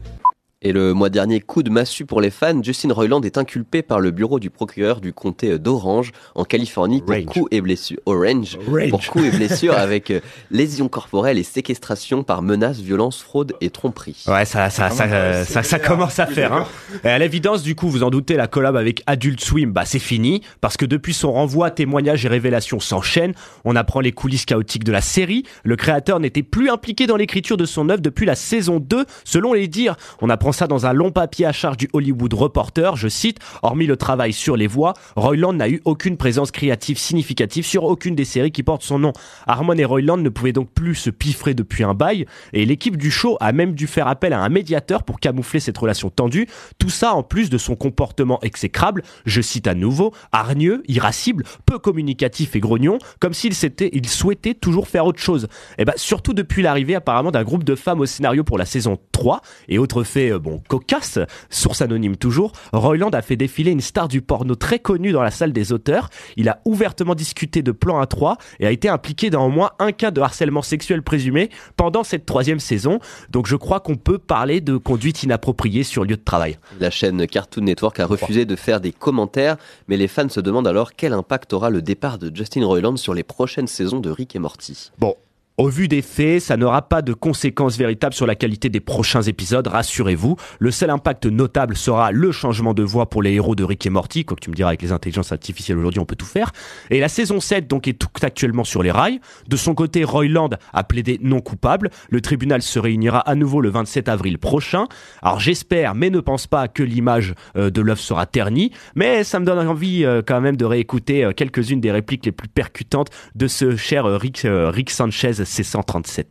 Et 0.61 0.71
le 0.71 0.93
mois 0.93 1.09
dernier, 1.09 1.41
coup 1.41 1.63
de 1.63 1.69
massue 1.69 2.05
pour 2.05 2.21
les 2.21 2.31
fans, 2.31 2.63
Justin 2.63 2.93
Roiland 2.93 3.21
est 3.21 3.37
inculpé 3.37 3.81
par 3.81 3.99
le 3.99 4.11
bureau 4.11 4.39
du 4.39 4.49
procureur 4.49 5.01
du 5.01 5.11
comté 5.11 5.59
d'Orange 5.59 6.11
en 6.33 6.45
Californie 6.45 7.01
pour 7.01 7.15
coups 7.25 7.47
et 7.51 7.59
blessures 7.59 7.99
Orange, 8.05 8.57
pour 8.89 9.05
coups 9.05 9.25
et 9.25 9.31
blessures 9.31 9.73
avec 9.77 10.11
euh, 10.11 10.21
lésions 10.51 10.87
corporelles 10.87 11.37
et 11.37 11.43
séquestration 11.43 12.23
par 12.23 12.41
menace, 12.41 12.79
violence, 12.79 13.21
fraude 13.21 13.53
et 13.59 13.69
tromperie. 13.69 14.23
Ouais, 14.27 14.45
ça, 14.45 14.69
ça, 14.69 14.89
ça, 14.89 15.03
euh, 15.03 15.43
ça, 15.43 15.61
ça 15.61 15.77
commence 15.77 16.19
à 16.19 16.25
faire. 16.25 16.53
Hein. 16.53 16.65
Et 17.03 17.09
à 17.09 17.19
l'évidence, 17.19 17.61
du 17.61 17.75
coup, 17.75 17.89
vous 17.89 18.03
en 18.03 18.09
doutez, 18.09 18.35
la 18.35 18.47
collab 18.47 18.77
avec 18.77 19.03
Adult 19.07 19.41
Swim, 19.41 19.71
bah 19.71 19.83
c'est 19.85 19.99
fini, 19.99 20.41
parce 20.61 20.77
que 20.77 20.85
depuis 20.85 21.13
son 21.13 21.33
renvoi, 21.33 21.69
témoignages 21.69 22.25
et 22.25 22.29
révélations 22.29 22.79
s'enchaînent. 22.79 23.33
On 23.65 23.75
apprend 23.75 23.99
les 23.99 24.13
coulisses 24.13 24.45
chaotiques 24.45 24.85
de 24.85 24.93
la 24.93 25.01
série. 25.01 25.43
Le 25.63 25.75
créateur 25.75 26.21
n'était 26.21 26.43
plus 26.43 26.69
impliqué 26.69 27.07
dans 27.07 27.17
l'écriture 27.17 27.57
de 27.57 27.65
son 27.65 27.89
œuvre 27.89 28.01
depuis 28.01 28.25
la 28.25 28.35
saison 28.35 28.79
2, 28.79 29.05
selon 29.25 29.53
les 29.53 29.67
dires. 29.67 29.97
On 30.21 30.29
apprend 30.29 30.44
apprend 30.45 30.51
ça 30.51 30.67
dans 30.67 30.85
un 30.85 30.93
long 30.93 31.09
papier 31.09 31.47
à 31.47 31.51
charge 31.51 31.77
du 31.77 31.89
Hollywood 31.91 32.31
Reporter. 32.31 32.95
Je 32.97 33.07
cite, 33.07 33.39
hormis 33.63 33.87
le 33.87 33.97
travail 33.97 34.31
sur 34.31 34.55
les 34.55 34.67
voix, 34.67 34.93
Royland 35.15 35.53
n'a 35.53 35.67
eu 35.67 35.81
aucune 35.85 36.17
présence 36.17 36.51
créative 36.51 36.99
significative 36.99 37.65
sur 37.65 37.83
aucune 37.85 38.13
des 38.13 38.25
séries 38.25 38.51
qui 38.51 38.61
portent 38.61 38.83
son 38.83 38.99
nom. 38.99 39.11
Harmon 39.47 39.73
et 39.73 39.85
Royland 39.85 40.17
ne 40.17 40.29
pouvaient 40.29 40.53
donc 40.53 40.69
plus 40.69 40.93
se 40.93 41.09
piffrer 41.09 41.55
depuis 41.55 41.83
un 41.83 41.95
bail 41.95 42.27
et 42.53 42.63
l'équipe 42.67 42.95
du 42.95 43.09
show 43.09 43.37
a 43.39 43.53
même 43.53 43.73
dû 43.73 43.87
faire 43.87 44.07
appel 44.07 44.33
à 44.33 44.39
un 44.39 44.49
médiateur 44.49 45.01
pour 45.01 45.19
camoufler 45.19 45.59
cette 45.59 45.79
relation 45.79 46.11
tendue. 46.11 46.47
Tout 46.77 46.91
ça 46.91 47.15
en 47.15 47.23
plus 47.23 47.49
de 47.49 47.57
son 47.57 47.75
comportement 47.75 48.39
exécrable, 48.43 49.01
je 49.25 49.41
cite 49.41 49.65
à 49.65 49.73
nouveau, 49.73 50.13
hargneux, 50.31 50.83
irascible, 50.87 51.43
peu 51.65 51.79
communicatif 51.79 52.55
et 52.55 52.59
grognon, 52.59 52.99
comme 53.19 53.33
s'il 53.33 53.55
souhaitait 53.55 54.53
toujours 54.53 54.89
faire 54.89 55.07
autre 55.07 55.19
chose. 55.19 55.47
Et 55.79 55.85
ben, 55.85 55.93
surtout 55.95 56.33
depuis 56.33 56.61
l'arrivée 56.61 56.93
apparemment 56.93 57.31
d'un 57.31 57.43
groupe 57.43 57.63
de 57.63 57.73
femmes 57.73 58.01
au 58.01 58.05
scénario 58.05 58.43
pour 58.43 58.59
la 58.59 58.65
saison 58.65 58.99
3 59.11 59.41
et 59.69 59.79
autre 59.79 60.03
fait, 60.03 60.34
euh, 60.35 60.39
bon, 60.39 60.61
cocasse, 60.67 61.19
source 61.49 61.81
anonyme 61.81 62.15
toujours, 62.17 62.51
Royland 62.73 63.09
a 63.09 63.21
fait 63.21 63.35
défiler 63.35 63.71
une 63.71 63.81
star 63.81 64.07
du 64.07 64.21
porno 64.21 64.55
très 64.55 64.79
connue 64.79 65.11
dans 65.11 65.23
la 65.23 65.31
salle 65.31 65.53
des 65.53 65.71
auteurs. 65.73 66.09
Il 66.37 66.49
a 66.49 66.61
ouvertement 66.65 67.15
discuté 67.15 67.61
de 67.61 67.71
plan 67.71 67.99
à 67.99 68.05
3 68.05 68.37
et 68.59 68.67
a 68.67 68.71
été 68.71 68.89
impliqué 68.89 69.29
dans 69.29 69.45
au 69.45 69.49
moins 69.49 69.71
un 69.79 69.91
cas 69.91 70.11
de 70.11 70.21
harcèlement 70.21 70.61
sexuel 70.61 71.01
présumé 71.01 71.49
pendant 71.77 72.03
cette 72.03 72.25
troisième 72.25 72.59
saison. 72.59 72.99
Donc 73.29 73.47
je 73.47 73.55
crois 73.55 73.79
qu'on 73.79 73.95
peut 73.95 74.17
parler 74.17 74.61
de 74.61 74.77
conduite 74.77 75.23
inappropriée 75.23 75.83
sur 75.83 76.03
lieu 76.03 76.17
de 76.17 76.23
travail. 76.23 76.57
La 76.79 76.89
chaîne 76.89 77.25
Cartoon 77.27 77.63
Network 77.63 77.99
a 77.99 78.05
refusé 78.05 78.45
de 78.45 78.55
faire 78.55 78.81
des 78.81 78.91
commentaires, 78.91 79.57
mais 79.87 79.97
les 79.97 80.07
fans 80.07 80.29
se 80.29 80.39
demandent 80.39 80.67
alors 80.67 80.93
quel 80.93 81.13
impact 81.13 81.53
aura 81.53 81.69
le 81.69 81.81
départ 81.81 82.17
de 82.17 82.35
Justin 82.35 82.65
Roiland 82.65 82.97
sur 82.97 83.13
les 83.13 83.23
prochaines 83.23 83.67
saisons 83.67 83.99
de 83.99 84.09
Rick 84.09 84.35
et 84.35 84.39
Morty. 84.39 84.91
Bon, 84.99 85.15
au 85.57 85.69
vu 85.69 85.87
des 85.87 86.01
faits, 86.01 86.41
ça 86.41 86.57
n'aura 86.57 86.81
pas 86.81 87.01
de 87.01 87.13
conséquences 87.13 87.77
véritables 87.77 88.13
sur 88.13 88.27
la 88.27 88.35
qualité 88.35 88.69
des 88.69 88.81
prochains 88.81 89.21
épisodes, 89.21 89.65
rassurez-vous. 89.65 90.35
Le 90.59 90.71
seul 90.71 90.89
impact 90.89 91.27
notable 91.27 91.77
sera 91.77 92.11
le 92.11 92.31
changement 92.33 92.73
de 92.73 92.83
voix 92.83 93.09
pour 93.09 93.23
les 93.23 93.33
héros 93.33 93.55
de 93.55 93.63
Rick 93.63 93.85
et 93.85 93.89
Morty, 93.89 94.25
quoi 94.25 94.35
tu 94.39 94.49
me 94.49 94.55
diras 94.55 94.69
avec 94.69 94.81
les 94.81 94.91
intelligences 94.91 95.31
artificielles 95.31 95.77
aujourd'hui 95.77 96.01
on 96.01 96.05
peut 96.05 96.17
tout 96.17 96.25
faire. 96.25 96.51
Et 96.89 96.99
la 96.99 97.07
saison 97.07 97.39
7 97.39 97.67
donc 97.67 97.87
est 97.87 97.93
tout 97.93 98.09
actuellement 98.21 98.65
sur 98.65 98.83
les 98.83 98.91
rails. 98.91 99.21
De 99.47 99.55
son 99.55 99.75
côté, 99.75 100.03
Royland 100.03 100.49
a 100.73 100.83
plaidé 100.83 101.19
non 101.21 101.39
coupable. 101.39 101.89
Le 102.09 102.19
tribunal 102.19 102.61
se 102.61 102.77
réunira 102.77 103.19
à 103.19 103.35
nouveau 103.35 103.61
le 103.61 103.69
27 103.69 104.09
avril 104.09 104.37
prochain. 104.37 104.87
Alors 105.21 105.39
j'espère, 105.39 105.95
mais 105.95 106.09
ne 106.09 106.19
pense 106.19 106.47
pas 106.47 106.67
que 106.67 106.83
l'image 106.83 107.33
euh, 107.55 107.69
de 107.69 107.81
l'œuvre 107.81 107.99
sera 108.01 108.25
ternie, 108.25 108.71
mais 108.95 109.23
ça 109.23 109.39
me 109.39 109.45
donne 109.45 109.65
envie 109.65 110.03
euh, 110.03 110.21
quand 110.25 110.41
même 110.41 110.57
de 110.57 110.65
réécouter 110.65 111.23
euh, 111.23 111.31
quelques-unes 111.31 111.79
des 111.79 111.91
répliques 111.91 112.25
les 112.25 112.33
plus 112.33 112.49
percutantes 112.49 113.09
de 113.35 113.47
ce 113.47 113.77
cher 113.77 114.05
Rick, 114.05 114.45
Rick 114.45 114.89
Sanchez 114.89 115.44
C137. 115.45 116.25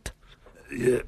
Euh, 0.79 0.99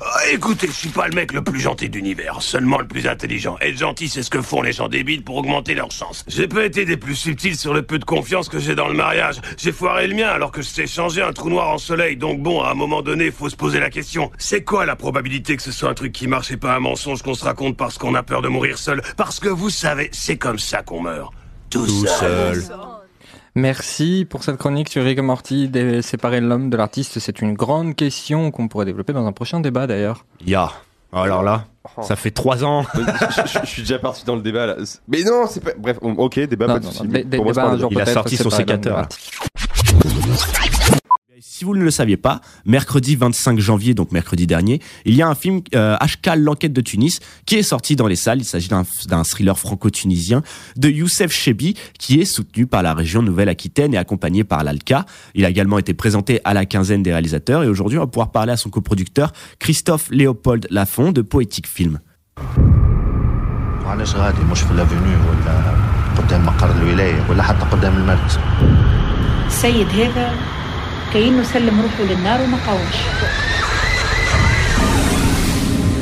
ah, 0.00 0.20
écoutez, 0.32 0.68
je 0.68 0.72
suis 0.72 0.88
pas 0.88 1.08
le 1.08 1.14
mec 1.14 1.32
le 1.32 1.42
plus 1.42 1.60
gentil 1.60 1.90
d'univers, 1.90 2.40
seulement 2.40 2.78
le 2.78 2.86
plus 2.86 3.06
intelligent. 3.06 3.56
Être 3.60 3.76
gentil, 3.76 4.08
c'est 4.08 4.22
ce 4.22 4.30
que 4.30 4.40
font 4.40 4.62
les 4.62 4.72
gens 4.72 4.88
débiles 4.88 5.22
pour 5.24 5.36
augmenter 5.36 5.74
leurs 5.74 5.90
chances. 5.90 6.24
J'ai 6.28 6.48
pas 6.48 6.64
été 6.64 6.84
des 6.84 6.96
plus 6.96 7.16
subtils 7.16 7.56
sur 7.56 7.74
le 7.74 7.82
peu 7.82 7.98
de 7.98 8.04
confiance 8.04 8.48
que 8.48 8.58
j'ai 8.58 8.74
dans 8.74 8.88
le 8.88 8.94
mariage. 8.94 9.40
J'ai 9.56 9.72
foiré 9.72 10.06
le 10.06 10.14
mien 10.14 10.28
alors 10.28 10.52
que 10.52 10.62
je 10.62 10.68
sais 10.68 10.86
changer 10.86 11.22
un 11.22 11.32
trou 11.32 11.50
noir 11.50 11.68
en 11.68 11.78
soleil. 11.78 12.16
Donc 12.16 12.40
bon, 12.40 12.62
à 12.62 12.70
un 12.70 12.74
moment 12.74 13.02
donné, 13.02 13.30
faut 13.30 13.50
se 13.50 13.56
poser 13.56 13.80
la 13.80 13.90
question. 13.90 14.30
C'est 14.38 14.64
quoi 14.64 14.86
la 14.86 14.96
probabilité 14.96 15.56
que 15.56 15.62
ce 15.62 15.72
soit 15.72 15.90
un 15.90 15.94
truc 15.94 16.12
qui 16.12 16.26
marche 16.26 16.50
et 16.50 16.56
pas 16.56 16.74
un 16.74 16.80
mensonge 16.80 17.22
qu'on 17.22 17.34
se 17.34 17.44
raconte 17.44 17.76
parce 17.76 17.98
qu'on 17.98 18.14
a 18.14 18.22
peur 18.22 18.42
de 18.42 18.48
mourir 18.48 18.78
seul? 18.78 19.02
Parce 19.16 19.40
que 19.40 19.48
vous 19.48 19.70
savez, 19.70 20.08
c'est 20.12 20.38
comme 20.38 20.58
ça 20.58 20.82
qu'on 20.82 21.02
meurt. 21.02 21.34
Tout, 21.68 21.86
seul. 21.86 22.62
Merci 23.58 24.24
pour 24.30 24.44
cette 24.44 24.56
chronique 24.56 24.88
sur 24.88 25.02
Rick 25.02 25.18
et 25.18 25.22
Morty, 25.22 25.68
de 25.68 26.00
séparer 26.00 26.40
l'homme 26.40 26.70
de 26.70 26.76
l'artiste. 26.76 27.18
C'est 27.18 27.40
une 27.40 27.54
grande 27.54 27.96
question 27.96 28.52
qu'on 28.52 28.68
pourrait 28.68 28.84
développer 28.84 29.12
dans 29.12 29.26
un 29.26 29.32
prochain 29.32 29.58
débat 29.58 29.88
d'ailleurs. 29.88 30.24
Ya. 30.46 30.70
Alors 31.12 31.42
là, 31.42 31.64
ça 32.02 32.14
fait 32.14 32.30
trois 32.30 32.62
ans. 32.64 32.84
je, 32.94 33.00
je- 33.00 33.58
je 33.62 33.66
suis 33.66 33.82
déjà 33.82 33.98
parti 33.98 34.24
dans 34.24 34.36
le 34.36 34.42
débat 34.42 34.66
là. 34.66 34.76
Mais 35.08 35.24
non, 35.24 35.46
c'est 35.48 35.58
pas. 35.60 35.70
Bref, 35.76 35.96
ok, 36.02 36.38
débat, 36.40 36.66
Non, 36.68 36.74
pas 36.74 36.80
de 36.80 37.86
Il 37.90 38.00
a 38.00 38.06
sorti 38.06 38.36
son 38.36 38.50
sécateur. 38.50 39.08
Si 41.40 41.64
vous 41.64 41.76
ne 41.76 41.84
le 41.84 41.90
saviez 41.92 42.16
pas, 42.16 42.40
mercredi 42.64 43.14
25 43.14 43.60
janvier, 43.60 43.94
donc 43.94 44.10
mercredi 44.10 44.48
dernier, 44.48 44.80
il 45.04 45.14
y 45.14 45.22
a 45.22 45.28
un 45.28 45.36
film 45.36 45.60
euh, 45.74 45.96
HK 45.96 46.34
l'enquête 46.36 46.72
de 46.72 46.80
Tunis 46.80 47.20
qui 47.46 47.54
est 47.54 47.62
sorti 47.62 47.94
dans 47.94 48.08
les 48.08 48.16
salles. 48.16 48.40
Il 48.40 48.44
s'agit 48.44 48.68
d'un 48.68 48.84
d'un 49.06 49.22
thriller 49.22 49.56
franco-tunisien 49.56 50.42
de 50.76 50.88
Youssef 50.88 51.30
Chebi 51.30 51.74
qui 51.96 52.20
est 52.20 52.24
soutenu 52.24 52.66
par 52.66 52.82
la 52.82 52.92
région 52.92 53.22
Nouvelle-Aquitaine 53.22 53.94
et 53.94 53.98
accompagné 53.98 54.42
par 54.42 54.64
l'ALCA. 54.64 55.06
Il 55.34 55.44
a 55.44 55.50
également 55.50 55.78
été 55.78 55.94
présenté 55.94 56.40
à 56.44 56.54
la 56.54 56.66
quinzaine 56.66 57.04
des 57.04 57.12
réalisateurs 57.12 57.62
et 57.62 57.68
aujourd'hui 57.68 57.98
on 57.98 58.02
va 58.02 58.08
pouvoir 58.08 58.32
parler 58.32 58.52
à 58.52 58.56
son 58.56 58.70
coproducteur 58.70 59.32
Christophe 59.60 60.08
Léopold 60.10 60.66
Lafont 60.70 61.12
de 61.12 61.22
Poétique 61.22 61.68
Film. 61.68 62.00
معلش 71.07 71.15
غادي 71.15 71.31
مش 71.31 71.47
في 71.47 71.57
الافينيو 71.57 71.97
ولا 71.97 71.97
قدام 71.97 72.51
مقر 72.51 72.75
الولايه 72.83 73.07
ولا 73.09 73.29
حتى 73.33 73.47
قدام 73.93 74.45
المركز 74.45 75.63
السيد 75.63 75.93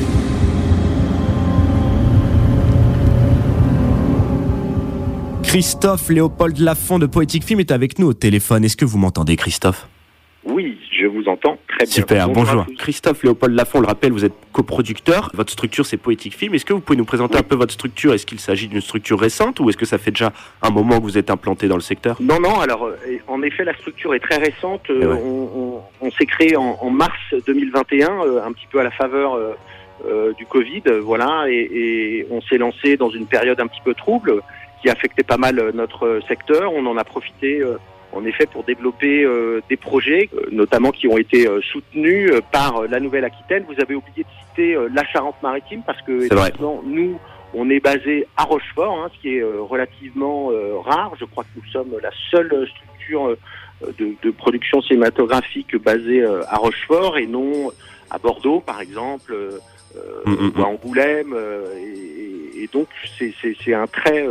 هذا 0.61 1.51
كأنه 1.51 2.61
سلم 2.61 3.69
روحه 3.69 4.01
للنار 4.01 4.39
وما 4.39 4.65
قاومش 4.65 5.03
Christophe 5.43 6.09
Léopold 6.09 6.59
Lafont 6.59 6.97
de 6.97 7.07
Poétique 7.07 7.43
Film 7.43 7.59
est 7.59 7.71
avec 7.71 7.99
nous 7.99 8.07
au 8.07 8.13
téléphone. 8.13 8.63
Est-ce 8.63 8.77
que 8.77 8.85
vous 8.85 8.97
m'entendez 8.97 9.35
Christophe 9.35 9.87
Oui, 10.48 10.78
je 10.92 11.06
vous 11.06 11.28
entends 11.28 11.58
très 11.66 11.84
bien. 11.84 11.92
Super, 11.92 12.28
bonjour. 12.28 12.64
Christophe 12.78 13.22
Léopold 13.24 13.54
Lafont, 13.54 13.78
on 13.78 13.80
le 13.80 13.86
rappelle, 13.88 14.12
vous 14.12 14.24
êtes 14.24 14.32
coproducteur. 14.52 15.30
Votre 15.34 15.50
structure, 15.52 15.84
c'est 15.84 15.96
Poétique 15.96 16.36
Film. 16.36 16.54
Est-ce 16.54 16.64
que 16.64 16.72
vous 16.72 16.80
pouvez 16.80 16.96
nous 16.96 17.04
présenter 17.04 17.36
un 17.36 17.42
peu 17.42 17.56
votre 17.56 17.72
structure? 17.72 18.14
Est-ce 18.14 18.26
qu'il 18.26 18.38
s'agit 18.38 18.68
d'une 18.68 18.80
structure 18.80 19.18
récente 19.18 19.58
ou 19.60 19.68
est-ce 19.68 19.76
que 19.76 19.84
ça 19.86 19.98
fait 19.98 20.12
déjà 20.12 20.32
un 20.62 20.70
moment 20.70 20.98
que 20.98 21.02
vous 21.02 21.18
êtes 21.18 21.30
implanté 21.30 21.66
dans 21.66 21.74
le 21.74 21.80
secteur? 21.82 22.16
Non, 22.20 22.38
non, 22.40 22.60
alors 22.60 22.86
euh, 22.86 22.96
en 23.26 23.42
effet, 23.42 23.64
la 23.64 23.74
structure 23.74 24.14
est 24.14 24.20
très 24.20 24.36
récente. 24.36 24.82
Euh, 24.90 25.00
Eh 25.02 25.06
ouais. 25.06 25.20
On, 25.24 25.50
on- 25.58 25.82
on 26.00 26.10
s'est 26.12 26.26
créé 26.26 26.56
en, 26.56 26.78
en 26.80 26.90
mars 26.90 27.18
2021, 27.46 28.08
euh, 28.08 28.44
un 28.44 28.52
petit 28.52 28.66
peu 28.70 28.78
à 28.78 28.84
la 28.84 28.90
faveur 28.92 29.34
euh, 29.34 29.54
euh, 30.06 30.32
du 30.34 30.46
Covid, 30.46 30.82
voilà, 31.02 31.46
et, 31.48 31.54
et 32.20 32.26
on 32.30 32.40
s'est 32.42 32.58
lancé 32.58 32.96
dans 32.96 33.10
une 33.10 33.26
période 33.26 33.58
un 33.60 33.66
petit 33.66 33.80
peu 33.84 33.94
trouble 33.94 34.42
qui 34.82 34.90
affectait 34.90 35.24
pas 35.24 35.38
mal 35.38 35.72
notre 35.74 36.20
secteur. 36.28 36.72
On 36.72 36.86
en 36.86 36.96
a 36.96 37.04
profité. 37.04 37.60
euh, 37.62 37.76
en 38.16 38.24
effet, 38.24 38.46
pour 38.46 38.64
développer 38.64 39.22
euh, 39.24 39.60
des 39.68 39.76
projets, 39.76 40.28
euh, 40.34 40.46
notamment 40.50 40.90
qui 40.90 41.06
ont 41.08 41.18
été 41.18 41.46
euh, 41.48 41.60
soutenus 41.72 42.32
par 42.52 42.82
la 42.88 42.98
Nouvelle-Aquitaine. 43.00 43.64
Vous 43.68 43.80
avez 43.82 43.94
oublié 43.94 44.24
de 44.24 44.28
citer 44.48 44.76
la 44.94 45.04
Charente-Maritime 45.06 45.82
parce 45.86 46.00
que 46.02 46.26
nous, 46.84 47.18
on 47.54 47.70
est 47.70 47.80
basé 47.80 48.26
à 48.36 48.44
Rochefort, 48.44 48.98
hein, 49.04 49.10
ce 49.14 49.20
qui 49.20 49.36
est 49.36 49.42
relativement 49.42 50.50
rare. 50.84 51.12
Je 51.20 51.24
crois 51.24 51.44
que 51.44 51.48
nous 51.56 51.70
sommes 51.70 51.92
la 52.02 52.10
seule 52.30 52.66
structure 52.68 53.36
de, 53.98 54.08
de 54.22 54.30
production 54.30 54.80
cinématographique 54.82 55.76
basée 55.76 56.24
à 56.24 56.56
Rochefort 56.56 57.18
et 57.18 57.26
non 57.26 57.70
à 58.10 58.18
Bordeaux, 58.18 58.60
par 58.60 58.80
exemple, 58.80 59.32
euh, 59.32 59.58
euh, 59.96 60.50
ou 60.56 60.60
à 60.62 60.66
Angoulême. 60.66 61.34
et, 61.76 62.62
et 62.62 62.68
donc, 62.72 62.88
c'est- 63.18 63.74
un 63.74 63.86
trait 63.86 64.26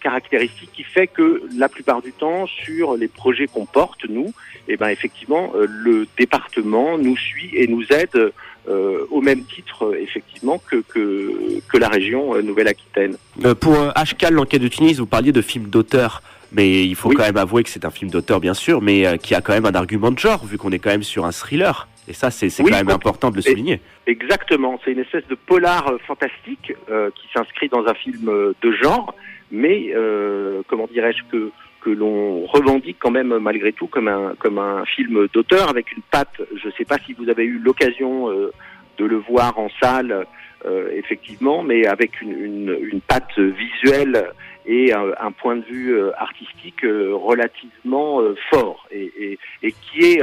caractéristique 0.00 0.70
qui 0.72 0.82
fait 0.82 1.06
que 1.06 1.42
la 1.56 1.68
plupart 1.68 2.02
du 2.02 2.12
temps, 2.12 2.46
sur 2.46 2.96
les 2.96 3.08
projets 3.08 3.46
qu'on 3.46 3.66
porte, 3.66 4.04
nous, 4.08 4.32
eh 4.68 4.76
ben 4.76 4.88
effectivement, 4.88 5.52
euh, 5.54 5.66
le 5.68 6.06
département 6.18 6.98
nous 6.98 7.16
suit 7.16 7.50
et 7.54 7.66
nous 7.66 7.84
aide 7.90 8.32
euh, 8.68 9.06
au 9.10 9.20
même 9.20 9.44
titre, 9.44 9.86
euh, 9.86 10.00
effectivement, 10.00 10.58
que, 10.70 10.76
que, 10.76 11.60
que 11.68 11.78
la 11.78 11.88
région 11.88 12.34
euh, 12.34 12.42
Nouvelle-Aquitaine. 12.42 13.16
Euh, 13.44 13.54
Pour 13.54 13.74
euh, 13.74 13.90
HK, 13.92 14.30
l'enquête 14.30 14.60
de 14.60 14.68
Tunis, 14.68 14.98
vous 14.98 15.06
parliez 15.06 15.32
de 15.32 15.40
film 15.42 15.66
d'auteur. 15.66 16.22
Mais 16.50 16.84
il 16.84 16.94
faut 16.94 17.10
quand 17.10 17.24
même 17.24 17.36
avouer 17.36 17.62
que 17.62 17.68
c'est 17.68 17.84
un 17.84 17.90
film 17.90 18.10
d'auteur, 18.10 18.40
bien 18.40 18.54
sûr, 18.54 18.80
mais 18.80 19.06
euh, 19.06 19.16
qui 19.18 19.34
a 19.34 19.42
quand 19.42 19.52
même 19.52 19.66
un 19.66 19.74
argument 19.74 20.10
de 20.10 20.18
genre, 20.18 20.44
vu 20.46 20.56
qu'on 20.56 20.72
est 20.72 20.78
quand 20.78 20.88
même 20.90 21.02
sur 21.02 21.26
un 21.26 21.32
thriller. 21.32 21.88
Et 22.08 22.14
ça, 22.14 22.30
c'est 22.30 22.46
Oui, 22.62 22.70
quand 22.70 22.78
même 22.78 22.88
important 22.88 23.30
de 23.30 23.36
le 23.36 23.42
souligner. 23.42 23.80
Exactement, 24.06 24.80
c'est 24.82 24.92
une 24.92 25.00
espèce 25.00 25.26
de 25.28 25.34
polar 25.34 25.88
euh, 25.88 25.98
fantastique 26.06 26.72
euh, 26.90 27.10
qui 27.14 27.28
s'inscrit 27.34 27.68
dans 27.68 27.86
un 27.86 27.92
film 27.92 28.30
euh, 28.30 28.54
de 28.62 28.72
genre, 28.72 29.14
mais 29.50 29.92
euh, 29.94 30.62
comment 30.68 30.86
dirais-je 30.86 31.22
que 31.30 31.50
que 31.80 31.90
l'on 31.90 32.44
revendique 32.46 32.96
quand 32.98 33.10
même 33.10 33.38
malgré 33.38 33.72
tout 33.72 33.86
comme 33.86 34.08
un 34.08 34.34
comme 34.38 34.58
un 34.58 34.84
film 34.84 35.28
d'auteur 35.32 35.68
avec 35.68 35.92
une 35.92 36.02
patte. 36.02 36.42
Je 36.56 36.66
ne 36.66 36.72
sais 36.72 36.84
pas 36.84 36.98
si 37.06 37.12
vous 37.12 37.28
avez 37.28 37.44
eu 37.44 37.58
l'occasion 37.58 38.30
euh, 38.30 38.52
de 38.98 39.04
le 39.04 39.16
voir 39.16 39.58
en 39.58 39.68
salle, 39.80 40.26
euh, 40.66 40.90
effectivement, 40.92 41.62
mais 41.62 41.86
avec 41.86 42.20
une, 42.20 42.32
une, 42.32 42.76
une 42.82 43.00
patte 43.00 43.38
visuelle 43.38 44.32
et 44.68 44.92
un, 44.92 45.32
point 45.32 45.56
de 45.56 45.64
vue 45.64 45.94
euh, 45.94 46.12
artistique 46.18 46.84
euh, 46.84 47.14
relativement 47.14 48.20
euh, 48.20 48.36
fort 48.50 48.86
et, 48.90 49.10
et, 49.18 49.38
et 49.62 49.72
qui 49.72 50.00
est 50.12 50.22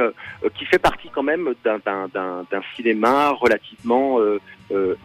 qui 0.55 0.65
fait 0.65 0.77
partie 0.77 1.09
quand 1.09 1.23
même 1.23 1.55
d'un 1.65 2.61
cinéma 2.75 3.31
relativement 3.31 4.19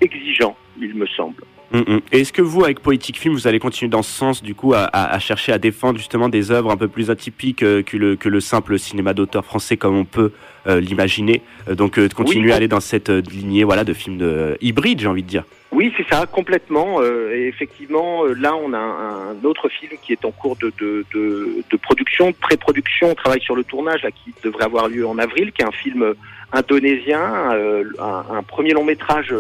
exigeant, 0.01 0.57
il 0.79 0.95
me 0.95 1.07
semble. 1.07 1.43
Mm, 1.73 1.79
mm. 1.79 2.01
Et 2.13 2.21
est-ce 2.21 2.33
que 2.33 2.43
vous, 2.43 2.65
avec 2.65 2.81
Poetic 2.81 3.17
Film, 3.19 3.35
vous 3.35 3.47
allez 3.47 3.59
continuer 3.61 3.89
dans 3.91 4.03
ce 4.03 4.11
sens, 4.11 4.43
du 4.43 4.55
coup, 4.55 4.75
à, 4.75 4.81
à- 4.85 5.15
à 5.15 5.19
chercher 5.21 5.53
à 5.53 5.59
défendre 5.59 5.99
justement 5.99 6.29
des 6.29 6.51
œuvres 6.51 6.71
un 6.71 6.77
peu 6.77 6.89
plus 6.89 7.11
atypiques 7.11 7.63
euh, 7.63 7.83
que, 7.83 7.97
le, 7.97 8.17
que 8.17 8.29
le 8.29 8.41
simple 8.41 8.79
cinéma 8.79 9.15
d'auteur 9.15 9.45
français 9.45 9.77
comme 9.77 9.97
on 9.97 10.05
peut 10.05 10.33
euh, 10.67 10.81
l'imaginer? 10.81 11.43
Euh, 11.69 11.75
Donc, 11.77 11.99
de 11.99 12.13
continuer 12.13 12.47
Oui. 12.47 12.53
à 12.53 12.57
aller 12.57 12.67
dans 12.69 12.81
cette 12.81 13.09
lignée 13.09 13.63
voilà, 13.65 13.85
de 13.85 13.93
films 13.93 14.19
de, 14.19 14.57
hybrides, 14.61 15.01
j'ai 15.01 15.07
envie 15.07 15.23
de 15.23 15.29
dire. 15.29 15.45
Oui, 15.73 15.93
c'est 15.97 16.07
ça, 16.09 16.27
complètement. 16.27 17.01
Et 17.05 17.47
effectivement, 17.47 18.25
là, 18.25 18.57
on 18.57 18.73
a 18.73 18.79
un, 18.79 19.31
un 19.41 19.45
autre 19.45 19.69
film 19.69 19.93
qui 20.03 20.13
est 20.13 20.25
en 20.25 20.33
cours 20.33 20.57
de, 20.57 20.73
de, 20.81 21.05
de, 21.15 21.49
de 21.71 21.77
production, 21.77 22.31
de 22.31 22.35
pré-production. 22.35 23.11
On 23.11 23.15
travaille 23.15 23.41
sur 23.41 23.55
le 23.55 23.63
tournage, 23.63 24.03
là, 24.03 24.11
qui 24.11 24.35
devrait 24.43 24.65
avoir 24.65 24.89
lieu 24.89 25.07
en 25.07 25.17
avril, 25.19 25.53
qui 25.53 25.63
est 25.63 25.65
un 25.67 25.71
film 25.71 26.15
indonésien, 26.53 27.23
un, 28.01 28.25
un 28.39 28.43
premier 28.43 28.73
long 28.73 28.83
métrage 28.85 29.33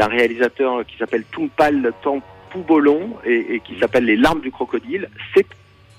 d'un 0.00 0.06
réalisateur 0.06 0.86
qui 0.86 0.96
s'appelle 0.96 1.24
Tumpal 1.30 1.92
Tampubolon 2.02 3.18
et, 3.24 3.54
et 3.54 3.60
qui 3.60 3.78
s'appelle 3.78 4.04
Les 4.06 4.16
larmes 4.16 4.40
du 4.40 4.50
crocodile. 4.50 5.10
C'est 5.34 5.46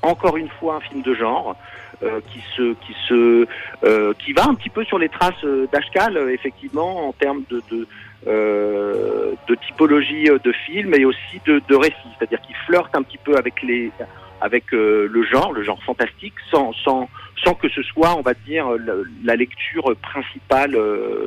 encore 0.02 0.38
une 0.38 0.50
fois 0.50 0.78
un 0.78 0.82
film 0.82 1.04
de 1.04 1.14
genre. 1.14 1.56
euh, 2.04 2.20
qui 2.34 2.42
se 2.56 2.74
qui 2.84 2.96
se 3.08 3.46
euh, 3.84 4.14
qui 4.18 4.34
va 4.34 4.46
un 4.48 4.56
petit 4.56 4.72
peu 4.72 4.84
sur 4.84 4.98
les 4.98 5.08
traces 5.08 5.44
euh, 5.44 5.68
d'Ashkal 5.72 6.18
effectivement 6.32 7.10
en 7.10 7.14
termes 7.14 7.44
de, 7.52 7.62
de 8.26 9.56
typologie 9.68 10.24
de 10.48 10.52
film 10.66 10.96
et 10.96 11.06
aussi 11.06 11.38
de, 11.46 11.62
de 11.68 11.76
récit, 11.76 12.12
c'est-à-dire 12.18 12.42
qu'il 12.42 12.56
flirte 12.66 12.96
un 12.96 13.04
petit 13.04 13.20
peu 13.20 13.36
avec 13.38 13.62
les 13.62 13.92
avec 14.42 14.72
le 14.72 15.24
genre, 15.32 15.54
le 15.54 15.64
genre 15.64 15.82
fantastique, 15.84 16.34
sans 16.50 16.74
sans 16.74 17.08
sans 17.44 17.54
que 17.54 17.70
ce 17.70 17.84
soit, 17.84 18.16
on 18.18 18.22
va 18.22 18.34
dire, 18.34 18.66
la, 19.24 19.36
lecture 19.36 19.96
principale 20.02 20.76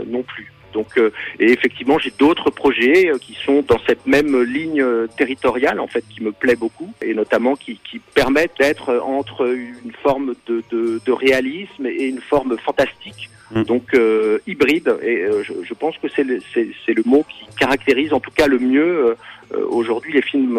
non 0.08 0.24
plus. 0.24 0.50
Donc, 0.74 0.98
euh, 0.98 1.10
et 1.38 1.50
effectivement, 1.52 1.98
j'ai 1.98 2.10
d'autres 2.10 2.50
projets 2.50 3.08
euh, 3.08 3.18
qui 3.18 3.34
sont 3.34 3.64
dans 3.66 3.78
cette 3.86 4.06
même 4.06 4.42
ligne 4.42 4.82
euh, 4.82 5.06
territoriale, 5.16 5.80
en 5.80 5.86
fait, 5.86 6.04
qui 6.08 6.22
me 6.22 6.32
plaît 6.32 6.56
beaucoup, 6.56 6.92
et 7.00 7.14
notamment 7.14 7.54
qui, 7.54 7.80
qui 7.88 8.00
permettent 8.00 8.58
d'être 8.58 8.92
entre 9.04 9.46
une 9.46 9.92
forme 10.02 10.34
de, 10.46 10.62
de, 10.70 11.00
de 11.04 11.12
réalisme 11.12 11.86
et 11.86 12.04
une 12.04 12.20
forme 12.20 12.58
fantastique, 12.58 13.30
donc 13.52 13.94
euh, 13.94 14.38
hybride. 14.46 14.96
Et 15.02 15.24
euh, 15.24 15.42
je, 15.42 15.52
je 15.62 15.74
pense 15.74 15.96
que 15.98 16.08
c'est 16.14 16.24
le, 16.24 16.40
c'est, 16.52 16.68
c'est 16.84 16.94
le 16.94 17.02
mot 17.04 17.24
qui 17.28 17.44
caractérise, 17.56 18.12
en 18.12 18.20
tout 18.20 18.30
cas, 18.30 18.46
le 18.46 18.58
mieux 18.58 19.16
euh, 19.52 19.66
aujourd'hui 19.68 20.12
les 20.12 20.22
films 20.22 20.58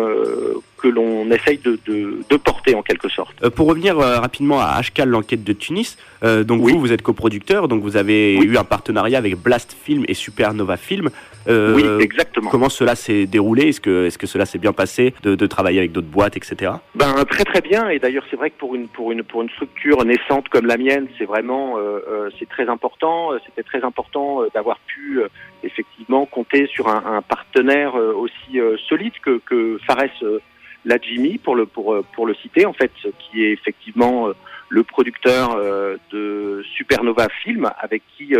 que 0.77 0.87
l'on 0.87 1.29
essaye 1.31 1.57
de, 1.57 1.79
de, 1.85 2.19
de 2.29 2.37
porter 2.37 2.75
en 2.75 2.83
quelque 2.83 3.09
sorte. 3.09 3.49
Pour 3.49 3.67
revenir 3.67 3.97
rapidement 3.97 4.59
à 4.61 4.75
Ashkal, 4.77 5.09
l'enquête 5.09 5.43
de 5.43 5.53
Tunis, 5.53 5.97
donc 6.21 6.61
vous, 6.61 6.79
vous 6.79 6.91
êtes 6.91 7.01
coproducteur, 7.01 7.67
donc 7.67 7.81
vous 7.81 7.97
avez 7.97 8.35
eu 8.35 8.57
un 8.57 8.63
partenariat 8.63 9.17
avec 9.17 9.35
Blast 9.35 9.75
Film 9.83 10.05
et 10.07 10.13
Supernova 10.13 10.77
Film. 10.77 11.09
Euh, 11.47 11.75
Oui, 11.75 11.83
exactement. 12.03 12.49
Comment 12.49 12.69
cela 12.69 12.95
s'est 12.95 13.25
déroulé? 13.25 13.69
Est-ce 13.69 13.81
que, 13.81 14.05
est-ce 14.05 14.17
que 14.17 14.27
cela 14.27 14.45
s'est 14.45 14.57
bien 14.57 14.73
passé 14.73 15.13
de, 15.23 15.35
de 15.35 15.45
travailler 15.47 15.79
avec 15.79 15.91
d'autres 15.91 16.07
boîtes, 16.07 16.37
etc. 16.37 16.71
Ben 16.95 17.13
très 17.25 17.43
très 17.43 17.61
bien 17.61 17.89
et 17.89 17.99
d'ailleurs 17.99 18.23
c'est 18.29 18.35
vrai 18.35 18.49
que 18.49 18.57
pour 18.57 18.75
une 18.75 18.87
pour 18.87 19.11
une 19.11 19.23
pour 19.23 19.41
une 19.41 19.49
structure 19.49 20.03
naissante 20.05 20.49
comme 20.49 20.65
la 20.65 20.77
mienne 20.77 21.07
c'est 21.17 21.25
vraiment 21.25 21.77
euh, 21.77 21.99
euh, 22.09 22.29
c'est 22.39 22.49
très 22.49 22.67
important 22.69 23.33
Euh, 23.33 23.39
c'était 23.45 23.63
très 23.63 23.83
important 23.83 24.41
euh, 24.41 24.49
d'avoir 24.53 24.79
pu 24.87 25.19
euh, 25.21 25.27
effectivement 25.63 26.25
compter 26.25 26.67
sur 26.67 26.87
un, 26.87 27.03
un 27.17 27.21
partenaire 27.21 27.95
aussi 27.95 28.59
euh, 28.59 28.77
solide 28.89 29.13
que 29.21 29.39
que 29.45 29.77
Fares 29.85 30.23
Ladjimi 30.85 31.37
pour 31.37 31.55
le 31.55 31.65
pour 31.65 31.97
pour 32.13 32.25
le 32.27 32.35
citer 32.35 32.65
en 32.65 32.73
fait 32.73 32.91
qui 33.19 33.43
est 33.43 33.51
effectivement 33.51 34.29
le 34.69 34.83
producteur 34.83 35.57
de 36.11 36.63
Supernova 36.75 37.27
Film 37.43 37.69
avec 37.79 38.03
qui 38.17 38.33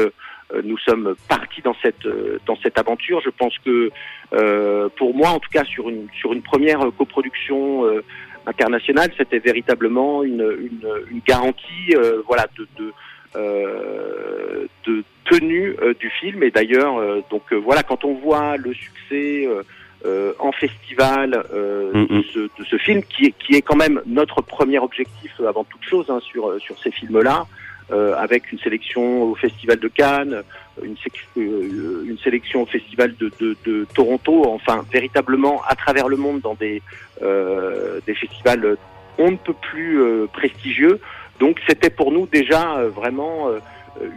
nous 0.63 0.77
sommes 0.77 1.15
partis 1.27 1.61
dans 1.61 1.75
cette 1.81 2.05
euh, 2.05 2.39
dans 2.45 2.55
cette 2.57 2.77
aventure. 2.77 3.19
Je 3.21 3.29
pense 3.31 3.57
que 3.59 3.91
euh, 4.33 4.89
pour 4.97 5.15
moi, 5.15 5.29
en 5.29 5.39
tout 5.39 5.49
cas, 5.51 5.63
sur 5.63 5.89
une 5.89 6.07
sur 6.19 6.33
une 6.33 6.41
première 6.41 6.81
euh, 6.81 6.91
coproduction 6.91 7.85
euh, 7.85 8.03
internationale, 8.45 9.11
c'était 9.17 9.39
véritablement 9.39 10.23
une 10.23 10.41
une, 10.59 10.87
une 11.11 11.21
garantie, 11.25 11.95
euh, 11.95 12.21
voilà, 12.27 12.47
de 12.57 12.67
de, 12.77 12.93
euh, 13.35 14.67
de 14.85 15.03
tenue 15.25 15.75
euh, 15.81 15.93
du 15.95 16.09
film. 16.09 16.43
Et 16.43 16.51
d'ailleurs, 16.51 16.97
euh, 16.97 17.21
donc 17.31 17.51
euh, 17.51 17.55
voilà, 17.55 17.83
quand 17.83 18.05
on 18.05 18.13
voit 18.13 18.57
le 18.57 18.73
succès. 18.73 19.47
euh, 19.47 19.63
euh, 20.05 20.33
en 20.37 20.51
festival 20.51 21.43
euh, 21.51 21.91
de, 22.05 22.21
ce, 22.31 22.39
de 22.39 22.65
ce 22.69 22.77
film 22.77 23.01
qui 23.03 23.25
est, 23.25 23.31
qui 23.31 23.55
est 23.55 23.63
quand 23.63 23.75
même 23.75 24.01
notre 24.05 24.41
premier 24.43 24.77
objectif 24.77 25.31
euh, 25.39 25.47
avant 25.47 25.63
toute 25.63 25.83
chose 25.83 26.05
hein, 26.09 26.19
sur, 26.21 26.47
euh, 26.49 26.59
sur 26.59 26.77
ces 26.77 26.91
films-là, 26.91 27.39
euh, 27.41 27.64
avec 27.91 28.51
une 28.51 28.59
sélection 28.59 29.23
au 29.23 29.35
Festival 29.35 29.79
de 29.79 29.87
Cannes, 29.87 30.43
une, 30.83 30.95
euh, 31.37 32.17
sélection 32.23 32.63
au 32.63 32.65
Festival 32.65 33.15
de, 33.17 33.85
Toronto, 33.93 34.43
enfin 34.47 34.83
véritablement 34.91 35.61
à 35.67 35.75
travers 35.75 36.07
le 36.07 36.17
monde 36.17 36.41
dans 36.41 36.55
des, 36.55 36.81
euh, 37.21 37.99
des 38.05 38.15
festivals 38.15 38.77
on 39.17 39.31
ne 39.31 39.37
peut 39.37 39.53
plus 39.53 40.01
euh, 40.01 40.27
prestigieux. 40.27 40.99
Donc 41.39 41.61
c'était 41.67 41.89
pour 41.89 42.11
nous 42.11 42.27
déjà 42.27 42.77
euh, 42.77 42.89
vraiment 42.89 43.49
euh, 43.49 43.59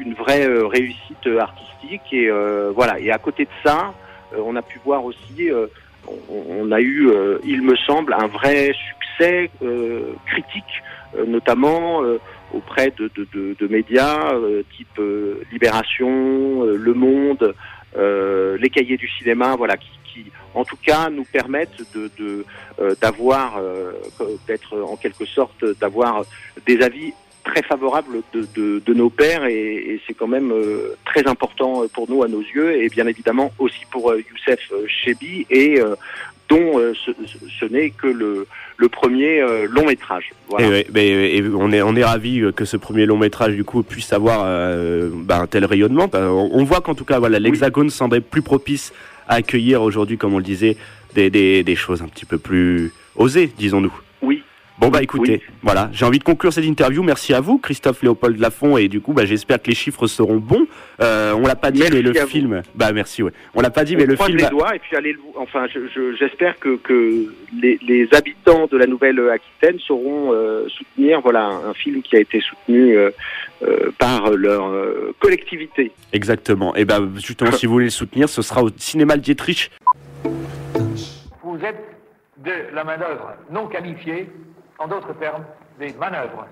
une 0.01 0.15
vraie 0.15 0.47
euh, 0.47 0.67
réussite 0.67 1.27
euh, 1.27 1.39
artistique 1.39 2.13
et 2.13 2.29
euh, 2.29 2.73
voilà. 2.75 2.99
Et 2.99 3.11
à 3.11 3.19
côté 3.19 3.45
de 3.45 3.51
ça, 3.65 3.95
euh, 4.33 4.39
on 4.45 4.57
a 4.57 4.63
pu 4.63 4.81
voir 4.85 5.05
aussi, 5.05 5.51
euh, 5.51 5.67
on, 6.29 6.71
a 6.73 6.81
eu, 6.81 7.09
euh, 7.09 7.39
il 7.45 7.63
me 7.63 7.77
semble, 7.77 8.15
un 8.15 8.27
vrai 8.27 8.73
succès 8.73 9.51
euh, 9.63 10.15
critique, 10.27 10.65
euh, 10.65 10.88
notamment 11.27 12.03
euh, 12.03 12.19
auprès 12.53 12.93
de, 12.97 13.11
de, 13.15 13.69
médias 13.69 14.33
euh, 14.35 14.63
type 14.77 14.99
euh, 14.99 15.43
Libération, 15.53 16.65
euh, 16.65 16.77
Le 16.77 16.95
Monde, 16.95 17.55
euh, 17.97 18.57
les 18.59 18.71
Cahiers 18.71 18.97
du 18.97 19.09
cinéma, 19.09 19.57
voilà, 19.57 19.77
qui, 19.77 19.89
en 20.55 20.65
tout 20.65 20.79
cas 20.83 21.11
nous 21.11 21.25
permettent 21.25 21.83
de 21.95 22.45
euh, 22.81 22.95
d'avoir, 23.01 23.59
euh, 23.59 23.93
d'être 24.47 24.81
en 24.81 24.97
quelque 24.97 25.25
sorte, 25.25 25.65
d'avoir 25.81 26.25
des 26.67 26.81
avis 26.83 27.13
très 27.45 27.63
favorables 27.63 28.23
de, 28.33 28.95
nos 28.95 29.11
pairs 29.11 29.45
et, 29.47 30.01
c'est 30.07 30.15
quand 30.15 30.27
même 30.27 30.53
euh, 30.53 30.97
très 31.05 31.27
important 31.27 31.83
pour 31.93 32.09
nous 32.11 32.23
à 32.23 32.29
nos 32.29 32.41
yeux 32.41 32.83
et 32.83 32.89
bien 32.89 33.07
évidemment 33.07 33.53
aussi 33.59 33.85
pour 33.91 34.11
euh, 34.11 34.23
Youssef 34.31 34.61
euh, 34.73 34.85
Chebi 34.87 35.47
et 35.51 35.81
euh, 35.81 35.95
dont 36.49 36.79
euh, 36.79 36.95
ce, 37.05 37.11
ce- 37.61 37.65
n'est 37.67 37.91
que 37.91 38.07
le, 38.07 38.47
le 38.77 38.89
premier 38.89 39.41
euh, 39.41 39.67
long 39.69 39.85
métrage. 39.87 40.31
Voilà. 40.49 40.79
Et, 40.97 41.43
on 41.55 41.71
est 41.73 41.83
on 41.83 41.95
est 41.95 42.05
ravi 42.05 42.43
que 42.57 42.65
ce 42.65 42.77
premier 42.77 43.05
long 43.07 43.19
métrage 43.19 43.55
du 43.55 43.65
coup 43.65 43.83
puisse 43.83 44.13
avoir 44.13 44.43
euh, 44.47 45.11
bah, 45.13 45.41
un 45.41 45.47
tel 45.47 45.65
rayonnement. 45.65 46.09
Bah, 46.09 46.31
on, 46.33 46.51
on 46.53 46.65
voit 46.65 46.81
qu'en 46.81 46.95
tout 46.95 47.05
cas 47.05 47.19
voilà 47.19 47.39
l'Hexagone 47.39 47.91
semblait 47.91 48.21
plus 48.21 48.43
propice 48.43 48.93
à 49.29 49.35
accueillir 49.35 49.83
aujourd'hui, 49.83 50.17
comme 50.17 50.33
on 50.33 50.39
le 50.39 50.45
disait, 50.45 50.77
des, 51.15 51.29
des, 51.29 51.63
des 51.63 51.77
choses 51.77 52.01
un 52.01 52.09
petit 52.09 52.25
peu 52.25 52.39
plus 52.39 52.93
osées, 53.15 53.53
disons-nous. 53.59 53.93
Bon 54.81 54.91
bah 54.91 55.03
écoutez, 55.03 55.43
voilà, 55.63 55.91
j'ai 55.93 56.05
envie 56.05 56.21
de 56.21 56.25
conclure 56.25 56.53
cette 56.53 56.65
interview. 56.65 57.03
Merci 57.03 57.35
à 57.35 57.41
vous, 57.41 57.59
Christophe 57.59 58.01
Léopold 58.03 58.39
Lafont, 58.39 58.77
et 58.77 58.87
du 58.87 59.01
coup, 59.01 59.13
bah, 59.13 59.25
j'espère 59.25 59.61
que 59.61 59.69
les 59.69 59.75
chiffres 59.75 60.07
seront 60.07 60.37
bons. 60.37 60.67
Euh, 61.01 61.33
on 61.37 61.43
l'a 61.47 61.57
pas 61.57 61.73
dit, 61.73 61.83
mais 61.93 62.01
le 62.01 62.13
vous. 62.13 62.27
film, 62.29 62.63
bah 62.77 62.93
merci, 62.93 63.25
ouais. 63.25 63.33
On 63.55 63.61
l'a 63.61 63.71
pas 63.71 63.83
dit, 63.85 63.97
mais 63.97 64.07
le 64.07 64.15
croise 64.15 64.29
film. 64.29 64.39
les 64.41 64.49
doigts 64.49 64.77
et 64.77 64.79
puis 64.79 64.95
allez 64.97 65.13
le 65.15 65.19
enfin 65.37 65.67
je- 65.73 65.89
je- 65.95 66.15
j'espère 66.17 66.59
que, 66.61 66.77
que 66.77 67.27
les, 67.61 67.79
les 67.87 68.09
habitants 68.15 68.67
de 68.71 68.77
la 68.77 68.87
Nouvelle-Aquitaine 68.87 69.81
sauront 69.81 70.33
euh, 70.33 70.69
soutenir 70.69 71.21
voilà 71.23 71.47
un, 71.47 71.71
un 71.71 71.75
film 71.75 72.01
qui 72.03 72.15
a 72.17 72.21
été 72.21 72.41
soutenu 72.41 72.97
euh, 72.97 73.11
euh, 73.63 73.91
par 73.99 74.31
leur 74.31 74.69
euh, 74.69 75.13
collectivité. 75.19 75.91
Exactement. 76.13 76.77
Et 76.77 76.85
ben 76.85 77.11
justement, 77.17 77.51
si 77.51 77.67
vous 77.67 77.73
voulez 77.73 77.87
le 77.87 77.91
soutenir, 77.91 78.29
ce 78.29 78.43
sera 78.43 78.63
au 78.63 78.71
cinéma 78.77 79.17
Le 79.17 79.23
Dietrich. 79.23 79.73
Vous 81.43 81.59
êtes 81.65 81.83
de 82.45 82.53
la 82.75 82.85
manœuvre 82.85 83.33
non 83.51 83.67
qualifiée, 83.67 84.29
en 84.79 84.87
d'autres 84.87 85.13
termes, 85.15 85.45
des 85.79 85.93
manœuvres. 85.95 86.47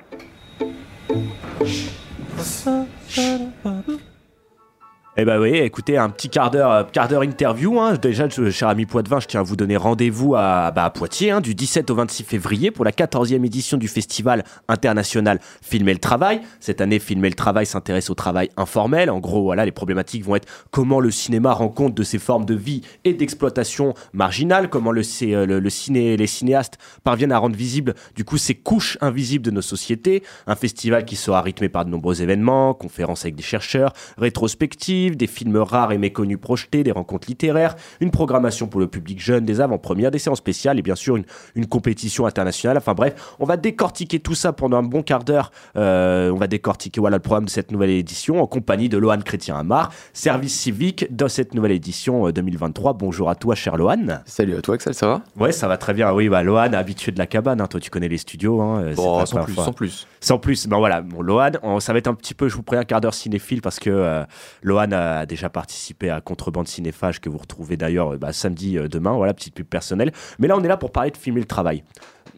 Eh 5.19 5.25
ben 5.25 5.41
oui, 5.41 5.55
écoutez, 5.55 5.97
un 5.97 6.11
petit 6.11 6.29
quart 6.29 6.51
d'heure, 6.51 6.71
euh, 6.71 6.85
quart 6.85 7.09
d'heure 7.09 7.23
interview. 7.23 7.81
Hein. 7.81 7.95
Déjà, 7.95 8.29
cher 8.29 8.69
ami 8.69 8.85
Poitvin, 8.85 9.19
je 9.19 9.27
tiens 9.27 9.41
à 9.41 9.43
vous 9.43 9.57
donner 9.57 9.79
rendez-vous 9.79 10.35
à, 10.35 10.71
bah, 10.73 10.91
Poitiers 10.91 11.31
hein, 11.31 11.41
du 11.41 11.55
17 11.55 11.91
au 11.91 11.95
26 11.95 12.23
février 12.23 12.71
pour 12.71 12.85
la 12.85 12.91
14e 12.91 13.43
édition 13.43 13.79
du 13.79 13.89
festival 13.89 14.45
international 14.69 15.41
Filmer 15.63 15.95
le 15.95 16.01
travail. 16.01 16.43
Cette 16.61 16.83
année, 16.83 16.99
Filmer 16.99 17.31
le 17.31 17.35
travail 17.35 17.65
s'intéresse 17.65 18.11
au 18.11 18.15
travail 18.15 18.51
informel. 18.59 19.09
En 19.09 19.19
gros, 19.19 19.43
voilà, 19.43 19.65
les 19.65 19.73
problématiques 19.73 20.23
vont 20.23 20.37
être 20.37 20.49
comment 20.71 21.01
le 21.01 21.11
cinéma 21.11 21.55
rend 21.55 21.71
compte 21.71 21.95
de 21.95 22.03
ces 22.03 22.19
formes 22.19 22.45
de 22.45 22.55
vie 22.55 22.83
et 23.05 23.15
d'exploitation 23.15 23.95
marginales, 24.13 24.69
comment 24.69 24.91
euh, 24.93 25.47
le 25.47 25.71
ciné, 25.71 26.19
les 26.19 26.27
cinéastes 26.27 26.77
parviennent 27.05 27.33
à 27.33 27.39
rendre 27.39 27.57
visibles 27.57 27.95
du 28.17 28.25
coup 28.25 28.37
ces 28.37 28.55
couches 28.55 28.99
invisibles 29.01 29.47
de 29.47 29.51
nos 29.51 29.63
sociétés. 29.63 30.23
Un 30.47 30.57
festival 30.57 31.07
qui 31.07 31.17
sera 31.17 31.41
rythmé 31.41 31.71
par 31.71 31.87
de 31.87 31.91
nombreux 31.91 32.21
événements, 32.21 32.75
conférences 32.75 33.23
avec 33.23 33.35
des 33.35 33.43
chercheurs, 33.43 33.95
rétrospectives, 34.19 35.06
des 35.15 35.27
films 35.29 35.59
rares 35.59 35.93
et 35.93 35.99
méconnus 35.99 36.39
projetés, 36.41 36.83
des 36.83 36.91
rencontres 36.91 37.29
littéraires, 37.29 37.77
une 38.01 38.11
programmation 38.11 38.67
pour 38.67 38.81
le 38.81 38.89
public 38.89 39.21
jeune, 39.21 39.45
des 39.45 39.61
avant-premières, 39.61 40.11
des 40.11 40.19
séances 40.19 40.39
spéciales 40.39 40.79
et 40.79 40.83
bien 40.83 40.95
sûr 40.97 41.17
une, 41.17 41.25
une 41.55 41.67
compétition 41.67 42.27
internationale. 42.27 42.77
Enfin 42.79 42.95
bref, 42.95 43.15
on 43.39 43.45
va 43.45 43.57
décortiquer 43.57 44.19
tout 44.19 44.35
ça 44.35 44.53
pendant 44.53 44.79
un 44.79 44.83
bon 44.83 45.03
quart 45.03 45.23
d'heure. 45.23 45.53
Euh, 45.77 46.31
on 46.31 46.37
va 46.37 46.47
décortiquer 46.47 47.01
voilà 47.01 47.19
le 47.19 47.23
programme 47.23 47.45
de 47.45 47.51
cette 47.51 47.71
nouvelle 47.71 47.91
édition 47.91 48.43
en 48.43 48.47
compagnie 48.47 48.89
de 48.89 48.99
Lohan 48.99 49.19
Chrétien 49.25 49.57
Amar, 49.57 49.93
service 50.13 50.59
civique 50.59 51.07
dans 51.15 51.29
cette 51.29 51.55
nouvelle 51.55 51.73
édition 51.73 52.27
euh, 52.29 52.33
2023. 52.33 52.95
Bonjour 52.95 53.29
à 53.31 53.35
toi, 53.35 53.55
cher 53.55 53.77
Lohan. 53.77 54.21
Salut 54.25 54.57
à 54.57 54.63
toi, 54.63 54.75
Axel, 54.77 54.95
ça 54.95 55.07
va? 55.07 55.23
Ouais, 55.39 55.53
ça 55.53 55.69
va 55.69 55.77
très 55.77 55.93
bien. 55.95 56.13
Oui, 56.13 56.29
bah 56.29 56.43
Lohan, 56.43 56.73
habitué 56.73 57.13
de 57.13 57.19
la 57.19 57.27
cabane. 57.27 57.61
hein. 57.61 57.67
Toi, 57.67 57.81
tu 57.81 57.91
connais 57.91 58.09
les 58.09 58.19
studios. 58.19 58.61
Hein. 58.63 58.83
euh, 58.83 58.95
Bon, 58.95 59.25
sans 59.27 59.43
plus, 59.45 59.55
sans 59.55 59.73
plus. 59.73 60.07
Sans 60.21 60.39
plus. 60.39 60.67
Ben 60.67 60.79
voilà, 60.79 61.03
bon, 61.03 61.21
Lohan, 61.21 61.51
on- 61.63 61.81
ça 61.81 61.93
va 61.93 61.99
être 61.99 62.07
un 62.09 62.15
petit 62.15 62.35
peu, 62.35 62.49
je 62.49 62.57
vous 62.57 62.63
prie, 62.63 62.77
un 62.79 62.85
quart 62.85 63.01
d'heure 63.01 63.15
cinéphile 63.15 63.61
parce 63.61 63.79
que 63.79 63.91
euh, 63.91 64.25
Lohan 64.63 64.89
a 64.97 65.27
déjà 65.27 65.49
participé 65.49 66.11
à 66.11 66.21
Contrebande 66.21 66.69
Cinéphage 66.69 67.21
que 67.21 67.29
vous 67.29 67.39
retrouvez 67.39 67.77
d'ailleurs 67.77 68.15
euh, 68.15 68.19
bah, 68.19 68.33
samedi 68.33 68.79
euh, 68.79 68.89
demain. 68.89 69.13
Voilà, 69.13 69.35
petite 69.35 69.55
pub 69.55 69.67
personnelle. 69.67 70.13
Mais 70.39 70.49
là, 70.49 70.57
on 70.57 70.63
est 70.63 70.69
là 70.69 70.77
pour 70.77 70.93
parler 70.93 71.11
de 71.11 71.17
filmer 71.17 71.41
le 71.41 71.47
travail. 71.47 71.83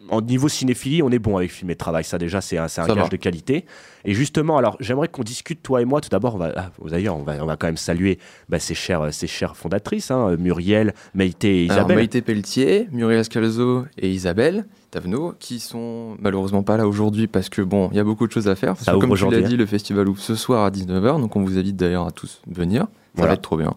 En 0.09 0.21
niveau 0.21 0.47
cinéphilie, 0.47 1.03
on 1.03 1.11
est 1.11 1.19
bon 1.19 1.37
avec 1.37 1.51
filmer 1.51 1.73
le 1.73 1.77
travail. 1.77 2.03
Ça, 2.03 2.17
déjà, 2.17 2.41
c'est 2.41 2.57
un, 2.57 2.65
un 2.65 2.87
gage 2.87 2.97
va. 2.97 3.07
de 3.09 3.15
qualité. 3.15 3.65
Et 4.05 4.13
justement, 4.13 4.57
alors, 4.57 4.75
j'aimerais 4.79 5.07
qu'on 5.07 5.23
discute, 5.23 5.61
toi 5.61 5.81
et 5.81 5.85
moi. 5.85 6.01
Tout 6.01 6.09
d'abord, 6.09 6.37
va, 6.37 6.51
ah, 6.55 6.71
d'ailleurs, 6.85 7.15
on 7.15 7.23
va, 7.23 7.43
on 7.43 7.45
va 7.45 7.57
quand 7.57 7.67
même 7.67 7.77
saluer 7.77 8.17
bah, 8.47 8.59
ces, 8.59 8.73
chères, 8.73 9.13
ces 9.13 9.27
chères 9.27 9.55
fondatrices, 9.55 10.09
hein, 10.09 10.35
Muriel, 10.37 10.93
Maïté 11.13 11.65
et 11.65 11.69
Alors, 11.69 11.77
Isabelle. 11.81 11.97
Maïté 11.97 12.21
Pelletier, 12.21 12.87
Muriel 12.91 13.23
Scalzo 13.23 13.85
et 13.97 14.09
Isabelle 14.09 14.65
Tavenot, 14.91 15.33
qui 15.39 15.59
sont 15.59 16.15
malheureusement 16.19 16.63
pas 16.63 16.77
là 16.77 16.87
aujourd'hui 16.87 17.27
parce 17.27 17.49
que 17.49 17.61
bon, 17.61 17.89
il 17.91 17.97
y 17.97 17.99
a 17.99 18.03
beaucoup 18.03 18.25
de 18.27 18.31
choses 18.31 18.47
à 18.47 18.55
faire. 18.55 18.73
Parce 18.75 18.85
que 18.85 18.99
comme 18.99 19.15
tu 19.15 19.29
l'as 19.29 19.41
dit, 19.47 19.57
le 19.57 19.65
festival 19.65 20.07
ouvre 20.09 20.21
ce 20.21 20.35
soir 20.35 20.65
à 20.65 20.71
19h, 20.71 21.19
donc 21.21 21.35
on 21.35 21.43
vous 21.43 21.57
invite 21.57 21.75
d'ailleurs 21.75 22.07
à 22.07 22.11
tous 22.11 22.41
venir. 22.47 22.83
Ça 22.83 22.87
Voilà. 23.15 23.29
va 23.31 23.33
être 23.35 23.41
trop 23.41 23.57
bien. 23.57 23.73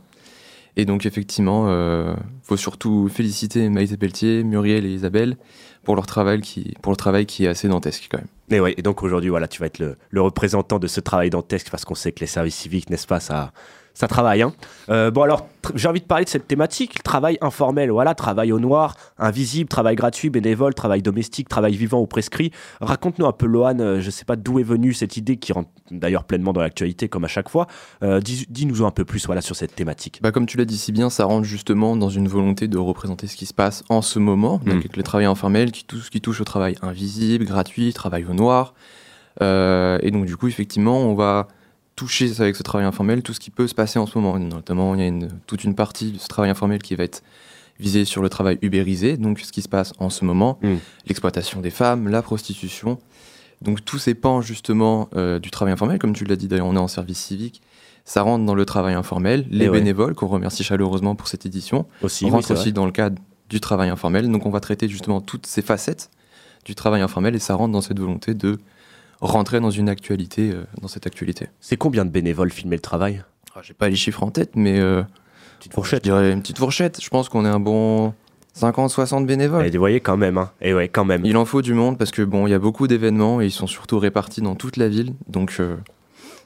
Et 0.77 0.85
donc 0.87 1.05
effectivement, 1.05 1.67
euh, 1.69 2.15
faut 2.43 2.57
surtout 2.57 3.09
féliciter 3.13 3.69
Maïté 3.69 3.97
Pelletier, 3.99 4.43
Muriel 4.43 4.87
et 4.87 4.91
Isabelle 4.95 5.37
pour 5.85 5.97
leur 5.97 6.07
travail 6.07 6.41
qui, 6.41 6.75
pour 6.81 6.93
le 6.93 6.97
travail 6.97 7.27
qui 7.27 7.45
est 7.45 7.49
assez 7.49 7.69
dantesque 7.69 8.09
quand 8.11 8.19
même. 8.19 8.27
Et, 8.51 8.61
ouais, 8.61 8.75
et 8.79 8.83
donc 8.83 9.03
aujourd'hui, 9.03 9.29
voilà, 9.29 9.49
tu 9.49 9.61
vas 9.61 9.67
être 9.67 9.79
le, 9.81 9.97
le 10.11 10.21
représentant 10.23 10.79
de 10.79 10.87
ce 10.87 11.01
travail 11.01 11.29
dantesque 11.29 11.69
parce 11.71 11.85
qu'on 11.85 11.95
sait 11.95 12.13
que 12.13 12.21
les 12.21 12.27
services 12.27 12.55
civiques, 12.57 12.89
n'est-ce 12.89 13.07
pas, 13.07 13.21
ça, 13.21 13.53
ça 13.95 14.09
travaille. 14.09 14.43
Hein. 14.43 14.53
Euh, 14.89 15.11
bon, 15.11 15.23
alors, 15.23 15.47
j'ai 15.75 15.87
envie 15.89 16.01
de 16.01 16.07
parler 16.07 16.25
de 16.25 16.31
cette 16.31 16.49
thématique, 16.49 16.95
le 16.99 17.03
travail 17.03 17.39
informel, 17.41 17.91
voilà, 17.91 18.15
travail 18.15 18.51
au 18.53 18.59
noir, 18.59 18.97
invisible, 19.19 19.69
travail 19.69 19.95
gratuit, 19.97 20.31
bénévole, 20.31 20.75
travail 20.75 21.03
domestique, 21.03 21.49
travail 21.49 21.77
vivant 21.77 22.01
ou 22.01 22.07
prescrit. 22.07 22.51
Raconte-nous 22.81 23.27
un 23.27 23.33
peu, 23.33 23.47
Lohan, 23.47 23.79
euh, 23.81 24.01
je 24.01 24.11
sais 24.11 24.25
pas 24.25 24.37
d'où 24.37 24.59
est 24.59 24.63
venue 24.65 24.93
cette 24.95 25.17
idée 25.17 25.37
qui 25.37 25.53
rentre 25.53 25.69
d'ailleurs 25.91 26.25
pleinement 26.25 26.53
dans 26.53 26.61
l'actualité 26.63 27.09
comme 27.09 27.25
à 27.25 27.29
chaque 27.29 27.49
fois. 27.49 27.67
Euh, 28.03 28.21
dis- 28.21 28.47
Dis-nous 28.49 28.85
un 28.85 28.91
peu 28.91 29.05
plus 29.05 29.25
voilà, 29.27 29.41
sur 29.41 29.55
cette 29.57 29.75
thématique. 29.75 30.19
Bah, 30.23 30.33
comme 30.33 30.47
tu 30.47 30.57
l'as 30.57 30.65
dit 30.65 30.79
si 30.79 30.91
bien, 30.93 31.11
ça 31.11 31.25
rentre 31.27 31.45
justement 31.45 31.97
dans 31.97 32.09
une 32.11 32.29
volonté 32.29 32.67
de 32.69 32.79
représenter 32.79 33.27
ce 33.27 33.37
qui 33.37 33.47
se 33.47 33.55
passe 33.55 33.85
en 33.89 34.03
ce 34.03 34.19
moment, 34.19 34.59
donc 34.59 34.75
Mm. 34.75 34.79
avec 34.79 34.97
le 34.97 35.03
travail 35.03 35.27
informel, 35.27 35.71
qui 35.71 35.85
touche, 35.85 36.11
qui 36.11 36.21
touche 36.21 36.41
au 36.41 36.45
travail 36.45 36.77
invisible, 36.83 37.45
gratuit, 37.45 37.93
travail 37.93 38.25
au 38.29 38.33
noir. 38.35 38.75
Et 39.41 40.11
donc 40.11 40.27
du 40.27 40.37
coup, 40.37 40.49
effectivement, 40.49 40.99
on 40.99 41.15
va 41.15 41.49
toucher 41.97 42.31
avec 42.41 42.57
ce 42.57 42.63
travail 42.63 42.87
informel 42.87 43.23
tout 43.23 43.33
ce 43.35 43.41
qui 43.41 43.51
peut 43.51 43.67
se 43.69 43.75
passer 43.75 43.99
en 43.99 44.07
ce 44.07 44.19
moment. 44.19 44.39
Notamment, 44.39 44.95
il 44.95 45.01
y 45.01 45.05
a 45.05 45.07
une- 45.07 45.29
toute 45.47 45.65
une 45.65 45.75
partie 45.75 46.13
de 46.13 46.19
ce 46.19 46.29
travail 46.29 46.51
informel 46.51 46.83
qui 46.83 46.95
va 46.95 47.05
être 47.05 47.23
visée 47.79 48.05
sur 48.05 48.23
le 48.23 48.29
travail 48.29 48.59
ubérisé, 48.63 49.17
donc 49.17 49.41
ce 49.41 49.51
qui 49.53 49.63
se 49.63 49.69
passe 49.69 49.93
en 49.99 50.09
ce 50.11 50.25
moment, 50.25 50.59
Mm. 50.63 50.75
l'exploitation 51.07 51.61
des 51.61 51.71
femmes, 51.71 52.09
la 52.09 52.23
prostitution. 52.23 52.99
Donc 53.61 53.85
tous 53.85 53.99
ces 53.99 54.15
pans 54.15 54.41
justement 54.41 55.09
euh, 55.17 55.39
du 55.39 55.51
travail 55.51 55.73
informel, 55.73 55.99
comme 55.99 56.13
tu 56.15 56.25
l'as 56.25 56.37
dit 56.37 56.49
d'ailleurs, 56.49 56.67
on 56.67 56.75
est 56.77 56.79
en 56.81 56.89
service 56.89 57.19
civique, 57.19 57.63
ça 58.05 58.23
rentre 58.23 58.45
dans 58.45 58.55
le 58.55 58.65
travail 58.67 58.95
informel. 58.95 59.47
Les 59.51 59.67
Et 59.67 59.69
ouais. 59.69 59.79
bénévoles, 59.79 60.15
qu'on 60.15 60.27
remercie 60.27 60.65
chaleureusement 60.65 61.15
pour 61.15 61.29
cette 61.29 61.47
édition, 61.47 61.87
Aussi, 62.03 62.25
rentrent 62.29 62.51
aussi 62.53 62.63
vrai. 62.65 62.73
dans 62.73 62.87
le 62.87 62.93
cadre 62.93 63.21
du 63.49 63.61
travail 63.61 63.91
informel. 63.91 64.31
Donc 64.31 64.47
on 64.47 64.51
va 64.51 64.61
traiter 64.61 64.89
justement 64.89 65.21
toutes 65.21 65.47
ces 65.47 65.63
facettes 65.63 66.11
du 66.65 66.75
travail 66.75 67.01
informel 67.03 67.35
et 67.35 67.39
ça 67.39 67.55
rentre 67.55 67.73
dans 67.73 67.81
cette 67.83 67.99
volonté 67.99 68.35
de 68.35 68.59
rentrer 69.23 69.61
dans 69.61 69.71
une 69.71 69.89
actualité, 69.89 70.51
euh, 70.53 70.65
dans 70.81 70.89
cette 70.89 71.07
actualité. 71.07 71.47
C'est 71.61 71.77
combien 71.77 72.05
de 72.05 72.11
bénévoles 72.11 72.51
filmer 72.51 72.77
le 72.77 72.83
travail? 72.83 73.23
Ah, 73.55 73.61
J'ai 73.63 73.75
pas 73.75 73.89
les 73.89 73.97
chiffres 73.97 74.23
en 74.23 74.31
tête, 74.31 74.51
mais 74.55 74.79
euh, 74.79 75.03
Petite 75.59 75.75
fourchette. 75.75 76.05
je 76.05 76.11
dirais 76.11 76.33
une 76.33 76.41
petite 76.43 76.59
fourchette. 76.59 77.01
Je 77.03 77.09
pense 77.09 77.29
qu'on 77.29 77.45
est 77.45 77.49
un 77.49 77.61
bon 77.61 78.13
50-60 78.59 79.25
bénévoles. 79.27 79.67
Et 79.67 79.71
vous 79.71 79.79
voyez 79.79 80.01
quand 80.01 80.17
même, 80.17 80.39
hein. 80.39 80.51
Et 80.61 80.75
ouais, 80.75 80.89
quand 80.89 81.05
même. 81.05 81.25
Il 81.25 81.37
en 81.37 81.45
faut 81.45 81.63
du 81.63 81.73
monde 81.75 81.97
parce 81.99 82.11
que 82.11 82.23
bon, 82.23 82.47
il 82.47 82.51
y 82.51 82.55
a 82.55 82.59
beaucoup 82.59 82.87
d'événements 82.87 83.41
et 83.41 83.47
ils 83.47 83.51
sont 83.53 83.67
surtout 83.67 83.99
répartis 83.99 84.43
dans 84.43 84.57
toute 84.57 84.77
la 84.77 84.89
ville. 84.89 85.15
Donc, 85.29 85.57
euh, 85.61 85.77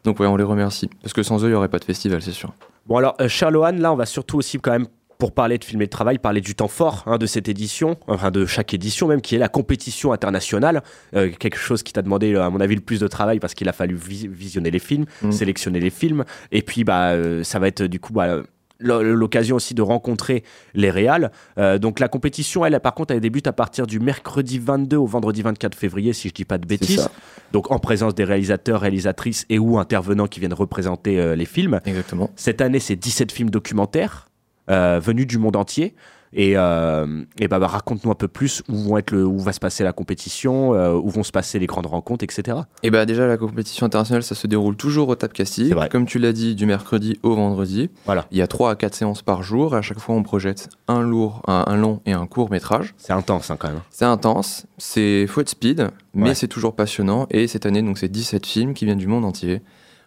donc 0.04 0.20
ouais, 0.20 0.26
on 0.26 0.36
les 0.36 0.44
remercie. 0.44 0.88
Parce 1.02 1.12
que 1.12 1.22
sans 1.22 1.42
eux, 1.44 1.46
il 1.48 1.50
n'y 1.50 1.56
aurait 1.56 1.68
pas 1.68 1.78
de 1.78 1.84
festival, 1.84 2.22
c'est 2.22 2.32
sûr. 2.32 2.52
Bon 2.86 2.98
alors, 2.98 3.16
euh, 3.20 3.28
cher 3.28 3.50
Lohan, 3.50 3.72
là 3.72 3.92
on 3.92 3.96
va 3.96 4.06
surtout 4.06 4.38
aussi 4.38 4.58
quand 4.60 4.70
même, 4.70 4.86
pour 5.18 5.32
parler 5.32 5.58
de 5.58 5.64
filmer 5.64 5.84
le 5.84 5.90
travail, 5.90 6.18
parler 6.18 6.40
du 6.40 6.54
temps 6.54 6.68
fort 6.68 7.02
hein, 7.06 7.18
de 7.18 7.26
cette 7.26 7.48
édition, 7.48 7.96
enfin 8.06 8.30
de 8.30 8.44
chaque 8.46 8.74
édition 8.74 9.08
même, 9.08 9.20
qui 9.20 9.34
est 9.34 9.38
la 9.38 9.48
compétition 9.48 10.12
internationale. 10.12 10.82
Euh, 11.14 11.30
quelque 11.38 11.58
chose 11.58 11.82
qui 11.82 11.92
t'a 11.92 12.02
demandé, 12.02 12.34
à 12.36 12.50
mon 12.50 12.60
avis, 12.60 12.74
le 12.74 12.80
plus 12.80 13.00
de 13.00 13.08
travail 13.08 13.38
parce 13.40 13.54
qu'il 13.54 13.68
a 13.68 13.72
fallu 13.72 13.94
vis- 13.96 14.28
visionner 14.28 14.70
les 14.70 14.78
films, 14.78 15.06
Mm. 15.22 15.32
sélectionner 15.32 15.80
les 15.80 15.90
films. 15.90 16.24
Et 16.52 16.62
puis 16.62 16.84
bah, 16.84 17.10
euh, 17.12 17.42
ça 17.44 17.58
va 17.58 17.68
être 17.68 17.82
du 17.82 18.00
coup... 18.00 18.12
Bah, 18.12 18.42
l'o- 18.78 19.02
l'occasion 19.02 19.56
aussi 19.56 19.72
de 19.72 19.80
rencontrer 19.80 20.44
les 20.74 20.90
réals. 20.90 21.30
Euh, 21.56 21.78
donc 21.78 21.98
la 21.98 22.08
compétition, 22.08 22.66
elle, 22.66 22.78
par 22.80 22.92
contre, 22.94 23.14
elle 23.14 23.20
débute 23.20 23.46
à 23.46 23.54
partir 23.54 23.86
du 23.86 24.00
mercredi 24.00 24.58
22 24.58 24.98
au 24.98 25.06
vendredi 25.06 25.40
24 25.40 25.74
février, 25.74 26.12
si 26.12 26.28
je 26.28 26.34
dis 26.34 26.44
pas 26.44 26.58
de 26.58 26.66
bêtises. 26.66 27.08
Donc 27.52 27.70
en 27.70 27.78
présence 27.78 28.14
des 28.14 28.24
réalisateurs, 28.24 28.82
réalisatrices 28.82 29.46
et 29.48 29.58
ou 29.58 29.78
intervenants 29.78 30.26
qui 30.26 30.40
viennent 30.40 30.52
représenter 30.52 31.18
euh, 31.18 31.34
les 31.36 31.46
films. 31.46 31.80
Exactement. 31.86 32.30
Cette 32.36 32.60
année, 32.60 32.80
c'est 32.80 32.96
17 32.96 33.32
films 33.32 33.48
documentaires 33.48 34.25
euh, 34.25 34.25
venus 34.68 35.26
du 35.26 35.38
monde 35.38 35.56
entier. 35.56 35.94
Et, 36.32 36.52
euh, 36.56 37.22
et 37.38 37.48
bah, 37.48 37.58
bah, 37.58 37.68
raconte-nous 37.68 38.10
un 38.10 38.14
peu 38.16 38.28
plus 38.28 38.62
où, 38.68 38.76
vont 38.76 38.98
être 38.98 39.10
le, 39.12 39.24
où 39.24 39.38
va 39.38 39.52
se 39.52 39.60
passer 39.60 39.84
la 39.84 39.92
compétition, 39.92 40.74
euh, 40.74 40.92
où 40.92 41.08
vont 41.08 41.22
se 41.22 41.30
passer 41.30 41.58
les 41.58 41.66
grandes 41.66 41.86
rencontres, 41.86 42.24
etc. 42.24 42.58
Et 42.82 42.90
bah 42.90 43.06
déjà, 43.06 43.26
la 43.26 43.38
compétition 43.38 43.86
internationale, 43.86 44.22
ça 44.22 44.34
se 44.34 44.46
déroule 44.46 44.76
toujours 44.76 45.08
au 45.08 45.14
Tap 45.14 45.32
Castille. 45.32 45.74
Comme 45.90 46.04
tu 46.04 46.18
l'as 46.18 46.32
dit, 46.32 46.54
du 46.54 46.66
mercredi 46.66 47.18
au 47.22 47.34
vendredi. 47.36 47.90
Voilà. 48.04 48.26
Il 48.32 48.38
y 48.38 48.42
a 48.42 48.48
3 48.48 48.72
à 48.72 48.74
4 48.74 48.94
séances 48.94 49.22
par 49.22 49.42
jour. 49.42 49.74
À 49.74 49.80
chaque 49.82 50.00
fois, 50.00 50.14
on 50.14 50.22
projette 50.24 50.68
un, 50.88 51.00
lourd, 51.00 51.42
un, 51.46 51.64
un 51.68 51.76
long 51.76 52.00
et 52.04 52.12
un 52.12 52.26
court 52.26 52.50
métrage. 52.50 52.92
C'est 52.98 53.12
intense 53.14 53.50
hein, 53.50 53.56
quand 53.58 53.68
même. 53.68 53.80
C'est 53.90 54.04
intense, 54.04 54.66
c'est 54.78 55.26
faut 55.28 55.40
être 55.40 55.48
speed, 55.50 55.88
mais 56.12 56.30
Ouais. 56.30 56.34
c'est 56.34 56.48
toujours 56.48 56.74
passionnant. 56.74 57.26
Et 57.30 57.46
cette 57.46 57.64
année, 57.66 57.80
donc, 57.82 57.96
c'est 57.98 58.08
17 58.08 58.44
films 58.44 58.74
qui 58.74 58.84
viennent 58.84 58.98
du 58.98 59.06
monde 59.06 59.24
entier. 59.24 59.62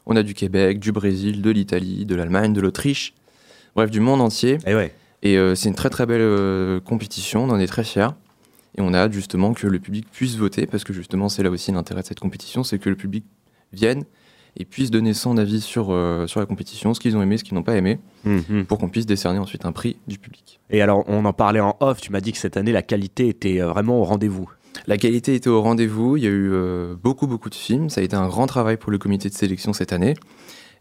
On 0.05 0.16
a 0.16 0.24
du 0.24 0.34
Québec, 0.34 0.80
du 0.80 0.91
Brésil, 0.91 1.41
de 1.41 1.49
l'Italie, 1.49 2.05
de 2.05 2.16
l'Allemagne, 2.16 2.51
de 2.53 2.62
l'Autriche. 2.62 3.14
Bref, 3.80 3.92
du 3.92 4.02
monde 4.02 4.20
entier. 4.20 4.58
Et 4.68 4.76
ouais. 4.76 4.94
Et 5.24 5.38
euh, 5.38 5.56
c'est 5.56 5.70
une 5.70 5.76
très 5.76 5.90
très 5.90 6.06
belle 6.06 6.20
euh, 6.20 6.82
compétition, 6.82 7.46
on 7.46 7.50
en 7.50 7.60
est 7.62 7.66
très 7.68 7.86
fiers. 7.86 8.10
Et 8.78 8.82
on 8.82 8.94
a 8.94 8.98
hâte 8.98 9.14
justement 9.14 9.54
que 9.54 9.68
le 9.68 9.80
public 9.80 10.06
puisse 10.12 10.36
voter, 10.36 10.66
parce 10.66 10.84
que 10.84 10.92
justement 10.92 11.30
c'est 11.30 11.44
là 11.44 11.50
aussi 11.50 11.72
l'intérêt 11.72 12.02
de 12.02 12.06
cette 12.08 12.20
compétition, 12.20 12.66
c'est 12.66 12.78
que 12.78 12.90
le 12.90 12.98
public 12.98 13.24
vienne 13.72 14.04
et 14.58 14.66
puisse 14.66 14.92
donner 14.92 15.14
son 15.14 15.38
avis 15.38 15.62
sur, 15.62 15.94
euh, 15.94 16.28
sur 16.28 16.42
la 16.42 16.46
compétition, 16.46 16.94
ce 16.94 17.00
qu'ils 17.00 17.16
ont 17.16 17.22
aimé, 17.22 17.38
ce 17.38 17.46
qu'ils 17.46 17.54
n'ont 17.56 17.64
pas 17.64 17.78
aimé, 17.78 18.00
Mhm. 18.26 18.66
pour 18.66 18.80
qu'on 18.80 18.90
puisse 18.90 19.06
décerner 19.06 19.40
ensuite 19.40 19.64
un 19.64 19.72
prix 19.72 19.96
du 20.10 20.20
public. 20.20 20.60
Et 20.72 20.82
alors, 20.82 21.06
on 21.08 21.24
en 21.24 21.32
parlait 21.32 21.62
en 21.62 21.78
off, 21.80 22.02
tu 22.02 22.12
m'as 22.12 22.20
dit 22.20 22.34
que 22.34 22.38
cette 22.38 22.58
année, 22.58 22.74
la 22.74 22.82
qualité 22.82 23.30
était 23.30 23.60
vraiment 23.60 24.02
au 24.02 24.04
rendez-vous. 24.04 24.50
La 24.88 24.98
qualité 24.98 25.36
était 25.36 25.50
au 25.50 25.62
rendez-vous, 25.62 26.18
il 26.18 26.24
y 26.24 26.28
a 26.28 26.32
eu 26.32 26.52
beaucoup 27.02 27.28
beaucoup 27.28 27.50
de 27.50 27.56
films, 27.56 27.90
ça 27.90 28.02
a 28.02 28.04
été 28.04 28.18
un 28.18 28.28
grand 28.28 28.46
travail 28.46 28.76
pour 28.76 28.92
le 28.92 28.98
comité 28.98 29.30
de 29.30 29.34
sélection 29.34 29.72
cette 29.72 29.94
année. 29.94 30.16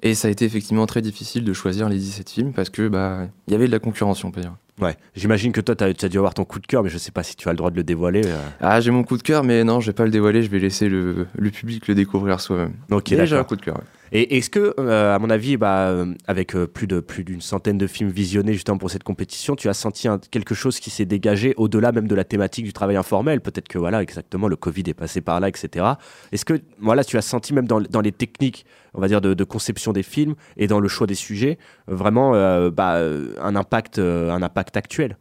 Et 0.02 0.14
ça 0.14 0.28
a 0.28 0.30
été 0.30 0.44
effectivement 0.44 0.86
très 0.86 1.02
difficile 1.02 1.44
de 1.44 1.52
choisir 1.52 1.88
les 1.88 1.98
17 1.98 2.30
films 2.30 2.52
parce 2.52 2.70
que 2.70 2.88
bah 2.88 3.26
il 3.46 3.52
y 3.52 3.56
avait 3.56 3.66
de 3.66 3.72
la 3.72 3.78
concurrence, 3.78 4.22
on 4.24 4.30
peut 4.30 4.40
dire. 4.40 4.54
Ouais, 4.80 4.96
j'imagine 5.16 5.50
que 5.50 5.60
toi, 5.60 5.74
tu 5.74 5.82
as, 5.84 6.08
dû 6.08 6.18
avoir 6.18 6.34
ton 6.34 6.44
coup 6.44 6.60
de 6.60 6.66
cœur, 6.66 6.84
mais 6.84 6.88
je 6.88 6.98
sais 6.98 7.10
pas 7.10 7.24
si 7.24 7.34
tu 7.34 7.48
as 7.48 7.52
le 7.52 7.56
droit 7.56 7.70
de 7.70 7.76
le 7.76 7.82
dévoiler. 7.82 8.22
euh. 8.24 8.38
Ah, 8.60 8.80
j'ai 8.80 8.92
mon 8.92 9.02
coup 9.02 9.16
de 9.16 9.22
cœur, 9.22 9.42
mais 9.42 9.64
non, 9.64 9.80
je 9.80 9.86
vais 9.88 9.92
pas 9.92 10.04
le 10.04 10.10
dévoiler, 10.12 10.42
je 10.44 10.50
vais 10.50 10.60
laisser 10.60 10.88
le, 10.88 11.26
le 11.36 11.50
public 11.50 11.88
le 11.88 11.96
découvrir 11.96 12.40
soi-même. 12.40 12.74
Ok, 12.92 13.08
j'ai 13.08 13.36
un 13.36 13.42
coup 13.42 13.56
de 13.56 13.62
cœur. 13.62 13.76
ouais. 13.76 13.82
Et 14.12 14.36
est-ce 14.36 14.50
que, 14.50 14.74
euh, 14.78 15.14
à 15.14 15.18
mon 15.18 15.30
avis, 15.30 15.56
bah, 15.56 15.88
euh, 15.88 16.14
avec 16.26 16.54
euh, 16.54 16.66
plus 16.66 16.86
de 16.86 17.00
plus 17.00 17.24
d'une 17.24 17.40
centaine 17.40 17.78
de 17.78 17.86
films 17.86 18.10
visionnés 18.10 18.52
justement 18.52 18.78
pour 18.78 18.90
cette 18.90 19.02
compétition, 19.02 19.56
tu 19.56 19.68
as 19.68 19.74
senti 19.74 20.08
quelque 20.30 20.54
chose 20.54 20.80
qui 20.80 20.90
s'est 20.90 21.04
dégagé 21.04 21.54
au-delà 21.56 21.92
même 21.92 22.08
de 22.08 22.14
la 22.14 22.24
thématique 22.24 22.64
du 22.64 22.72
travail 22.72 22.96
informel? 22.96 23.40
Peut-être 23.40 23.68
que 23.68 23.78
voilà, 23.78 24.02
exactement, 24.02 24.48
le 24.48 24.56
Covid 24.56 24.84
est 24.86 24.94
passé 24.94 25.20
par 25.20 25.40
là, 25.40 25.48
etc. 25.48 25.84
Est-ce 26.32 26.44
que 26.44 26.60
voilà, 26.80 27.04
tu 27.04 27.16
as 27.16 27.22
senti 27.22 27.52
même 27.52 27.66
dans, 27.66 27.80
dans 27.80 28.00
les 28.00 28.12
techniques, 28.12 28.64
on 28.94 29.00
va 29.00 29.08
dire, 29.08 29.20
de, 29.20 29.44
conception 29.44 29.92
des 29.92 30.02
films 30.02 30.34
et 30.56 30.66
dans 30.66 30.80
le 30.80 30.88
choix 30.88 31.06
des 31.06 31.14
sujets, 31.14 31.58
vraiment 31.86 32.32
bah, 32.70 33.00
un 33.40 33.56
impact, 33.56 33.98
un 33.98 34.42
impact 34.42 34.76
actuel? 34.76 35.16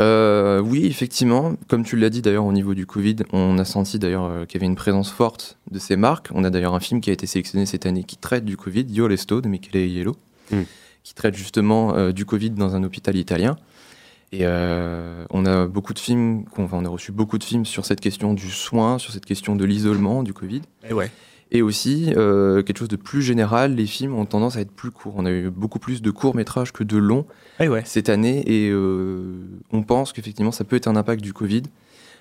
Euh, 0.00 0.60
oui, 0.60 0.86
effectivement. 0.86 1.54
Comme 1.68 1.84
tu 1.84 1.96
l'as 1.96 2.10
dit 2.10 2.20
d'ailleurs 2.22 2.46
au 2.46 2.52
niveau 2.52 2.74
du 2.74 2.86
Covid, 2.86 3.16
on 3.32 3.58
a 3.58 3.64
senti 3.64 3.98
d'ailleurs 3.98 4.24
euh, 4.24 4.44
qu'il 4.44 4.60
y 4.60 4.64
avait 4.64 4.70
une 4.70 4.76
présence 4.76 5.10
forte 5.10 5.58
de 5.70 5.78
ces 5.78 5.96
marques. 5.96 6.28
On 6.34 6.44
a 6.44 6.50
d'ailleurs 6.50 6.74
un 6.74 6.80
film 6.80 7.00
qui 7.00 7.10
a 7.10 7.12
été 7.12 7.26
sélectionné 7.26 7.64
cette 7.66 7.86
année 7.86 8.04
qui 8.04 8.16
traite 8.16 8.44
du 8.44 8.56
Covid, 8.56 8.86
Io 8.90 9.06
Lesto 9.06 9.40
de 9.40 9.48
Michele 9.48 9.76
Aiello, 9.76 10.16
Mm. 10.50 10.62
qui 11.02 11.14
traite 11.14 11.34
justement 11.34 11.94
euh, 11.96 12.12
du 12.12 12.24
Covid 12.24 12.50
dans 12.50 12.74
un 12.76 12.82
hôpital 12.82 13.16
italien. 13.16 13.56
Et 14.32 14.40
euh, 14.42 15.24
on 15.30 15.46
a 15.46 15.66
beaucoup 15.66 15.94
de 15.94 15.98
films, 15.98 16.44
enfin, 16.58 16.78
on 16.78 16.84
a 16.84 16.88
reçu 16.88 17.12
beaucoup 17.12 17.38
de 17.38 17.44
films 17.44 17.64
sur 17.64 17.84
cette 17.84 18.00
question 18.00 18.34
du 18.34 18.50
soin, 18.50 18.98
sur 18.98 19.12
cette 19.12 19.26
question 19.26 19.54
de 19.54 19.64
l'isolement 19.64 20.22
du 20.22 20.32
Covid. 20.32 20.62
Et 20.88 20.92
ouais. 20.92 21.10
Et 21.50 21.62
aussi, 21.62 22.12
euh, 22.16 22.62
quelque 22.62 22.78
chose 22.78 22.88
de 22.88 22.96
plus 22.96 23.22
général, 23.22 23.74
les 23.74 23.86
films 23.86 24.14
ont 24.14 24.26
tendance 24.26 24.56
à 24.56 24.60
être 24.60 24.72
plus 24.72 24.90
courts. 24.90 25.14
On 25.16 25.26
a 25.26 25.30
eu 25.30 25.50
beaucoup 25.50 25.78
plus 25.78 26.02
de 26.02 26.10
courts 26.10 26.34
métrages 26.34 26.72
que 26.72 26.82
de 26.82 26.96
longs 26.96 27.26
Eh 27.60 27.68
cette 27.84 28.08
année, 28.08 28.42
et 28.46 28.70
euh, 28.70 29.46
on 29.70 29.82
pense 29.82 30.12
qu'effectivement, 30.12 30.52
ça 30.52 30.64
peut 30.64 30.76
être 30.76 30.88
un 30.88 30.96
impact 30.96 31.22
du 31.22 31.32
Covid, 31.32 31.62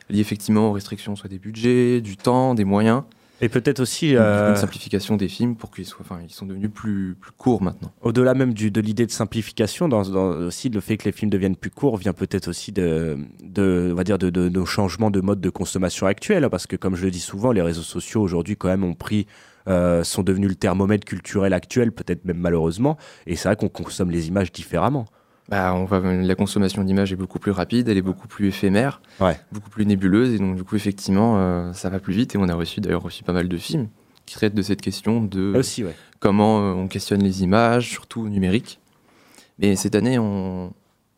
lié 0.09 0.19
effectivement 0.19 0.69
aux 0.69 0.73
restrictions, 0.73 1.15
soit 1.15 1.29
des 1.29 1.39
budgets, 1.39 2.01
du 2.01 2.17
temps, 2.17 2.53
des 2.53 2.65
moyens. 2.65 3.03
Et 3.43 3.49
peut-être 3.49 3.81
aussi 3.81 4.13
Donc, 4.13 4.21
euh, 4.21 4.51
une 4.51 4.55
simplification 4.55 5.17
des 5.17 5.27
films 5.27 5.57
pour 5.57 5.69
qu'ils 5.69 5.85
soient, 5.85 5.99
enfin, 6.01 6.19
ils 6.23 6.31
sont 6.31 6.45
devenus 6.45 6.71
plus, 6.73 7.17
plus 7.19 7.33
courts 7.33 7.61
maintenant. 7.61 7.91
Au-delà 8.01 8.33
même 8.35 8.53
du, 8.53 8.71
de 8.71 8.79
l'idée 8.79 9.05
de 9.05 9.11
simplification, 9.11 9.89
dans, 9.89 10.03
dans 10.03 10.29
aussi 10.29 10.69
le 10.69 10.79
fait 10.79 10.95
que 10.95 11.03
les 11.03 11.11
films 11.11 11.29
deviennent 11.29 11.57
plus 11.57 11.69
courts 11.69 11.97
vient 11.97 12.13
peut-être 12.13 12.47
aussi 12.47 12.71
de, 12.71 13.17
de, 13.43 13.89
on 13.91 13.95
va 13.95 14.05
dire 14.05 14.17
de, 14.17 14.29
de 14.29 14.47
nos 14.47 14.65
changements 14.65 15.11
de 15.11 15.19
mode 15.19 15.41
de 15.41 15.49
consommation 15.49 16.07
actuel, 16.07 16.47
parce 16.49 16.67
que 16.67 16.77
comme 16.77 16.95
je 16.95 17.03
le 17.03 17.11
dis 17.11 17.19
souvent, 17.19 17.51
les 17.51 17.61
réseaux 17.61 17.81
sociaux 17.81 18.21
aujourd'hui 18.21 18.55
quand 18.55 18.69
même 18.69 18.85
ont 18.85 18.95
pris, 18.95 19.27
euh, 19.67 20.05
sont 20.05 20.23
devenus 20.23 20.47
le 20.47 20.55
thermomètre 20.55 21.03
culturel 21.03 21.51
actuel, 21.51 21.91
peut-être 21.91 22.23
même 22.23 22.37
malheureusement, 22.37 22.97
et 23.27 23.35
c'est 23.35 23.49
vrai 23.49 23.57
qu'on 23.57 23.67
consomme 23.67 24.09
les 24.09 24.29
images 24.29 24.53
différemment. 24.53 25.05
Bah, 25.49 25.73
on 25.75 25.83
va, 25.85 25.99
la 25.99 26.35
consommation 26.35 26.83
d'images 26.83 27.11
est 27.11 27.17
beaucoup 27.17 27.37
plus 27.39 27.51
rapide, 27.51 27.89
elle 27.89 27.97
est 27.97 28.01
beaucoup 28.01 28.27
plus 28.27 28.47
éphémère, 28.47 29.01
beaucoup 29.51 29.69
plus 29.69 29.85
nébuleuse, 29.85 30.33
et 30.33 30.37
donc 30.39 30.55
du 30.55 30.63
coup 30.63 30.75
effectivement 30.77 31.35
euh, 31.37 31.73
ça 31.73 31.89
va 31.89 31.99
plus 31.99 32.13
vite. 32.13 32.33
Et 32.35 32.37
on 32.37 32.47
a 32.47 32.55
reçu 32.55 32.79
d'ailleurs 32.79 33.01
reçu 33.03 33.23
pas 33.23 33.33
mal 33.33 33.49
de 33.49 33.57
films 33.57 33.87
qui 34.25 34.35
traitent 34.35 34.55
de 34.55 34.61
cette 34.61 34.81
question 34.81 35.21
de 35.21 35.53
Aussi, 35.57 35.83
ouais. 35.83 35.95
comment 36.21 36.61
euh, 36.61 36.73
on 36.73 36.87
questionne 36.87 37.21
les 37.21 37.43
images, 37.43 37.89
surtout 37.89 38.29
numériques. 38.29 38.79
Mais 39.59 39.75
cette 39.75 39.95
année, 39.95 40.17
on 40.17 40.71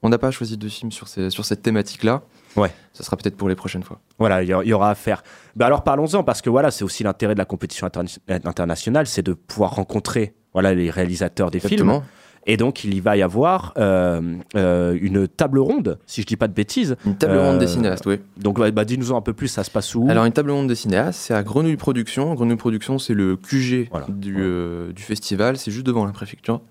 n'a 0.03 0.17
pas 0.17 0.31
choisi 0.31 0.57
de 0.57 0.67
film 0.69 0.91
sur, 0.91 1.07
ces- 1.07 1.29
sur 1.29 1.45
cette 1.45 1.61
thématique-là. 1.61 2.23
Ouais. 2.55 2.71
Ça 2.93 3.03
sera 3.03 3.17
peut-être 3.17 3.37
pour 3.37 3.47
les 3.49 3.55
prochaines 3.55 3.83
fois. 3.83 3.99
Voilà, 4.19 4.41
il 4.43 4.49
y, 4.49 4.53
a- 4.53 4.61
il 4.63 4.69
y 4.69 4.73
aura 4.73 4.89
à 4.89 4.95
faire. 4.95 5.23
Bah 5.55 5.65
alors 5.67 5.83
parlons-en, 5.83 6.23
parce 6.23 6.41
que 6.41 6.49
voilà, 6.49 6.71
c'est 6.71 6.83
aussi 6.83 7.03
l'intérêt 7.03 7.33
de 7.35 7.39
la 7.39 7.45
compétition 7.45 7.85
interna- 7.87 8.09
internationale, 8.27 9.05
c'est 9.07 9.21
de 9.23 9.33
pouvoir 9.33 9.75
rencontrer 9.75 10.33
voilà, 10.53 10.73
les 10.73 10.89
réalisateurs 10.89 11.51
des 11.51 11.57
Exactement. 11.57 11.99
films. 12.01 12.05
Et 12.47 12.57
donc, 12.57 12.83
il 12.83 12.93
y 12.93 12.99
va 12.99 13.17
y 13.17 13.23
avoir 13.23 13.73
euh, 13.77 14.21
euh, 14.55 14.97
une 15.01 15.27
table 15.27 15.57
ronde, 15.59 15.97
si 16.05 16.21
je 16.21 16.27
dis 16.27 16.35
pas 16.35 16.47
de 16.47 16.53
bêtises. 16.53 16.95
Une 17.05 17.17
table 17.17 17.37
ronde 17.37 17.57
des 17.57 17.67
cinéastes, 17.67 18.05
oui. 18.05 18.17
Donc, 18.37 18.59
ouais, 18.59 18.71
bah, 18.71 18.85
dis-nous 18.85 19.15
un 19.15 19.21
peu 19.21 19.33
plus, 19.33 19.47
ça 19.47 19.63
se 19.63 19.71
passe 19.71 19.95
où? 19.95 20.05
Alors, 20.09 20.25
une 20.25 20.31
table 20.31 20.51
ronde 20.51 20.67
des 20.67 20.75
cinéastes, 20.75 21.19
c'est 21.19 21.33
à 21.33 21.41
Grenouille 21.41 21.75
Productions. 21.77 22.33
Grenouille 22.35 22.57
Productions, 22.57 22.99
c'est 22.99 23.15
le 23.15 23.35
QG 23.35 23.89
du, 24.09 24.35
euh, 24.37 24.93
du 24.93 25.01
festival. 25.01 25.57
C'est 25.57 25.71
juste 25.71 25.85
devant 25.87 26.05
la 26.05 26.11
préfecture, 26.11 26.61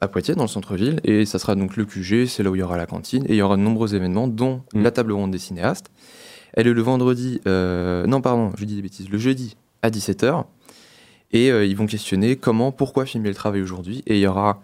à 0.00 0.06
Poitiers, 0.06 0.36
dans 0.36 0.44
le 0.44 0.48
centre-ville. 0.48 1.00
Et 1.02 1.24
ça 1.26 1.40
sera 1.40 1.56
donc 1.56 1.76
le 1.76 1.84
QG, 1.84 2.26
c'est 2.26 2.44
là 2.44 2.50
où 2.50 2.54
il 2.54 2.60
y 2.60 2.62
aura 2.62 2.76
la 2.76 2.86
cantine. 2.86 3.24
Et 3.26 3.30
il 3.32 3.36
y 3.36 3.42
aura 3.42 3.56
de 3.56 3.62
nombreux 3.62 3.96
événements, 3.96 4.28
dont 4.28 4.62
Mm. 4.72 4.82
la 4.82 4.90
table 4.92 5.12
ronde 5.12 5.32
des 5.32 5.38
cinéastes. 5.38 5.90
Elle 6.54 6.68
est 6.68 6.72
le 6.72 6.82
vendredi, 6.82 7.40
euh, 7.48 8.06
non, 8.06 8.20
pardon, 8.20 8.52
je 8.56 8.64
dis 8.66 8.76
des 8.76 8.82
bêtises, 8.82 9.08
le 9.08 9.18
jeudi 9.18 9.56
à 9.82 9.90
17h. 9.90 10.44
Et 11.32 11.50
euh, 11.50 11.64
ils 11.64 11.74
vont 11.76 11.86
questionner 11.86 12.36
comment, 12.36 12.72
pourquoi 12.72 13.06
filmer 13.06 13.30
le 13.30 13.34
travail 13.34 13.62
aujourd'hui. 13.62 14.02
Et 14.06 14.16
il 14.16 14.20
y 14.20 14.26
aura 14.26 14.60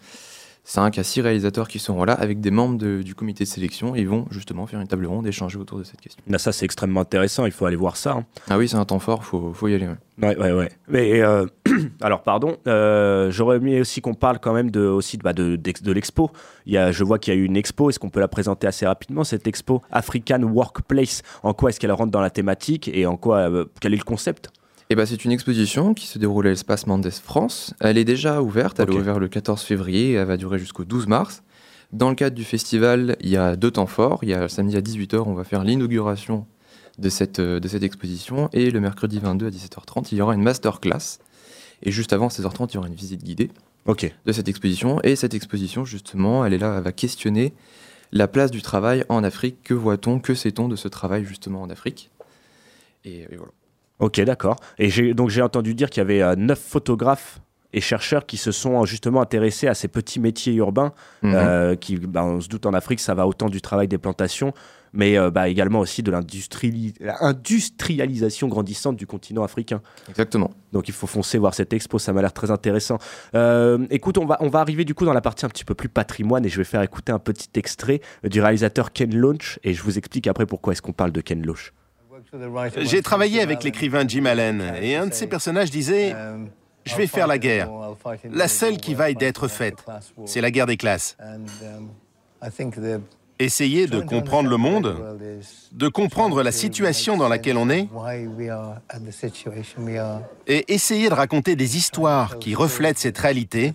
5 0.70 0.98
à 0.98 1.02
6 1.02 1.22
réalisateurs 1.22 1.66
qui 1.66 1.78
seront 1.78 2.04
là 2.04 2.12
avec 2.12 2.40
des 2.42 2.50
membres 2.50 2.76
de- 2.76 3.00
du 3.00 3.14
comité 3.14 3.44
de 3.44 3.48
sélection. 3.48 3.96
Et 3.96 4.00
ils 4.00 4.08
vont 4.08 4.26
justement 4.30 4.66
faire 4.66 4.80
une 4.80 4.86
table 4.86 5.06
ronde, 5.06 5.26
échanger 5.26 5.56
autour 5.58 5.78
de 5.78 5.84
cette 5.84 5.98
question. 6.02 6.22
Là, 6.28 6.36
ça, 6.36 6.52
c'est 6.52 6.66
extrêmement 6.66 7.00
intéressant, 7.00 7.46
il 7.46 7.52
faut 7.52 7.64
aller 7.64 7.74
voir 7.76 7.96
ça. 7.96 8.12
hein. 8.12 8.26
Ah 8.50 8.58
oui, 8.58 8.68
c'est 8.68 8.76
un 8.76 8.84
temps 8.84 8.98
fort, 8.98 9.24
faut, 9.24 9.54
faut 9.54 9.66
y 9.68 9.74
aller. 9.74 9.86
ouais. 9.88 9.94
Ouais, 10.20 10.36
ouais, 10.36 10.52
ouais. 10.52 10.68
Mais 10.88 11.22
euh, 11.22 11.46
alors, 12.02 12.22
pardon, 12.22 12.58
euh, 12.66 13.30
j'aurais 13.30 13.56
aimé 13.56 13.80
aussi 13.80 14.00
qu'on 14.02 14.12
parle 14.14 14.40
quand 14.40 14.52
même 14.52 14.70
de, 14.70 14.80
aussi 14.80 15.16
de, 15.16 15.22
bah, 15.22 15.32
de, 15.32 15.56
d'ex- 15.56 15.82
de 15.82 15.92
l'expo. 15.92 16.30
Il 16.66 16.74
y 16.74 16.76
a, 16.76 16.92
je 16.92 17.02
vois 17.02 17.18
qu'il 17.18 17.32
y 17.32 17.36
a 17.36 17.40
eu 17.40 17.44
une 17.44 17.56
expo. 17.56 17.88
Est-ce 17.88 17.98
qu'on 17.98 18.10
peut 18.10 18.20
la 18.20 18.28
présenter 18.28 18.66
assez 18.66 18.84
rapidement, 18.86 19.24
cette 19.24 19.46
expo 19.46 19.80
African 19.90 20.42
Workplace? 20.42 21.22
En 21.44 21.54
quoi 21.54 21.70
est-ce 21.70 21.80
qu'elle 21.80 21.92
rentre 21.92 22.10
dans 22.10 22.20
la 22.20 22.30
thématique 22.30 22.90
et 22.92 23.06
en 23.06 23.16
quoi, 23.16 23.48
euh, 23.50 23.64
quel 23.80 23.94
est 23.94 23.98
le 23.98 24.02
concept? 24.04 24.50
Eh 24.90 24.94
ben, 24.94 25.04
c'est 25.04 25.24
une 25.24 25.32
exposition 25.32 25.92
qui 25.92 26.06
se 26.06 26.18
déroule 26.18 26.46
à 26.46 26.50
l'espace 26.50 26.86
Mendes 26.86 27.10
France. 27.10 27.74
Elle 27.80 27.98
est 27.98 28.06
déjà 28.06 28.40
ouverte, 28.40 28.80
elle 28.80 28.88
est 28.90 28.96
ouverte 28.96 29.18
le 29.18 29.28
14 29.28 29.60
février 29.60 30.12
et 30.12 30.14
elle 30.14 30.26
va 30.26 30.38
durer 30.38 30.58
jusqu'au 30.58 30.84
12 30.84 31.06
mars. 31.08 31.42
Dans 31.92 32.08
le 32.08 32.14
cadre 32.14 32.34
du 32.34 32.44
festival, 32.44 33.16
il 33.20 33.28
y 33.28 33.36
a 33.36 33.56
deux 33.56 33.70
temps 33.70 33.86
forts. 33.86 34.20
Il 34.22 34.30
y 34.30 34.34
a 34.34 34.40
le 34.40 34.48
samedi 34.48 34.76
à 34.76 34.80
18h, 34.80 35.24
on 35.26 35.34
va 35.34 35.44
faire 35.44 35.62
l'inauguration 35.62 36.46
de 36.98 37.08
cette, 37.10 37.38
euh, 37.38 37.60
de 37.60 37.68
cette 37.68 37.82
exposition 37.82 38.48
et 38.52 38.70
le 38.70 38.80
mercredi 38.80 39.18
22 39.18 39.46
à 39.46 39.50
17h30, 39.50 40.08
il 40.12 40.18
y 40.18 40.20
aura 40.22 40.34
une 40.34 40.42
masterclass. 40.42 41.18
Et 41.82 41.92
juste 41.92 42.12
avant 42.12 42.28
16h30, 42.28 42.70
il 42.70 42.74
y 42.74 42.78
aura 42.78 42.88
une 42.88 42.94
visite 42.94 43.22
guidée 43.22 43.50
de 44.26 44.32
cette 44.32 44.48
exposition. 44.48 45.00
Et 45.02 45.16
cette 45.16 45.34
exposition, 45.34 45.84
justement, 45.84 46.44
elle 46.44 46.54
est 46.54 46.58
là, 46.58 46.74
elle 46.78 46.82
va 46.82 46.92
questionner 46.92 47.52
la 48.10 48.26
place 48.26 48.50
du 48.50 48.62
travail 48.62 49.04
en 49.10 49.22
Afrique. 49.22 49.62
Que 49.62 49.74
voit-on, 49.74 50.18
que 50.18 50.34
sait-on 50.34 50.68
de 50.68 50.76
ce 50.76 50.88
travail 50.88 51.24
justement 51.24 51.62
en 51.62 51.70
Afrique? 51.70 52.10
Et, 53.04 53.20
et 53.20 53.36
voilà. 53.36 53.52
Ok, 54.00 54.20
d'accord. 54.20 54.56
Et 54.78 55.12
donc 55.14 55.30
j'ai 55.30 55.42
entendu 55.42 55.74
dire 55.74 55.90
qu'il 55.90 56.00
y 56.00 56.02
avait 56.02 56.22
euh, 56.22 56.36
neuf 56.36 56.60
photographes 56.60 57.40
et 57.74 57.82
chercheurs 57.82 58.24
qui 58.24 58.38
se 58.38 58.50
sont 58.50 58.86
justement 58.86 59.20
intéressés 59.20 59.68
à 59.68 59.74
ces 59.74 59.88
petits 59.88 60.20
métiers 60.20 60.54
urbains, 60.54 60.92
Mhm. 61.22 61.34
euh, 61.34 61.74
qui, 61.76 61.96
bah, 61.96 62.24
on 62.24 62.40
se 62.40 62.48
doute 62.48 62.64
en 62.64 62.72
Afrique, 62.72 62.98
ça 63.00 63.12
va 63.14 63.26
autant 63.26 63.50
du 63.50 63.60
travail 63.60 63.88
des 63.88 63.98
plantations, 63.98 64.54
mais 64.94 65.18
euh, 65.18 65.30
bah, 65.30 65.50
également 65.50 65.80
aussi 65.80 66.02
de 66.02 66.10
l'industrialisation 66.10 68.48
grandissante 68.48 68.96
du 68.96 69.06
continent 69.06 69.42
africain. 69.42 69.80
Exactement. 70.08 70.50
Donc 70.72 70.88
il 70.88 70.94
faut 70.94 71.06
foncer 71.06 71.38
voir 71.38 71.54
cette 71.54 71.72
expo, 71.72 71.98
ça 71.98 72.12
m'a 72.12 72.20
l'air 72.22 72.32
très 72.32 72.50
intéressant. 72.50 72.98
Euh, 73.34 73.86
écoute, 73.90 74.18
on 74.18 74.26
va, 74.26 74.36
on 74.40 74.48
va 74.48 74.60
arriver 74.60 74.84
du 74.84 74.94
coup 74.94 75.04
dans 75.04 75.12
la 75.12 75.20
partie 75.20 75.44
un 75.44 75.48
petit 75.48 75.64
peu 75.64 75.74
plus 75.74 75.88
patrimoine 75.88 76.44
et 76.46 76.48
je 76.48 76.56
vais 76.56 76.64
faire 76.64 76.82
écouter 76.82 77.12
un 77.12 77.18
petit 77.18 77.48
extrait 77.54 78.00
du 78.24 78.40
réalisateur 78.40 78.92
Ken 78.92 79.14
Loach 79.14 79.58
et 79.64 79.74
je 79.74 79.82
vous 79.82 79.98
explique 79.98 80.26
après 80.26 80.46
pourquoi 80.46 80.72
est-ce 80.72 80.82
qu'on 80.82 80.92
parle 80.92 81.12
de 81.12 81.20
Ken 81.20 81.44
Loach. 81.44 81.72
J'ai 82.78 83.02
travaillé 83.02 83.40
avec 83.40 83.64
l'écrivain 83.64 84.06
Jim 84.06 84.26
Allen 84.26 84.74
et 84.80 84.96
un 84.96 85.06
de 85.06 85.14
ses 85.14 85.26
personnages 85.26 85.70
disait 85.70 86.14
Je 86.84 86.96
vais 86.96 87.06
faire 87.06 87.26
la 87.26 87.38
guerre. 87.38 87.70
La 88.30 88.48
seule 88.48 88.76
qui 88.76 88.94
vaille 88.94 89.14
d'être 89.14 89.48
faite, 89.48 89.84
c'est 90.26 90.40
la 90.40 90.50
guerre 90.50 90.66
des 90.66 90.76
classes. 90.76 91.16
Essayer 93.40 93.86
de 93.86 94.00
comprendre 94.00 94.50
le 94.50 94.56
monde, 94.56 94.96
de 95.72 95.88
comprendre 95.88 96.42
la 96.42 96.50
situation 96.50 97.16
dans 97.16 97.28
laquelle 97.28 97.56
on 97.56 97.70
est 97.70 97.88
et 100.48 100.74
essayer 100.74 101.08
de 101.08 101.14
raconter 101.14 101.54
des 101.54 101.76
histoires 101.76 102.38
qui 102.40 102.54
reflètent 102.56 102.98
cette 102.98 103.18
réalité, 103.18 103.74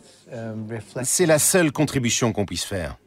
c'est 1.03 1.25
la 1.25 1.39
seule 1.39 1.71
contribution 1.71 2.33
qu'on 2.33 2.45
puisse 2.45 2.65
faire. 2.65 2.97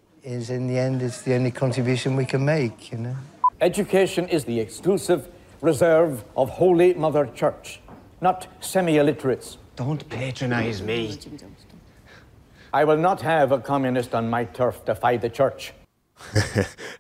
Education 3.59 4.26
is 4.30 4.44
the 4.44 4.59
exclusive 4.59 5.22
reserve 5.62 6.24
of 6.36 6.50
Holy 6.61 6.94
Mother 6.94 7.26
Church, 7.34 7.80
not 8.20 8.46
semi 8.61 8.96
illiterates. 8.96 9.59
Don't 9.76 10.09
patronize 10.09 10.82
me. 10.82 11.18
I 12.72 12.84
will 12.84 12.98
not 12.98 13.22
have 13.22 13.52
a 13.52 13.59
communist 13.59 14.14
on 14.14 14.28
my 14.28 14.44
turf 14.46 14.84
defy 14.84 15.16
the 15.18 15.30
church. 15.32 15.72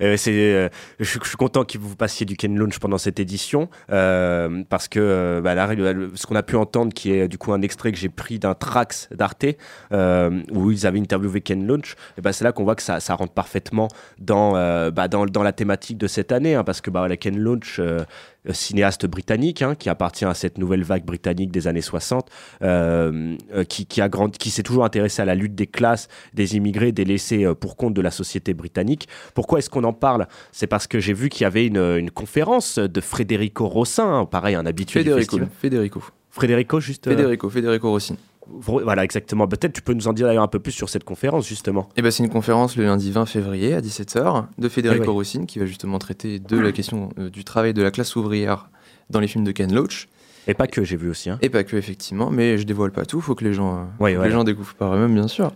Euh, 0.02 0.18
c'est, 0.18 0.30
euh, 0.54 0.68
je, 1.00 1.04
suis- 1.06 1.20
je 1.22 1.28
suis 1.28 1.38
content 1.38 1.64
que 1.64 1.78
vous 1.78 1.96
passiez 1.96 2.26
du 2.26 2.36
Ken 2.36 2.54
Loach 2.54 2.78
pendant 2.78 2.98
cette 2.98 3.18
édition 3.18 3.70
euh, 3.90 4.62
parce 4.68 4.88
que 4.88 5.00
euh, 5.00 5.40
bah, 5.40 5.54
là, 5.54 5.66
ce 6.14 6.26
qu'on 6.26 6.34
a 6.34 6.42
pu 6.42 6.54
entendre, 6.56 6.92
qui 6.92 7.12
est 7.12 7.26
du 7.26 7.38
coup 7.38 7.54
un 7.54 7.62
extrait 7.62 7.92
que 7.92 7.96
j'ai 7.98 8.10
pris 8.10 8.38
d'un 8.38 8.52
Trax 8.52 9.08
d'Arte 9.12 9.46
euh, 9.92 10.42
où 10.52 10.70
ils 10.70 10.86
avaient 10.86 11.00
interviewé 11.00 11.40
Ken 11.40 11.66
Loach, 11.66 11.94
et 12.18 12.20
bah, 12.20 12.34
c'est 12.34 12.44
là 12.44 12.52
qu'on 12.52 12.64
voit 12.64 12.74
que 12.74 12.82
ça, 12.82 13.00
ça 13.00 13.14
rentre 13.14 13.32
parfaitement 13.32 13.88
dans, 14.18 14.54
euh, 14.54 14.90
bah, 14.90 15.08
dans, 15.08 15.24
dans 15.24 15.42
la 15.42 15.52
thématique 15.52 15.96
de 15.96 16.08
cette 16.08 16.30
année 16.30 16.54
hein, 16.54 16.62
parce 16.62 16.82
que 16.82 16.90
bah, 16.90 17.08
la 17.08 17.16
Ken 17.16 17.38
Loach, 17.38 17.78
euh, 17.78 18.04
cinéaste 18.52 19.06
britannique 19.06 19.62
hein, 19.62 19.74
qui 19.74 19.88
appartient 19.88 20.24
à 20.24 20.34
cette 20.34 20.58
nouvelle 20.58 20.82
vague 20.82 21.04
britannique 21.04 21.50
des 21.50 21.66
années 21.68 21.80
60, 21.80 22.28
euh, 22.62 23.36
euh, 23.54 23.64
qui, 23.64 23.86
qui, 23.86 24.00
a 24.00 24.08
grandi, 24.08 24.38
qui 24.38 24.50
s'est 24.50 24.62
toujours 24.62 24.84
intéressé 24.84 25.22
à 25.22 25.24
la 25.24 25.34
lutte 25.34 25.54
des 25.54 25.66
classes, 25.66 26.08
des 26.34 26.56
immigrés, 26.56 26.92
des 26.92 27.04
laissés 27.04 27.44
euh, 27.44 27.54
pour 27.54 27.76
compte 27.76 27.94
de 27.94 28.00
la 28.02 28.10
société 28.10 28.54
britannique. 28.54 29.08
Pourquoi 29.34 29.58
est-ce 29.58 29.70
qu'on 29.70 29.84
en 29.84 29.92
parle? 29.92 30.26
C'est 30.52 30.66
parce 30.66 30.86
que 30.86 31.00
j'ai 31.00 31.12
vu 31.12 31.28
qu'il 31.28 31.42
y 31.42 31.46
avait 31.46 31.66
une, 31.66 31.96
une 31.98 32.10
conférence 32.10 32.78
de 32.78 33.00
Federico 33.00 33.66
Rossin, 33.66 34.20
hein, 34.20 34.24
pareil, 34.24 34.54
un 34.54 34.66
habitué 34.66 35.00
du 35.00 35.10
Federico, 35.10 35.38
festival. 35.38 35.48
Federico. 35.60 36.02
Federico, 36.40 36.80
juste. 36.80 37.06
euh, 37.06 37.10
Federico, 37.10 37.48
Federico 37.48 37.90
Rossini. 37.90 38.18
Voilà, 38.48 39.04
exactement. 39.04 39.46
Peut-être 39.48 39.72
tu 39.72 39.82
peux 39.82 39.92
nous 39.92 40.08
en 40.08 40.12
dire 40.12 40.26
d'ailleurs 40.26 40.42
un 40.42 40.48
peu 40.48 40.58
plus 40.60 40.72
sur 40.72 40.88
cette 40.88 41.04
conférence, 41.04 41.46
justement. 41.48 41.88
Eh 41.96 42.02
ben, 42.02 42.10
c'est 42.10 42.22
une 42.22 42.28
conférence 42.30 42.76
le 42.76 42.84
lundi 42.84 43.10
20 43.10 43.26
février 43.26 43.74
à 43.74 43.80
17h 43.80 44.44
de 44.58 44.68
Federico 44.68 45.04
Eh 45.04 45.08
oui. 45.08 45.14
Rossini 45.14 45.46
qui 45.46 45.58
va 45.58 45.66
justement 45.66 45.98
traiter 45.98 46.38
de 46.38 46.58
la 46.58 46.72
question 46.72 47.10
euh, 47.18 47.28
du 47.30 47.44
travail 47.44 47.74
de 47.74 47.82
la 47.82 47.90
classe 47.90 48.14
ouvrière 48.16 48.68
dans 49.10 49.20
les 49.20 49.26
films 49.28 49.44
de 49.44 49.52
Ken 49.52 49.72
Loach. 49.74 50.08
Et 50.48 50.54
pas 50.54 50.68
que, 50.68 50.84
j'ai 50.84 50.96
vu 50.96 51.10
aussi. 51.10 51.28
hein. 51.28 51.38
Et 51.42 51.48
pas 51.50 51.64
que, 51.64 51.76
effectivement, 51.76 52.30
mais 52.30 52.56
je 52.56 52.62
dévoile 52.64 52.92
pas 52.92 53.04
tout, 53.04 53.20
faut 53.20 53.34
que 53.34 53.42
les 53.44 53.52
gens, 53.52 53.78
euh, 53.78 53.82
que 53.84 53.88
voilà. 53.98 54.24
les 54.26 54.30
gens 54.30 54.44
découvrent 54.44 54.74
par 54.76 54.94
eux-mêmes, 54.94 55.14
bien 55.14 55.26
sûr. 55.28 55.50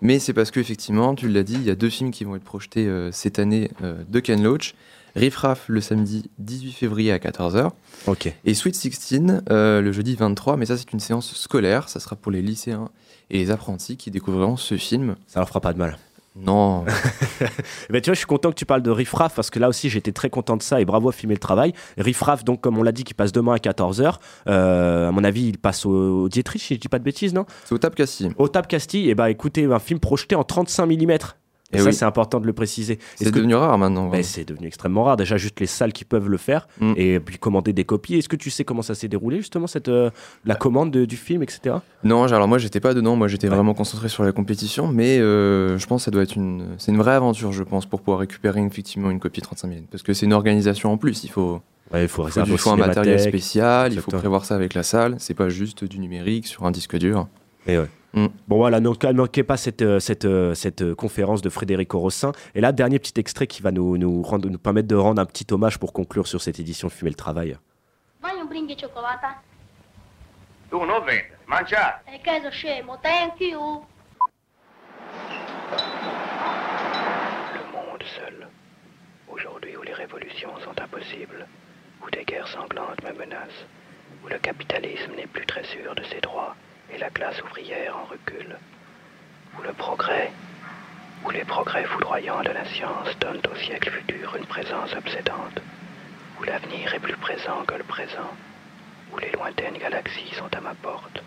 Mais 0.00 0.18
c'est 0.18 0.32
parce 0.32 0.50
que, 0.50 0.60
effectivement, 0.60 1.14
tu 1.14 1.28
l'as 1.28 1.42
dit, 1.42 1.54
il 1.54 1.64
y 1.64 1.70
a 1.70 1.74
deux 1.74 1.90
films 1.90 2.10
qui 2.10 2.24
vont 2.24 2.36
être 2.36 2.42
projetés 2.44 2.86
euh, 2.86 3.12
cette 3.12 3.38
année 3.38 3.70
de 4.08 4.20
Ken 4.20 4.42
Loach. 4.42 4.74
Riff 5.16 5.36
Raff 5.36 5.64
le 5.68 5.80
samedi 5.80 6.30
18 6.38 6.72
février 6.72 7.12
à 7.12 7.18
14h. 7.18 7.70
Ok. 8.06 8.32
Et 8.44 8.54
Sweet 8.54 8.74
16 8.74 9.42
euh, 9.50 9.80
le 9.80 9.92
jeudi 9.92 10.14
23, 10.14 10.56
mais 10.56 10.66
ça 10.66 10.76
c'est 10.76 10.92
une 10.92 11.00
séance 11.00 11.34
scolaire, 11.34 11.88
ça 11.88 12.00
sera 12.00 12.16
pour 12.16 12.32
les 12.32 12.42
lycéens 12.42 12.90
et 13.30 13.38
les 13.38 13.50
apprentis 13.50 13.96
qui 13.96 14.10
découvriront 14.10 14.56
ce 14.56 14.76
film. 14.76 15.16
Ça 15.26 15.40
leur 15.40 15.48
fera 15.48 15.60
pas 15.60 15.72
de 15.72 15.78
mal. 15.78 15.98
Non. 16.36 16.84
Eh 17.42 17.92
ben, 17.92 18.00
tu 18.00 18.10
vois, 18.10 18.14
je 18.14 18.18
suis 18.18 18.26
content 18.26 18.50
que 18.50 18.54
tu 18.54 18.66
parles 18.66 18.82
de 18.82 18.90
Riff 18.90 19.12
Raff 19.14 19.34
parce 19.34 19.50
que 19.50 19.58
là 19.58 19.68
aussi 19.68 19.88
j'étais 19.88 20.12
très 20.12 20.30
content 20.30 20.56
de 20.56 20.62
ça 20.62 20.80
et 20.80 20.84
bravo 20.84 21.08
à 21.08 21.12
filmer 21.12 21.34
le 21.34 21.40
travail. 21.40 21.72
Riff 21.98 22.20
Raff, 22.20 22.44
donc 22.44 22.60
comme 22.60 22.78
on 22.78 22.82
l'a 22.82 22.92
dit, 22.92 23.02
qui 23.02 23.14
passe 23.14 23.32
demain 23.32 23.54
à 23.54 23.56
14h. 23.56 24.18
à 24.46 25.10
mon 25.10 25.24
avis, 25.24 25.48
il 25.48 25.58
passe 25.58 25.86
au, 25.86 26.24
au 26.24 26.28
Dietrich, 26.28 26.62
si 26.62 26.74
je 26.74 26.80
dis 26.80 26.88
pas 26.88 26.98
de 27.00 27.04
bêtises, 27.04 27.34
non? 27.34 27.46
C'est 27.64 27.74
au 27.74 27.78
Tap 27.78 27.94
Castille. 27.94 28.30
Au 28.36 28.46
Tap 28.46 28.68
Castille, 28.68 29.10
et 29.10 29.14
bah 29.14 29.30
écoutez, 29.30 29.64
un 29.64 29.78
film 29.80 29.98
projeté 29.98 30.36
en 30.36 30.44
35 30.44 30.86
mm. 30.86 31.18
Et, 31.72 31.76
Eh 31.76 31.78
ça, 31.78 31.84
oui. 31.86 31.92
c'est 31.94 32.04
important 32.04 32.40
de 32.40 32.46
le 32.46 32.52
préciser. 32.52 32.98
C'est 33.14 33.26
que- 33.26 33.30
devenu 33.30 33.54
rare 33.54 33.78
maintenant. 33.78 34.08
Ben, 34.08 34.22
c'est 34.24 34.44
devenu 34.44 34.66
extrêmement 34.66 35.04
rare. 35.04 35.16
Déjà, 35.16 35.36
juste 35.36 35.60
les 35.60 35.66
salles 35.66 35.92
qui 35.92 36.04
peuvent 36.04 36.28
le 36.28 36.36
faire 36.36 36.66
Mm. 36.80 36.92
et 36.96 37.20
puis 37.20 37.38
commander 37.38 37.72
des 37.72 37.84
copies. 37.84 38.16
Est-ce 38.16 38.28
que 38.28 38.36
tu 38.36 38.50
sais 38.50 38.64
comment 38.64 38.82
ça 38.82 38.94
s'est 38.96 39.06
déroulé, 39.08 39.36
justement, 39.38 39.66
cette, 39.68 39.88
euh, 39.88 40.10
la 40.44 40.56
commande 40.56 40.90
de- 40.90 41.04
du 41.04 41.16
film, 41.16 41.42
etc. 41.42 41.76
Non, 42.02 42.24
alors 42.24 42.48
moi 42.48 42.58
j'étais 42.58 42.80
pas 42.80 42.92
dedans, 42.94 43.14
moi 43.16 43.28
j'étais 43.28 43.46
vraiment 43.48 43.74
concentré 43.74 44.08
sur 44.08 44.24
la 44.24 44.32
compétition, 44.32 44.88
mais 44.88 45.18
euh, 45.18 45.78
je 45.78 45.86
pense 45.86 46.00
que 46.02 46.04
ça 46.06 46.10
doit 46.10 46.22
être 46.22 46.34
une, 46.36 46.66
c'est 46.78 46.90
une 46.90 46.98
vraie 46.98 47.14
aventure, 47.14 47.52
je 47.52 47.62
pense, 47.62 47.86
pour 47.86 48.00
pouvoir 48.00 48.18
récupérer 48.20 48.60
effectivement 48.62 49.10
une 49.10 49.20
copie 49.20 49.40
35 49.40 49.68
mm, 49.68 49.74
parce 49.90 50.02
que 50.02 50.12
c'est 50.12 50.26
une 50.26 50.32
organisation 50.32 50.92
en 50.92 50.96
plus. 50.96 51.22
Il 51.24 51.30
faut, 51.30 51.60
Ouais, 51.92 52.02
il 52.04 52.08
faut 52.08 52.26
il 52.28 52.42
du- 52.44 52.56
faut 52.58 52.70
un 52.70 52.76
matériel 52.76 53.18
spécial, 53.20 53.92
il 53.92 54.00
faut 54.00 54.10
prévoir 54.10 54.44
ça 54.44 54.54
avec 54.54 54.74
la 54.74 54.82
salle. 54.82 55.16
C'est 55.18 55.34
pas 55.34 55.48
juste 55.48 55.84
du 55.84 55.98
numérique 55.98 56.46
sur 56.46 56.64
un 56.64 56.70
disque 56.70 56.96
dur. 56.96 57.26
Et 57.66 57.78
ouais. 57.78 57.86
Mm. 58.12 58.26
Bon 58.48 58.56
voilà, 58.56 58.80
ne 58.80 58.88
ne 58.88 59.12
manquez 59.12 59.44
pas 59.44 59.56
cette, 59.56 59.82
euh, 59.82 60.00
cette, 60.00 60.24
euh, 60.24 60.54
cette 60.54 60.82
euh, 60.82 60.94
conférence 60.94 61.42
de 61.42 61.48
Frédérico 61.48 61.98
Rossin. 61.98 62.32
Et 62.54 62.60
là, 62.60 62.72
dernier 62.72 62.98
petit 62.98 63.18
extrait 63.20 63.46
qui 63.46 63.62
va 63.62 63.70
nous, 63.70 63.96
nous, 63.98 64.22
rendre, 64.22 64.48
nous 64.48 64.58
permettre 64.58 64.88
de 64.88 64.96
rendre 64.96 65.22
un 65.22 65.26
petit 65.26 65.46
hommage 65.52 65.78
pour 65.78 65.92
conclure 65.92 66.26
sur 66.26 66.40
cette 66.40 66.58
édition 66.58 66.88
Fumer 66.88 67.10
le 67.10 67.16
Travail. 67.16 67.56
Vai 68.20 68.32
un 68.38 68.46
brindisi 68.46 68.74
di 68.74 68.80
cioccolata? 68.80 69.40
Tu 70.68 70.76
non 70.76 71.00
vende, 71.04 71.38
mangiare. 71.46 72.02
E 72.06 72.20
che 72.20 72.40
so 72.42 72.50
scemo, 72.50 72.98
thank 73.00 73.40
you? 73.40 73.84
Le 77.54 77.62
monde 77.72 78.02
seul. 78.16 78.48
Aujourd'hui 79.28 79.76
où 79.76 79.82
les 79.82 79.94
révolutions 79.94 80.58
sont 80.64 80.78
impossibles, 80.82 81.46
où 82.02 82.10
des 82.10 82.24
guerres 82.24 82.48
sanglantes 82.48 83.02
me 83.04 83.12
menacent, 83.16 83.66
où 84.24 84.28
le 84.28 84.38
capitalisme 84.38 85.12
n'est 85.16 85.28
plus 85.28 85.46
très 85.46 85.64
sûr 85.64 85.94
de 85.94 86.02
ses 86.04 86.20
droits 86.20 86.56
et 86.92 86.98
la 86.98 87.10
classe 87.10 87.40
ouvrière 87.42 87.96
en 87.96 88.04
recul, 88.04 88.56
où 89.58 89.62
le 89.62 89.72
progrès, 89.72 90.32
où 91.24 91.30
les 91.30 91.44
progrès 91.44 91.84
foudroyants 91.84 92.42
de 92.42 92.50
la 92.50 92.64
science 92.66 93.16
donnent 93.20 93.42
au 93.50 93.56
siècle 93.56 93.90
futur 93.90 94.36
une 94.36 94.46
présence 94.46 94.94
obsédante, 94.94 95.60
où 96.40 96.44
l'avenir 96.44 96.92
est 96.94 97.00
plus 97.00 97.16
présent 97.16 97.64
que 97.66 97.74
le 97.74 97.84
présent, 97.84 98.30
où 99.12 99.18
les 99.18 99.32
lointaines 99.32 99.78
galaxies 99.78 100.34
sont 100.34 100.54
à 100.56 100.60
ma 100.60 100.74
porte, 100.74 101.22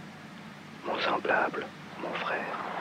mon 0.85 0.99
semblable, 0.99 1.65
mon 2.01 2.13
frère. 2.13 2.72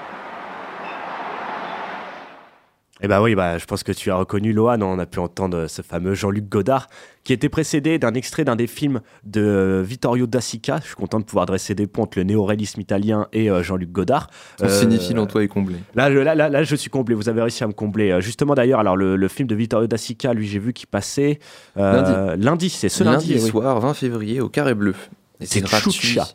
Eh 3.04 3.08
bah 3.08 3.20
oui, 3.20 3.34
bah, 3.34 3.58
je 3.58 3.64
pense 3.64 3.82
que 3.82 3.90
tu 3.90 4.10
as 4.12 4.14
reconnu 4.14 4.52
Lohan. 4.52 4.80
On 4.80 4.98
a 5.00 5.06
pu 5.06 5.18
entendre 5.18 5.66
ce 5.66 5.82
fameux 5.82 6.14
Jean-Luc 6.14 6.48
Godard 6.48 6.86
qui 7.24 7.32
était 7.32 7.48
précédé 7.48 7.98
d'un 7.98 8.14
extrait 8.14 8.44
d'un 8.44 8.54
des 8.54 8.68
films 8.68 9.00
de 9.24 9.82
Vittorio 9.84 10.26
Da 10.28 10.40
Sica. 10.40 10.78
Je 10.80 10.86
suis 10.86 10.94
content 10.94 11.18
de 11.18 11.24
pouvoir 11.24 11.46
dresser 11.46 11.74
des 11.74 11.88
ponts 11.88 12.02
entre 12.02 12.18
le 12.18 12.24
néoréalisme 12.24 12.80
italien 12.80 13.26
et 13.32 13.50
euh, 13.50 13.62
Jean-Luc 13.64 13.90
Godard. 13.90 14.28
Ton 14.58 14.66
Euh, 14.66 14.68
cinéphile 14.68 15.18
en 15.18 15.26
toi 15.26 15.42
est 15.42 15.48
comblé. 15.48 15.76
Là 15.96 16.12
je, 16.12 16.18
là, 16.18 16.36
là, 16.36 16.48
là, 16.48 16.62
je 16.62 16.76
suis 16.76 16.90
comblé. 16.90 17.16
Vous 17.16 17.28
avez 17.28 17.40
réussi 17.42 17.64
à 17.64 17.66
me 17.66 17.72
combler. 17.72 18.12
Euh, 18.12 18.20
justement, 18.20 18.54
d'ailleurs, 18.54 18.78
alors 18.78 18.96
le, 18.96 19.16
le 19.16 19.28
film 19.28 19.48
de 19.48 19.54
Vittorio 19.56 19.88
Da 19.88 19.96
Sica, 19.96 20.32
lui, 20.32 20.46
j'ai 20.46 20.60
vu 20.60 20.72
qu'il 20.72 20.86
passait 20.86 21.40
euh, 21.78 22.36
lundi. 22.36 22.70
c'est 22.70 22.88
ce 22.88 23.02
lundi. 23.02 23.30
lundi 23.30 23.44
oui. 23.44 23.50
soir, 23.50 23.80
20 23.80 23.94
février, 23.94 24.40
au 24.40 24.48
Carré 24.48 24.74
Bleu. 24.74 24.94
C'est 25.40 25.60
gratuit. 25.60 25.90
Chucha. 25.90 26.28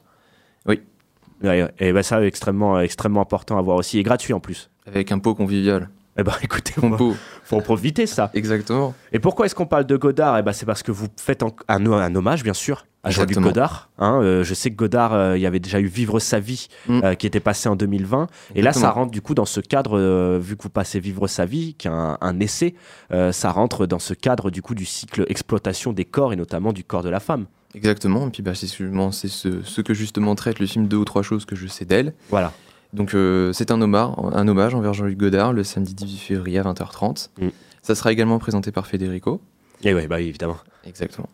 Oui. 0.65 0.81
Et 1.79 1.93
bah, 1.93 2.03
ça, 2.03 2.25
extrêmement, 2.25 2.79
extrêmement 2.81 3.21
important 3.21 3.57
à 3.57 3.61
voir 3.61 3.77
aussi. 3.77 3.99
Et 3.99 4.03
gratuit 4.03 4.33
en 4.33 4.41
plus. 4.41 4.69
Avec 4.85 5.11
un 5.11 5.19
pot 5.19 5.33
convivial. 5.35 5.89
Eh 6.17 6.23
ben, 6.23 6.33
écoutez, 6.41 6.73
Ton 6.73 6.91
pot. 6.91 7.15
faut 7.43 7.57
en 7.57 7.61
profiter 7.61 8.07
ça. 8.07 8.31
Exactement. 8.33 8.93
Et 9.11 9.19
pourquoi 9.19 9.45
est-ce 9.45 9.55
qu'on 9.55 9.65
parle 9.67 9.85
de 9.85 9.95
Godard? 9.97 10.37
Eh 10.37 10.41
ben, 10.43 10.51
c'est 10.53 10.65
parce 10.65 10.83
que 10.83 10.91
vous 10.91 11.07
faites 11.17 11.43
un, 11.43 11.51
un 11.67 12.15
hommage, 12.15 12.43
bien 12.43 12.53
sûr, 12.53 12.85
à 13.03 13.09
Jean-Luc. 13.11 13.37
Godard. 13.39 13.89
hein. 13.99 14.19
Euh, 14.21 14.43
je 14.43 14.53
sais 14.53 14.71
que 14.71 14.75
Godard, 14.75 15.13
euh, 15.13 15.37
il 15.37 15.41
y 15.41 15.45
avait 15.45 15.59
déjà 15.59 15.79
eu 15.79 15.85
Vivre 15.85 16.19
sa 16.19 16.39
vie, 16.39 16.67
Mm. 16.87 17.01
euh, 17.03 17.15
qui 17.15 17.27
était 17.27 17.39
passé 17.39 17.69
en 17.69 17.75
2020. 17.75 18.27
Et 18.55 18.61
là, 18.61 18.73
ça 18.73 18.89
rentre 18.89 19.11
du 19.11 19.21
coup 19.21 19.33
dans 19.35 19.45
ce 19.45 19.59
cadre, 19.61 20.37
vu 20.39 20.57
que 20.57 20.63
vous 20.63 20.69
passez 20.69 20.99
Vivre 20.99 21.27
sa 21.27 21.45
vie, 21.45 21.75
qui 21.75 21.87
est 21.87 21.91
un, 21.91 22.17
un 22.19 22.39
essai, 22.39 22.73
ça 23.31 23.51
rentre 23.51 23.85
dans 23.85 23.99
ce 23.99 24.13
cadre 24.13 24.49
du 24.51 24.61
coup 24.61 24.75
du 24.75 24.85
cycle 24.85 25.25
exploitation 25.29 25.93
des 25.93 26.05
corps 26.05 26.33
et 26.33 26.35
notamment 26.35 26.73
du 26.73 26.83
corps 26.83 27.03
de 27.03 27.09
la 27.09 27.19
femme. 27.19 27.45
Exactement, 27.75 28.27
et 28.27 28.29
puis 28.31 28.41
bah, 28.41 28.53
c'est 28.55 28.65
ce, 28.67 29.61
ce 29.63 29.81
que 29.81 29.93
justement 29.93 30.33
traite 30.35 30.59
le 30.59 30.65
film 30.65 30.87
Deux 30.87 30.97
ou 30.97 31.05
trois 31.05 31.21
choses 31.21 31.45
que 31.45 31.55
je 31.55 31.67
sais 31.67 31.85
d'elle. 31.85 32.13
Voilà. 32.29 32.51
Donc 32.93 33.13
euh, 33.13 33.53
c'est 33.53 33.71
un 33.71 33.81
hommage, 33.81 34.11
un 34.33 34.47
hommage 34.47 34.73
envers 34.75 34.93
Jean-Luc 34.93 35.17
Godard 35.17 35.53
le 35.53 35.63
samedi 35.63 35.93
18 35.93 36.17
février 36.17 36.59
à 36.59 36.63
20h30. 36.63 37.29
Mm. 37.39 37.49
Ça 37.81 37.95
sera 37.95 38.11
également 38.11 38.39
présenté 38.39 38.71
par 38.71 38.87
Federico. 38.87 39.41
Et 39.83 39.93
oui, 39.93 40.07
bah, 40.07 40.19
évidemment. 40.19 40.57
Exactement. 40.85 41.29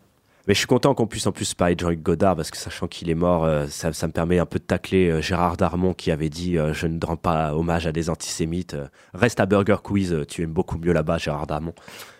Mais 0.46 0.52
je 0.52 0.58
suis 0.58 0.66
content 0.66 0.94
qu'on 0.94 1.06
puisse 1.06 1.26
en 1.26 1.32
plus 1.32 1.54
parler 1.54 1.74
de 1.74 1.80
Jean-Luc 1.80 2.02
Godard 2.02 2.36
parce 2.36 2.50
que 2.50 2.58
sachant 2.58 2.86
qu'il 2.86 3.08
est 3.08 3.14
mort, 3.14 3.44
euh, 3.44 3.66
ça, 3.68 3.94
ça 3.94 4.06
me 4.06 4.12
permet 4.12 4.38
un 4.38 4.44
peu 4.44 4.58
de 4.58 4.64
tacler 4.64 5.08
euh, 5.08 5.22
Gérard 5.22 5.56
Darmon 5.56 5.94
qui 5.94 6.10
avait 6.10 6.28
dit 6.28 6.58
euh, 6.58 6.74
Je 6.74 6.86
ne 6.86 6.98
rends 7.02 7.16
pas 7.16 7.54
hommage 7.54 7.86
à 7.86 7.92
des 7.92 8.10
antisémites. 8.10 8.76
reste 9.14 9.40
à 9.40 9.46
Burger 9.46 9.76
Quiz, 9.82 10.14
tu 10.28 10.42
aimes 10.42 10.52
beaucoup 10.52 10.76
mieux 10.76 10.92
là-bas, 10.92 11.16
Gérard 11.16 11.46
Darmon. 11.46 11.72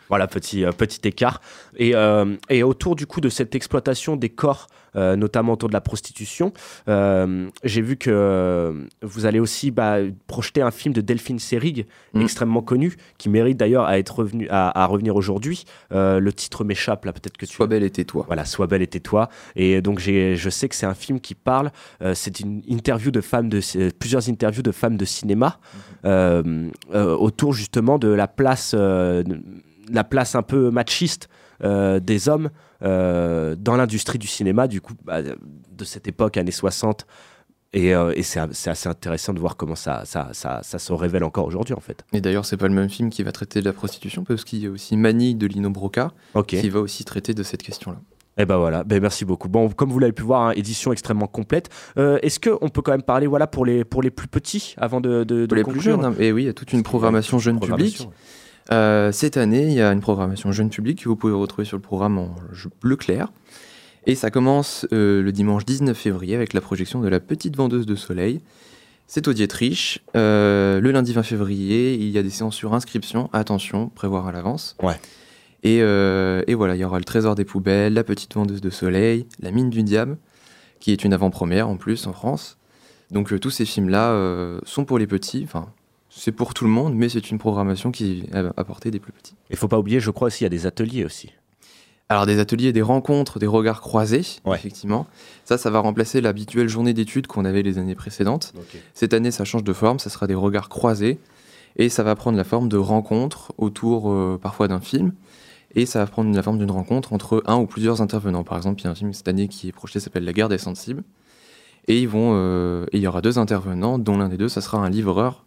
Voilà, 0.08 0.26
petit, 0.26 0.64
euh, 0.64 0.70
petit 0.72 1.00
écart. 1.08 1.40
Et, 1.76 1.94
euh, 1.94 2.36
et 2.50 2.62
autour 2.62 2.96
du 2.96 3.06
coup 3.06 3.20
de 3.20 3.28
cette 3.28 3.54
exploitation 3.54 4.16
des 4.16 4.28
corps, 4.28 4.66
euh, 4.96 5.16
notamment 5.16 5.54
autour 5.54 5.68
de 5.68 5.72
la 5.74 5.80
prostitution, 5.80 6.52
j'ai 6.86 7.80
vu 7.82 7.96
que 7.96 8.86
vous 9.02 9.26
allez 9.26 9.40
aussi 9.40 9.70
bah, 9.72 9.96
projeter 10.28 10.62
un 10.62 10.70
film 10.70 10.94
de 10.94 11.00
Delphine 11.00 11.38
Seyrig, 11.40 11.86
Mm. 12.12 12.20
extrêmement 12.22 12.62
connu, 12.62 12.96
qui 13.18 13.28
mérite 13.28 13.56
d'ailleurs 13.56 13.86
à, 13.86 13.98
être 13.98 14.20
revenu, 14.20 14.46
à, 14.50 14.80
à 14.82 14.86
revenir 14.86 15.16
aujourd'hui. 15.16 15.64
Le 15.90 16.30
titre 16.30 16.62
m'échappe 16.64 17.04
là, 17.06 17.12
peut-être 17.12 17.36
que 17.36 17.46
tu. 17.46 17.54
Sois 17.54 17.66
belle 17.66 17.82
et 17.82 17.90
tais-toi. 17.90 18.24
Voilà, 18.28 18.44
Sois 18.44 18.66
belle 18.68 18.82
et 18.82 18.86
tais-toi. 18.86 19.28
Et 19.56 19.80
donc 19.82 19.98
j'ai- 19.98 20.36
je 20.36 20.48
sais 20.50 20.68
que 20.68 20.74
c'est 20.76 20.86
un 20.86 20.94
film 20.94 21.18
qui 21.20 21.34
parle. 21.34 21.72
c'est 22.14 22.38
une 22.40 22.62
interview 22.68 23.10
de 23.10 23.20
femmes 23.20 23.48
de 23.48 23.60
plusieurs 23.98 24.28
interviews 24.28 24.62
de 24.62 24.72
femmes 24.72 24.96
de 24.96 25.04
cinéma 25.04 25.58
euh, 26.04 26.68
autour 26.92 27.52
justement 27.52 27.98
de 27.98 28.08
la 28.08 28.28
place, 28.28 28.74
euh, 28.78 29.22
la 29.90 30.04
place 30.04 30.34
un 30.34 30.42
peu 30.42 30.70
machiste 30.70 31.28
euh, 31.62 32.00
des 32.00 32.28
hommes 32.28 32.50
euh, 32.82 33.54
dans 33.58 33.76
l'industrie 33.76 34.18
du 34.18 34.26
cinéma. 34.26 34.68
Du 34.68 34.80
coup, 34.80 34.94
bah, 35.04 35.22
de 35.22 35.84
cette 35.84 36.08
époque 36.08 36.36
années 36.36 36.50
60. 36.50 37.06
Et, 37.72 37.92
euh, 37.92 38.12
et 38.14 38.22
c'est 38.22 38.38
assez 38.38 38.88
intéressant 38.88 39.32
de 39.32 39.40
voir 39.40 39.56
comment 39.56 39.74
ça, 39.74 40.02
ça, 40.04 40.28
ça, 40.32 40.60
ça 40.62 40.78
se 40.78 40.92
révèle 40.92 41.24
encore 41.24 41.44
aujourd'hui 41.44 41.74
en 41.74 41.80
fait. 41.80 42.04
Et 42.12 42.20
d'ailleurs, 42.20 42.44
c'est 42.44 42.56
pas 42.56 42.68
le 42.68 42.74
même 42.74 42.88
film 42.88 43.10
qui 43.10 43.24
va 43.24 43.32
traiter 43.32 43.60
de 43.60 43.64
la 43.64 43.72
prostitution, 43.72 44.22
parce 44.22 44.44
qu'il 44.44 44.60
y 44.60 44.66
a 44.68 44.70
aussi 44.70 44.96
Mani 44.96 45.34
de 45.34 45.48
Lino 45.48 45.70
Broca, 45.70 46.12
qui 46.46 46.68
va 46.68 46.78
aussi 46.78 47.04
traiter 47.04 47.34
de 47.34 47.42
cette 47.42 47.64
question-là. 47.64 47.98
Eh 48.36 48.46
ben 48.46 48.58
voilà, 48.58 48.82
ben 48.82 49.00
merci 49.00 49.24
beaucoup. 49.24 49.48
Bon, 49.48 49.68
comme 49.68 49.90
vous 49.90 49.98
l'avez 49.98 50.12
pu 50.12 50.22
voir, 50.22 50.48
hein, 50.48 50.52
édition 50.56 50.92
extrêmement 50.92 51.26
complète. 51.28 51.68
Euh, 51.98 52.18
Est-ce 52.22 52.40
qu'on 52.40 52.68
peut 52.68 52.82
quand 52.82 52.92
même 52.92 53.02
parler 53.02 53.26
voilà, 53.26 53.46
pour, 53.46 53.64
les, 53.64 53.84
pour 53.84 54.02
les 54.02 54.10
plus 54.10 54.26
petits 54.26 54.74
avant 54.76 55.00
de, 55.00 55.24
de, 55.24 55.46
de 55.46 55.46
Pour 55.46 55.56
les 55.56 55.64
plus 55.64 55.80
jeunes, 55.80 56.04
hein, 56.04 56.14
et 56.18 56.32
oui, 56.32 56.44
il 56.44 56.46
y 56.46 56.48
a 56.48 56.52
toute 56.52 56.72
une 56.72 56.82
programmation 56.82 57.38
jeune 57.38 57.60
public. 57.60 58.08
Euh, 58.72 59.12
cette 59.12 59.36
année, 59.36 59.64
il 59.64 59.72
y 59.72 59.82
a 59.82 59.92
une 59.92 60.00
programmation 60.00 60.52
jeune 60.52 60.70
public 60.70 61.02
que 61.02 61.08
vous 61.08 61.16
pouvez 61.16 61.32
retrouver 61.32 61.64
sur 61.64 61.76
le 61.76 61.82
programme 61.82 62.18
en 62.18 62.34
bleu 62.80 62.96
clair. 62.96 63.28
Et 64.06 64.14
ça 64.14 64.30
commence 64.30 64.86
euh, 64.92 65.22
le 65.22 65.32
dimanche 65.32 65.64
19 65.64 65.96
février 65.96 66.34
avec 66.34 66.52
la 66.52 66.60
projection 66.60 67.00
de 67.00 67.08
La 67.08 67.20
Petite 67.20 67.56
Vendeuse 67.56 67.86
de 67.86 67.94
Soleil. 67.94 68.40
C'est 69.06 69.28
au 69.28 69.32
Dietrich. 69.32 70.02
Euh, 70.16 70.80
le 70.80 70.90
lundi 70.90 71.12
20 71.12 71.22
février, 71.22 71.94
il 71.94 72.08
y 72.08 72.18
a 72.18 72.22
des 72.22 72.30
séances 72.30 72.54
sur 72.54 72.74
inscription. 72.74 73.30
Attention, 73.32 73.88
prévoir 73.88 74.26
à 74.26 74.32
l'avance. 74.32 74.76
Ouais. 74.82 74.98
Et, 75.62 75.78
et 75.78 76.54
voilà, 76.54 76.74
il 76.74 76.80
y 76.80 76.84
aura 76.84 76.98
le 76.98 77.04
Trésor 77.04 77.34
des 77.34 77.46
poubelles, 77.46 77.94
La 77.94 78.04
Petite 78.04 78.34
Vendeuse 78.34 78.60
de 78.60 78.68
Soleil, 78.68 79.26
La 79.40 79.50
Mine 79.50 79.70
du 79.70 79.82
Diable, 79.82 80.18
qui 80.78 80.92
est 80.92 81.04
une 81.04 81.14
avant-première 81.14 81.70
en 81.70 81.78
plus 81.78 82.06
en 82.06 82.12
France. 82.12 82.58
Donc 83.10 83.40
tous 83.40 83.48
ces 83.48 83.64
films-là 83.64 84.58
sont 84.64 84.84
pour 84.84 84.98
les 84.98 85.06
petits. 85.06 85.40
Enfin, 85.42 85.72
c'est 86.16 86.32
pour 86.32 86.54
tout 86.54 86.64
le 86.64 86.70
monde, 86.70 86.94
mais 86.94 87.08
c'est 87.08 87.30
une 87.30 87.38
programmation 87.38 87.90
qui 87.90 88.24
est 88.32 88.34
à 88.34 88.64
portée 88.64 88.90
des 88.90 89.00
plus 89.00 89.12
petits. 89.12 89.34
Il 89.50 89.56
faut 89.56 89.68
pas 89.68 89.78
oublier, 89.78 89.98
je 89.98 90.10
crois 90.10 90.28
aussi, 90.28 90.42
il 90.42 90.44
y 90.44 90.46
a 90.46 90.50
des 90.50 90.66
ateliers 90.66 91.04
aussi. 91.04 91.32
Alors 92.08 92.26
des 92.26 92.38
ateliers, 92.38 92.72
des 92.72 92.82
rencontres, 92.82 93.38
des 93.38 93.46
regards 93.46 93.80
croisés, 93.80 94.24
effectivement. 94.54 95.06
Ça, 95.44 95.58
ça 95.58 95.70
va 95.70 95.80
remplacer 95.80 96.20
l'habituelle 96.20 96.68
journée 96.68 96.92
d'études 96.92 97.26
qu'on 97.26 97.44
avait 97.44 97.62
les 97.62 97.78
années 97.78 97.94
précédentes. 97.94 98.52
Cette 98.92 99.14
année, 99.14 99.30
ça 99.30 99.44
change 99.44 99.64
de 99.64 99.72
forme, 99.72 99.98
ça 99.98 100.10
sera 100.10 100.26
des 100.26 100.34
regards 100.34 100.68
croisés. 100.68 101.18
Et 101.76 101.88
ça 101.88 102.04
va 102.04 102.14
prendre 102.14 102.36
la 102.36 102.44
forme 102.44 102.68
de 102.68 102.76
rencontres 102.76 103.52
autour 103.58 104.12
euh, 104.12 104.38
parfois 104.40 104.68
d'un 104.68 104.80
film. 104.80 105.12
Et 105.74 105.86
ça 105.86 105.98
va 105.98 106.06
prendre 106.06 106.32
la 106.32 106.42
forme 106.42 106.58
d'une 106.58 106.70
rencontre 106.70 107.12
entre 107.12 107.42
un 107.46 107.56
ou 107.56 107.66
plusieurs 107.66 108.00
intervenants. 108.00 108.44
Par 108.44 108.56
exemple, 108.56 108.80
il 108.82 108.84
y 108.84 108.86
a 108.86 108.90
un 108.90 108.94
film 108.94 109.12
cette 109.12 109.26
année 109.26 109.48
qui 109.48 109.68
est 109.68 109.72
projeté, 109.72 109.98
s'appelle 109.98 110.24
La 110.24 110.32
guerre 110.32 110.48
des 110.48 110.58
sensibles. 110.58 111.02
Et 111.88 112.00
ils 112.00 112.08
vont, 112.08 112.32
euh, 112.34 112.86
et 112.92 112.98
il 112.98 113.02
y 113.02 113.08
aura 113.08 113.20
deux 113.20 113.38
intervenants, 113.38 113.98
dont 113.98 114.16
l'un 114.16 114.28
des 114.28 114.36
deux, 114.36 114.48
ça 114.48 114.60
sera 114.60 114.78
un 114.78 114.88
livreur 114.88 115.43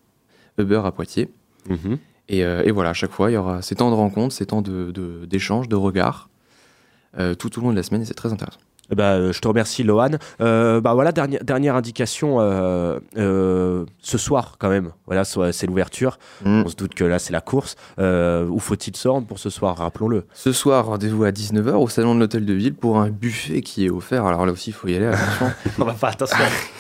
Uber 0.58 0.82
à 0.86 0.92
Poitiers. 0.92 1.30
Mhm. 1.70 1.98
Et, 2.30 2.44
euh, 2.44 2.64
et 2.64 2.72
voilà, 2.72 2.90
à 2.90 2.94
chaque 2.94 3.12
fois, 3.12 3.32
il 3.32 3.36
y 3.36 3.38
aura 3.38 3.62
ces 3.62 3.76
temps 3.76 3.90
de 3.90 3.96
rencontre, 3.96 4.34
ces 4.34 4.46
temps 4.46 4.62
d'échange, 4.62 5.68
de, 5.68 5.72
de 5.72 5.76
regards, 5.76 6.30
euh, 7.18 7.36
tout 7.36 7.58
au 7.58 7.62
long 7.62 7.72
de 7.72 7.76
la 7.76 7.84
semaine, 7.84 8.02
et 8.02 8.06
c'est 8.06 8.14
très 8.14 8.34
intéressant. 8.34 8.60
Euh, 8.98 9.34
je 9.34 9.40
te 9.40 9.48
remercie, 9.48 9.84
Lohan. 9.84 10.12
Euh, 10.42 10.82
bah 10.82 10.94
voilà, 10.94 11.12
dernière, 11.12 11.44
dernière 11.44 11.76
indication 11.76 12.40
euh, 12.40 13.00
euh, 13.18 13.86
ce 14.02 14.18
soir 14.18 14.56
quand 14.60 14.70
même. 14.70 14.92
Voilà, 15.06 15.24
c'est 15.26 15.68
l'ouverture. 15.68 16.20
Mm. 16.44 16.64
On 16.66 16.68
se 16.68 16.76
doute 16.76 16.94
que 16.94 17.04
là, 17.04 17.20
c'est 17.20 17.34
la 17.34 17.42
course. 17.42 17.76
Où 17.98 18.60
faut-il 18.60 18.96
se 18.96 19.08
rendre 19.08 19.28
pour 19.28 19.40
ce 19.40 19.50
soir 19.50 19.78
Rappelons-le? 19.78 20.26
Ce 20.34 20.52
soir, 20.52 20.86
rendez-vous 20.86 21.24
à 21.24 21.32
19h 21.32 21.74
au 21.74 21.88
salon 21.88 22.16
de 22.16 22.20
l'hôtel 22.20 22.46
de 22.46 22.54
ville 22.54 22.76
pour 22.76 23.00
un 23.00 23.10
buffet 23.10 23.62
qui 23.62 23.86
est 23.86 23.90
offert. 23.90 24.26
Alors 24.26 24.46
là 24.46 24.52
aussi, 24.52 24.72
il 24.72 24.74
faut 24.74 24.88
y 24.88 24.96
aller, 24.96 25.08
attention. 25.08 25.52
on 25.80 25.86
va 25.86 25.94
pas 25.94 26.10
attention. 26.10 26.38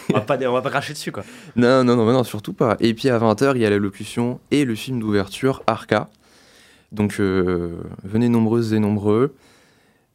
on 0.09 0.13
va 0.13 0.21
pas, 0.21 0.37
on 0.47 0.53
va 0.53 0.61
pas 0.61 0.69
cracher 0.69 0.93
dessus 0.93 1.11
quoi. 1.11 1.23
non, 1.55 1.83
non, 1.83 1.95
non, 1.95 2.11
non, 2.11 2.23
surtout 2.23 2.53
pas. 2.53 2.77
Et 2.79 2.93
puis 2.93 3.09
à 3.09 3.19
20h, 3.19 3.53
il 3.55 3.61
y 3.61 3.65
a 3.65 3.69
l'allocution 3.69 4.39
et 4.51 4.65
le 4.65 4.75
film 4.75 4.99
d'ouverture 4.99 5.63
Arca. 5.67 6.09
Donc 6.91 7.19
venez 7.19 8.29
nombreuses 8.29 8.73
et 8.73 8.79
nombreux. 8.79 9.33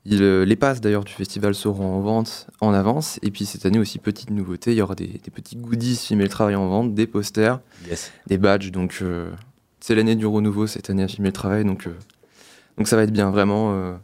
Il, 0.05 0.23
euh, 0.23 0.45
les 0.45 0.57
passes 0.57 0.81
d'ailleurs 0.81 1.05
du 1.05 1.13
festival 1.13 1.55
seront 1.55 1.97
en 1.97 2.01
vente 2.01 2.49
en 2.61 2.73
avance. 2.75 3.19
Et 3.23 3.31
puis 3.31 3.47
cette 3.47 3.67
année 3.67 3.79
aussi, 3.79 3.99
petite 3.99 4.31
nouveauté, 4.31 4.73
il 4.73 4.79
y 4.79 4.83
aura 4.83 4.95
des, 4.97 5.07
des 5.07 5.31
petits 5.31 5.57
goodies 5.57 5.97
filmer 5.97 6.25
le 6.25 6.29
travail 6.29 6.57
en 6.57 6.67
vente, 6.69 6.95
des 6.95 7.07
posters, 7.07 7.61
Yes. 7.89 8.11
des 8.27 8.37
badges. 8.39 8.73
Donc 8.73 8.99
euh, 9.03 9.31
c'est 9.81 9.95
l'année 9.95 10.17
du 10.17 10.27
renouveau 10.27 10.67
cette 10.67 10.91
année 10.91 11.03
à 11.05 11.09
filmer 11.09 11.29
le 11.29 11.33
travail. 11.35 11.65
Donc, 11.65 11.87
euh, 11.87 11.95
donc 12.79 12.89
ça 12.89 12.97
va 12.97 13.03
être 13.05 13.13
bien, 13.13 13.31
vraiment. 13.31 13.97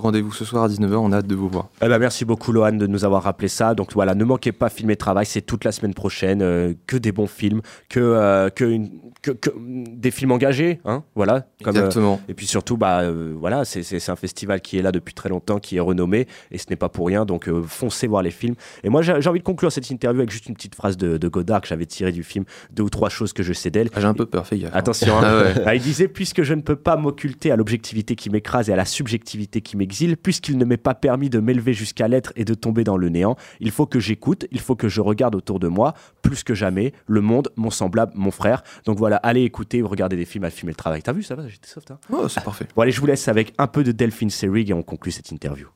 Rendez-vous 0.00 0.32
ce 0.32 0.44
soir 0.44 0.64
à 0.64 0.68
19h, 0.68 0.94
on 0.96 1.12
a 1.12 1.18
hâte 1.18 1.26
de 1.26 1.34
vous 1.34 1.48
voir. 1.48 1.68
Eh 1.82 1.88
ben, 1.88 1.98
merci 1.98 2.24
beaucoup 2.24 2.52
Lohan 2.52 2.72
de 2.72 2.86
nous 2.86 3.04
avoir 3.04 3.22
rappelé 3.22 3.48
ça. 3.48 3.74
Donc 3.74 3.92
voilà, 3.92 4.14
ne 4.14 4.24
manquez 4.24 4.52
pas 4.52 4.68
Filmer 4.70 4.96
Travail, 4.96 5.26
c'est 5.26 5.42
toute 5.42 5.64
la 5.64 5.72
semaine 5.72 5.94
prochaine. 5.94 6.40
euh, 6.42 6.72
que 6.86 6.96
des 6.96 7.12
bons 7.12 7.26
films, 7.26 7.60
que, 7.88 8.00
euh, 8.00 8.48
que, 8.50 8.64
une- 8.64 8.90
que- 9.22 9.30
que, 9.32 9.50
des 9.58 10.10
films 10.10 10.32
engagés. 10.32 10.80
Hein, 10.84 11.02
voilà, 11.14 11.46
comme, 11.62 11.76
euh, 11.76 11.80
Exactement. 11.80 12.20
et 12.28 12.34
puis 12.34 12.46
surtout, 12.46 12.76
bah, 12.76 13.02
voilà, 13.38 13.64
c'est- 13.64 14.08
un 14.10 14.16
festival 14.16 14.60
qui 14.60 14.78
est 14.78 14.82
là 14.82 14.90
depuis 14.92 15.12
très 15.14 15.28
longtemps, 15.28 15.58
qui 15.58 15.76
est 15.76 15.80
renommé, 15.80 16.26
et 16.50 16.58
ce 16.58 16.64
n'est 16.70 16.76
pas 16.76 16.88
pour 16.88 17.06
rien. 17.06 17.24
Donc 17.24 17.48
foncez 17.66 18.06
voir 18.06 18.22
les 18.22 18.30
films. 18.30 18.54
Et 18.84 18.88
moi 18.88 19.02
j'ai 19.02 19.12
envie 19.28 19.38
de 19.40 19.44
conclure 19.44 19.70
cette 19.70 19.90
interview 19.90 20.20
avec 20.20 20.30
juste 20.30 20.46
une 20.46 20.54
petite 20.54 20.74
phrase 20.74 20.96
de, 20.96 21.16
de 21.18 21.28
Godard 21.28 21.60
que 21.60 21.68
j'avais 21.68 21.86
tirée 21.86 22.12
du 22.12 22.22
film, 22.22 22.44
deux 22.72 22.82
ou 22.84 22.90
trois 22.90 23.08
choses 23.10 23.32
que 23.32 23.42
je 23.42 23.52
sais 23.52 23.70
d'elle. 23.70 23.90
Ah, 23.94 24.00
J'ai 24.00 24.06
un 24.06 24.14
peu 24.14 24.26
peur, 24.26 24.46
fais 24.46 24.58
gaffe. 24.58 24.74
Attention, 24.74 25.18
hein. 25.18 25.20
Ah 25.24 25.42
ouais. 25.42 25.62
Ah, 25.66 25.74
il 25.74 25.82
disait 25.82 26.08
Puisque 26.08 26.42
je 26.42 26.54
ne 26.54 26.60
peux 26.62 26.76
pas 26.76 26.96
m'occulter 26.96 27.50
à 27.52 27.56
l'objectivité 27.56 28.14
qui 28.16 28.30
m'écrase 28.30 28.68
et 28.70 28.72
à 28.72 28.76
la 28.76 28.84
subjectivité 28.84 29.60
qui 29.60 29.76
puisqu'il 30.22 30.58
ne 30.58 30.64
m'est 30.64 30.76
pas 30.76 30.94
permis 30.94 31.30
de 31.30 31.38
m'élever 31.40 31.72
jusqu'à 31.72 32.08
l'être 32.08 32.32
et 32.36 32.44
de 32.44 32.54
tomber 32.54 32.84
dans 32.84 32.96
le 32.96 33.08
néant, 33.08 33.36
il 33.60 33.70
faut 33.70 33.86
que 33.86 34.00
j'écoute, 34.00 34.46
il 34.50 34.60
faut 34.60 34.76
que 34.76 34.88
je 34.88 35.00
regarde 35.00 35.34
autour 35.34 35.60
de 35.60 35.68
moi, 35.68 35.94
plus 36.22 36.44
que 36.44 36.54
jamais, 36.54 36.92
le 37.06 37.20
monde, 37.20 37.50
mon 37.56 37.70
semblable, 37.70 38.12
mon 38.14 38.30
frère. 38.30 38.62
Donc 38.84 38.98
voilà, 38.98 39.16
allez 39.16 39.42
écouter, 39.42 39.82
regardez 39.82 40.16
des 40.16 40.24
films, 40.24 40.44
à 40.44 40.50
filmer 40.50 40.72
le 40.72 40.76
travail. 40.76 41.02
T'as 41.02 41.12
vu 41.12 41.22
ça 41.22 41.34
va 41.34 41.46
J'étais 41.48 41.68
soft. 41.68 41.90
Hein 41.90 41.98
Oh, 42.12 42.28
c'est 42.28 42.42
parfait. 42.44 42.66
bon, 42.74 42.82
allez, 42.82 42.92
je 42.92 43.00
vous 43.00 43.06
laisse 43.06 43.26
avec 43.28 43.52
un 43.58 43.66
peu 43.66 43.82
de 43.84 43.92
Delphine 43.92 44.30
Seyrig 44.30 44.70
et 44.70 44.74
on 44.74 44.82
conclut 44.82 45.12
cette 45.12 45.30
interview. 45.30 45.68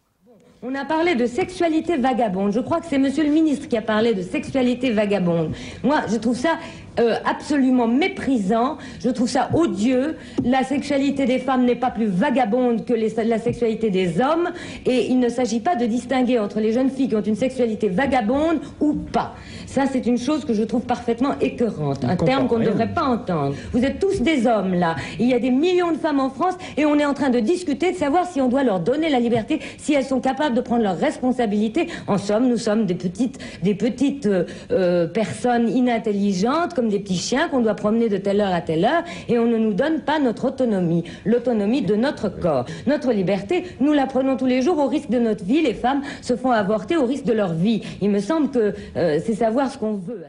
On 0.67 0.75
a 0.75 0.87
parlé 0.87 1.15
de 1.15 1.27
sexualité 1.27 1.99
vagabonde. 1.99 2.53
Je 2.53 2.61
crois 2.61 2.81
que 2.81 2.87
c'est 2.87 2.97
monsieur 2.99 3.23
le 3.23 3.31
ministre 3.31 3.69
qui 3.69 3.77
a 3.77 3.83
parlé 3.83 4.15
de 4.15 4.23
sexualité 4.23 4.93
vagabonde. 4.93 5.53
Moi, 5.83 6.03
je 6.11 6.17
trouve 6.17 6.37
ça 6.39 6.59
euh, 7.01 7.17
absolument 7.25 7.89
méprisant. 7.89 8.79
Je 9.01 9.11
trouve 9.11 9.29
ça 9.29 9.51
odieux. 9.55 10.17
La 10.45 10.63
sexualité 10.63 11.27
des 11.27 11.39
femmes 11.39 11.65
n'est 11.65 11.75
pas 11.75 11.91
plus 11.91 12.07
vagabonde 12.07 12.85
que 12.85 12.95
la 12.95 13.39
sexualité 13.39 13.91
des 13.91 14.21
hommes. 14.21 14.51
Et 14.87 15.07
il 15.11 15.19
ne 15.19 15.29
s'agit 15.29 15.61
pas 15.61 15.77
de 15.77 15.87
distinguer 15.87 16.39
entre 16.39 16.61
les 16.61 16.73
jeunes 16.73 16.91
filles 16.91 17.09
qui 17.09 17.17
ont 17.17 17.23
une 17.23 17.37
sexualité 17.37 17.89
vagabonde 17.89 18.61
ou 18.81 18.95
pas. 18.95 19.35
Ça, 19.75 19.87
c'est 19.91 20.07
une 20.07 20.19
chose 20.19 20.45
que 20.45 20.55
je 20.55 20.63
trouve 20.63 20.83
parfaitement 20.83 21.35
écœurante. 21.41 22.05
Un 22.05 22.15
terme 22.15 22.47
qu'on 22.47 22.61
ne 22.61 22.65
devrait 22.65 22.95
pas 22.95 23.03
entendre. 23.03 23.57
Vous 23.73 23.85
êtes 23.85 23.99
tous 23.99 24.23
des 24.23 24.47
hommes, 24.47 24.73
là. 24.73 24.95
Il 25.19 25.29
y 25.29 25.35
a 25.35 25.41
des 25.41 25.51
millions 25.51 25.91
de 25.91 25.97
femmes 25.97 26.21
en 26.21 26.31
France 26.31 26.55
et 26.77 26.87
on 26.87 26.97
est 26.97 27.05
en 27.05 27.13
train 27.13 27.29
de 27.29 27.41
discuter 27.41 27.91
de 27.91 27.97
savoir 27.97 28.25
si 28.25 28.41
on 28.41 28.49
doit 28.49 28.63
leur 28.63 28.79
donner 28.79 29.09
la 29.09 29.19
liberté, 29.19 29.59
si 29.79 29.93
elles 29.93 30.05
sont 30.05 30.21
capables 30.21 30.55
de 30.55 30.61
prendre 30.61 30.85
leurs 30.85 30.97
responsabilités. 30.97 31.89
En 32.07 32.19
somme, 32.19 32.47
nous 32.47 32.57
sommes 32.57 32.87
des 32.87 32.95
petites, 32.95 33.41
des 33.65 33.75
petites 33.75 34.27
euh, 34.27 34.45
euh, 34.71 35.09
personnes 35.09 35.69
inintelligentes, 35.69 36.75
comme 36.75 36.89
des 36.89 37.01
petits 37.01 37.17
chiens 37.17 37.49
qu'on 37.49 37.61
doit 37.61 37.75
promener 37.75 38.09
de 38.09 38.19
telle 38.19 38.41
heure 38.43 38.55
à 38.55 38.61
telle 38.61 38.85
heure 38.85 39.03
et 39.29 39.41
on 39.41 39.47
ne 39.47 39.57
nous 39.57 39.75
donne 39.75 40.03
pas 40.03 40.21
notre 40.21 40.45
autonomie, 40.45 41.03
l'autonomie 41.25 41.83
de 41.83 41.97
notre 41.97 42.29
corps. 42.29 42.65
Notre 42.87 43.13
liberté, 43.13 43.65
nous 43.81 43.93
la 43.93 44.07
prenons 44.07 44.37
tous 44.37 44.47
les 44.47 44.63
jours 44.63 44.79
au 44.79 44.87
risque 44.87 45.11
de 45.11 45.19
notre 45.19 45.45
vie. 45.45 45.63
Les 45.63 45.75
femmes 45.75 46.03
se 46.23 46.37
font 46.37 46.53
avorter 46.53 46.97
au 46.97 47.07
risque 47.07 47.25
de 47.25 47.33
leur 47.33 47.55
vie. 47.55 47.83
Il 48.01 48.11
me 48.11 48.21
semble 48.21 48.51
que 48.53 48.73
euh, 48.97 49.19
c'est 49.27 49.35
ce 49.69 49.79
qu'on 49.79 49.95
veut 49.95 50.25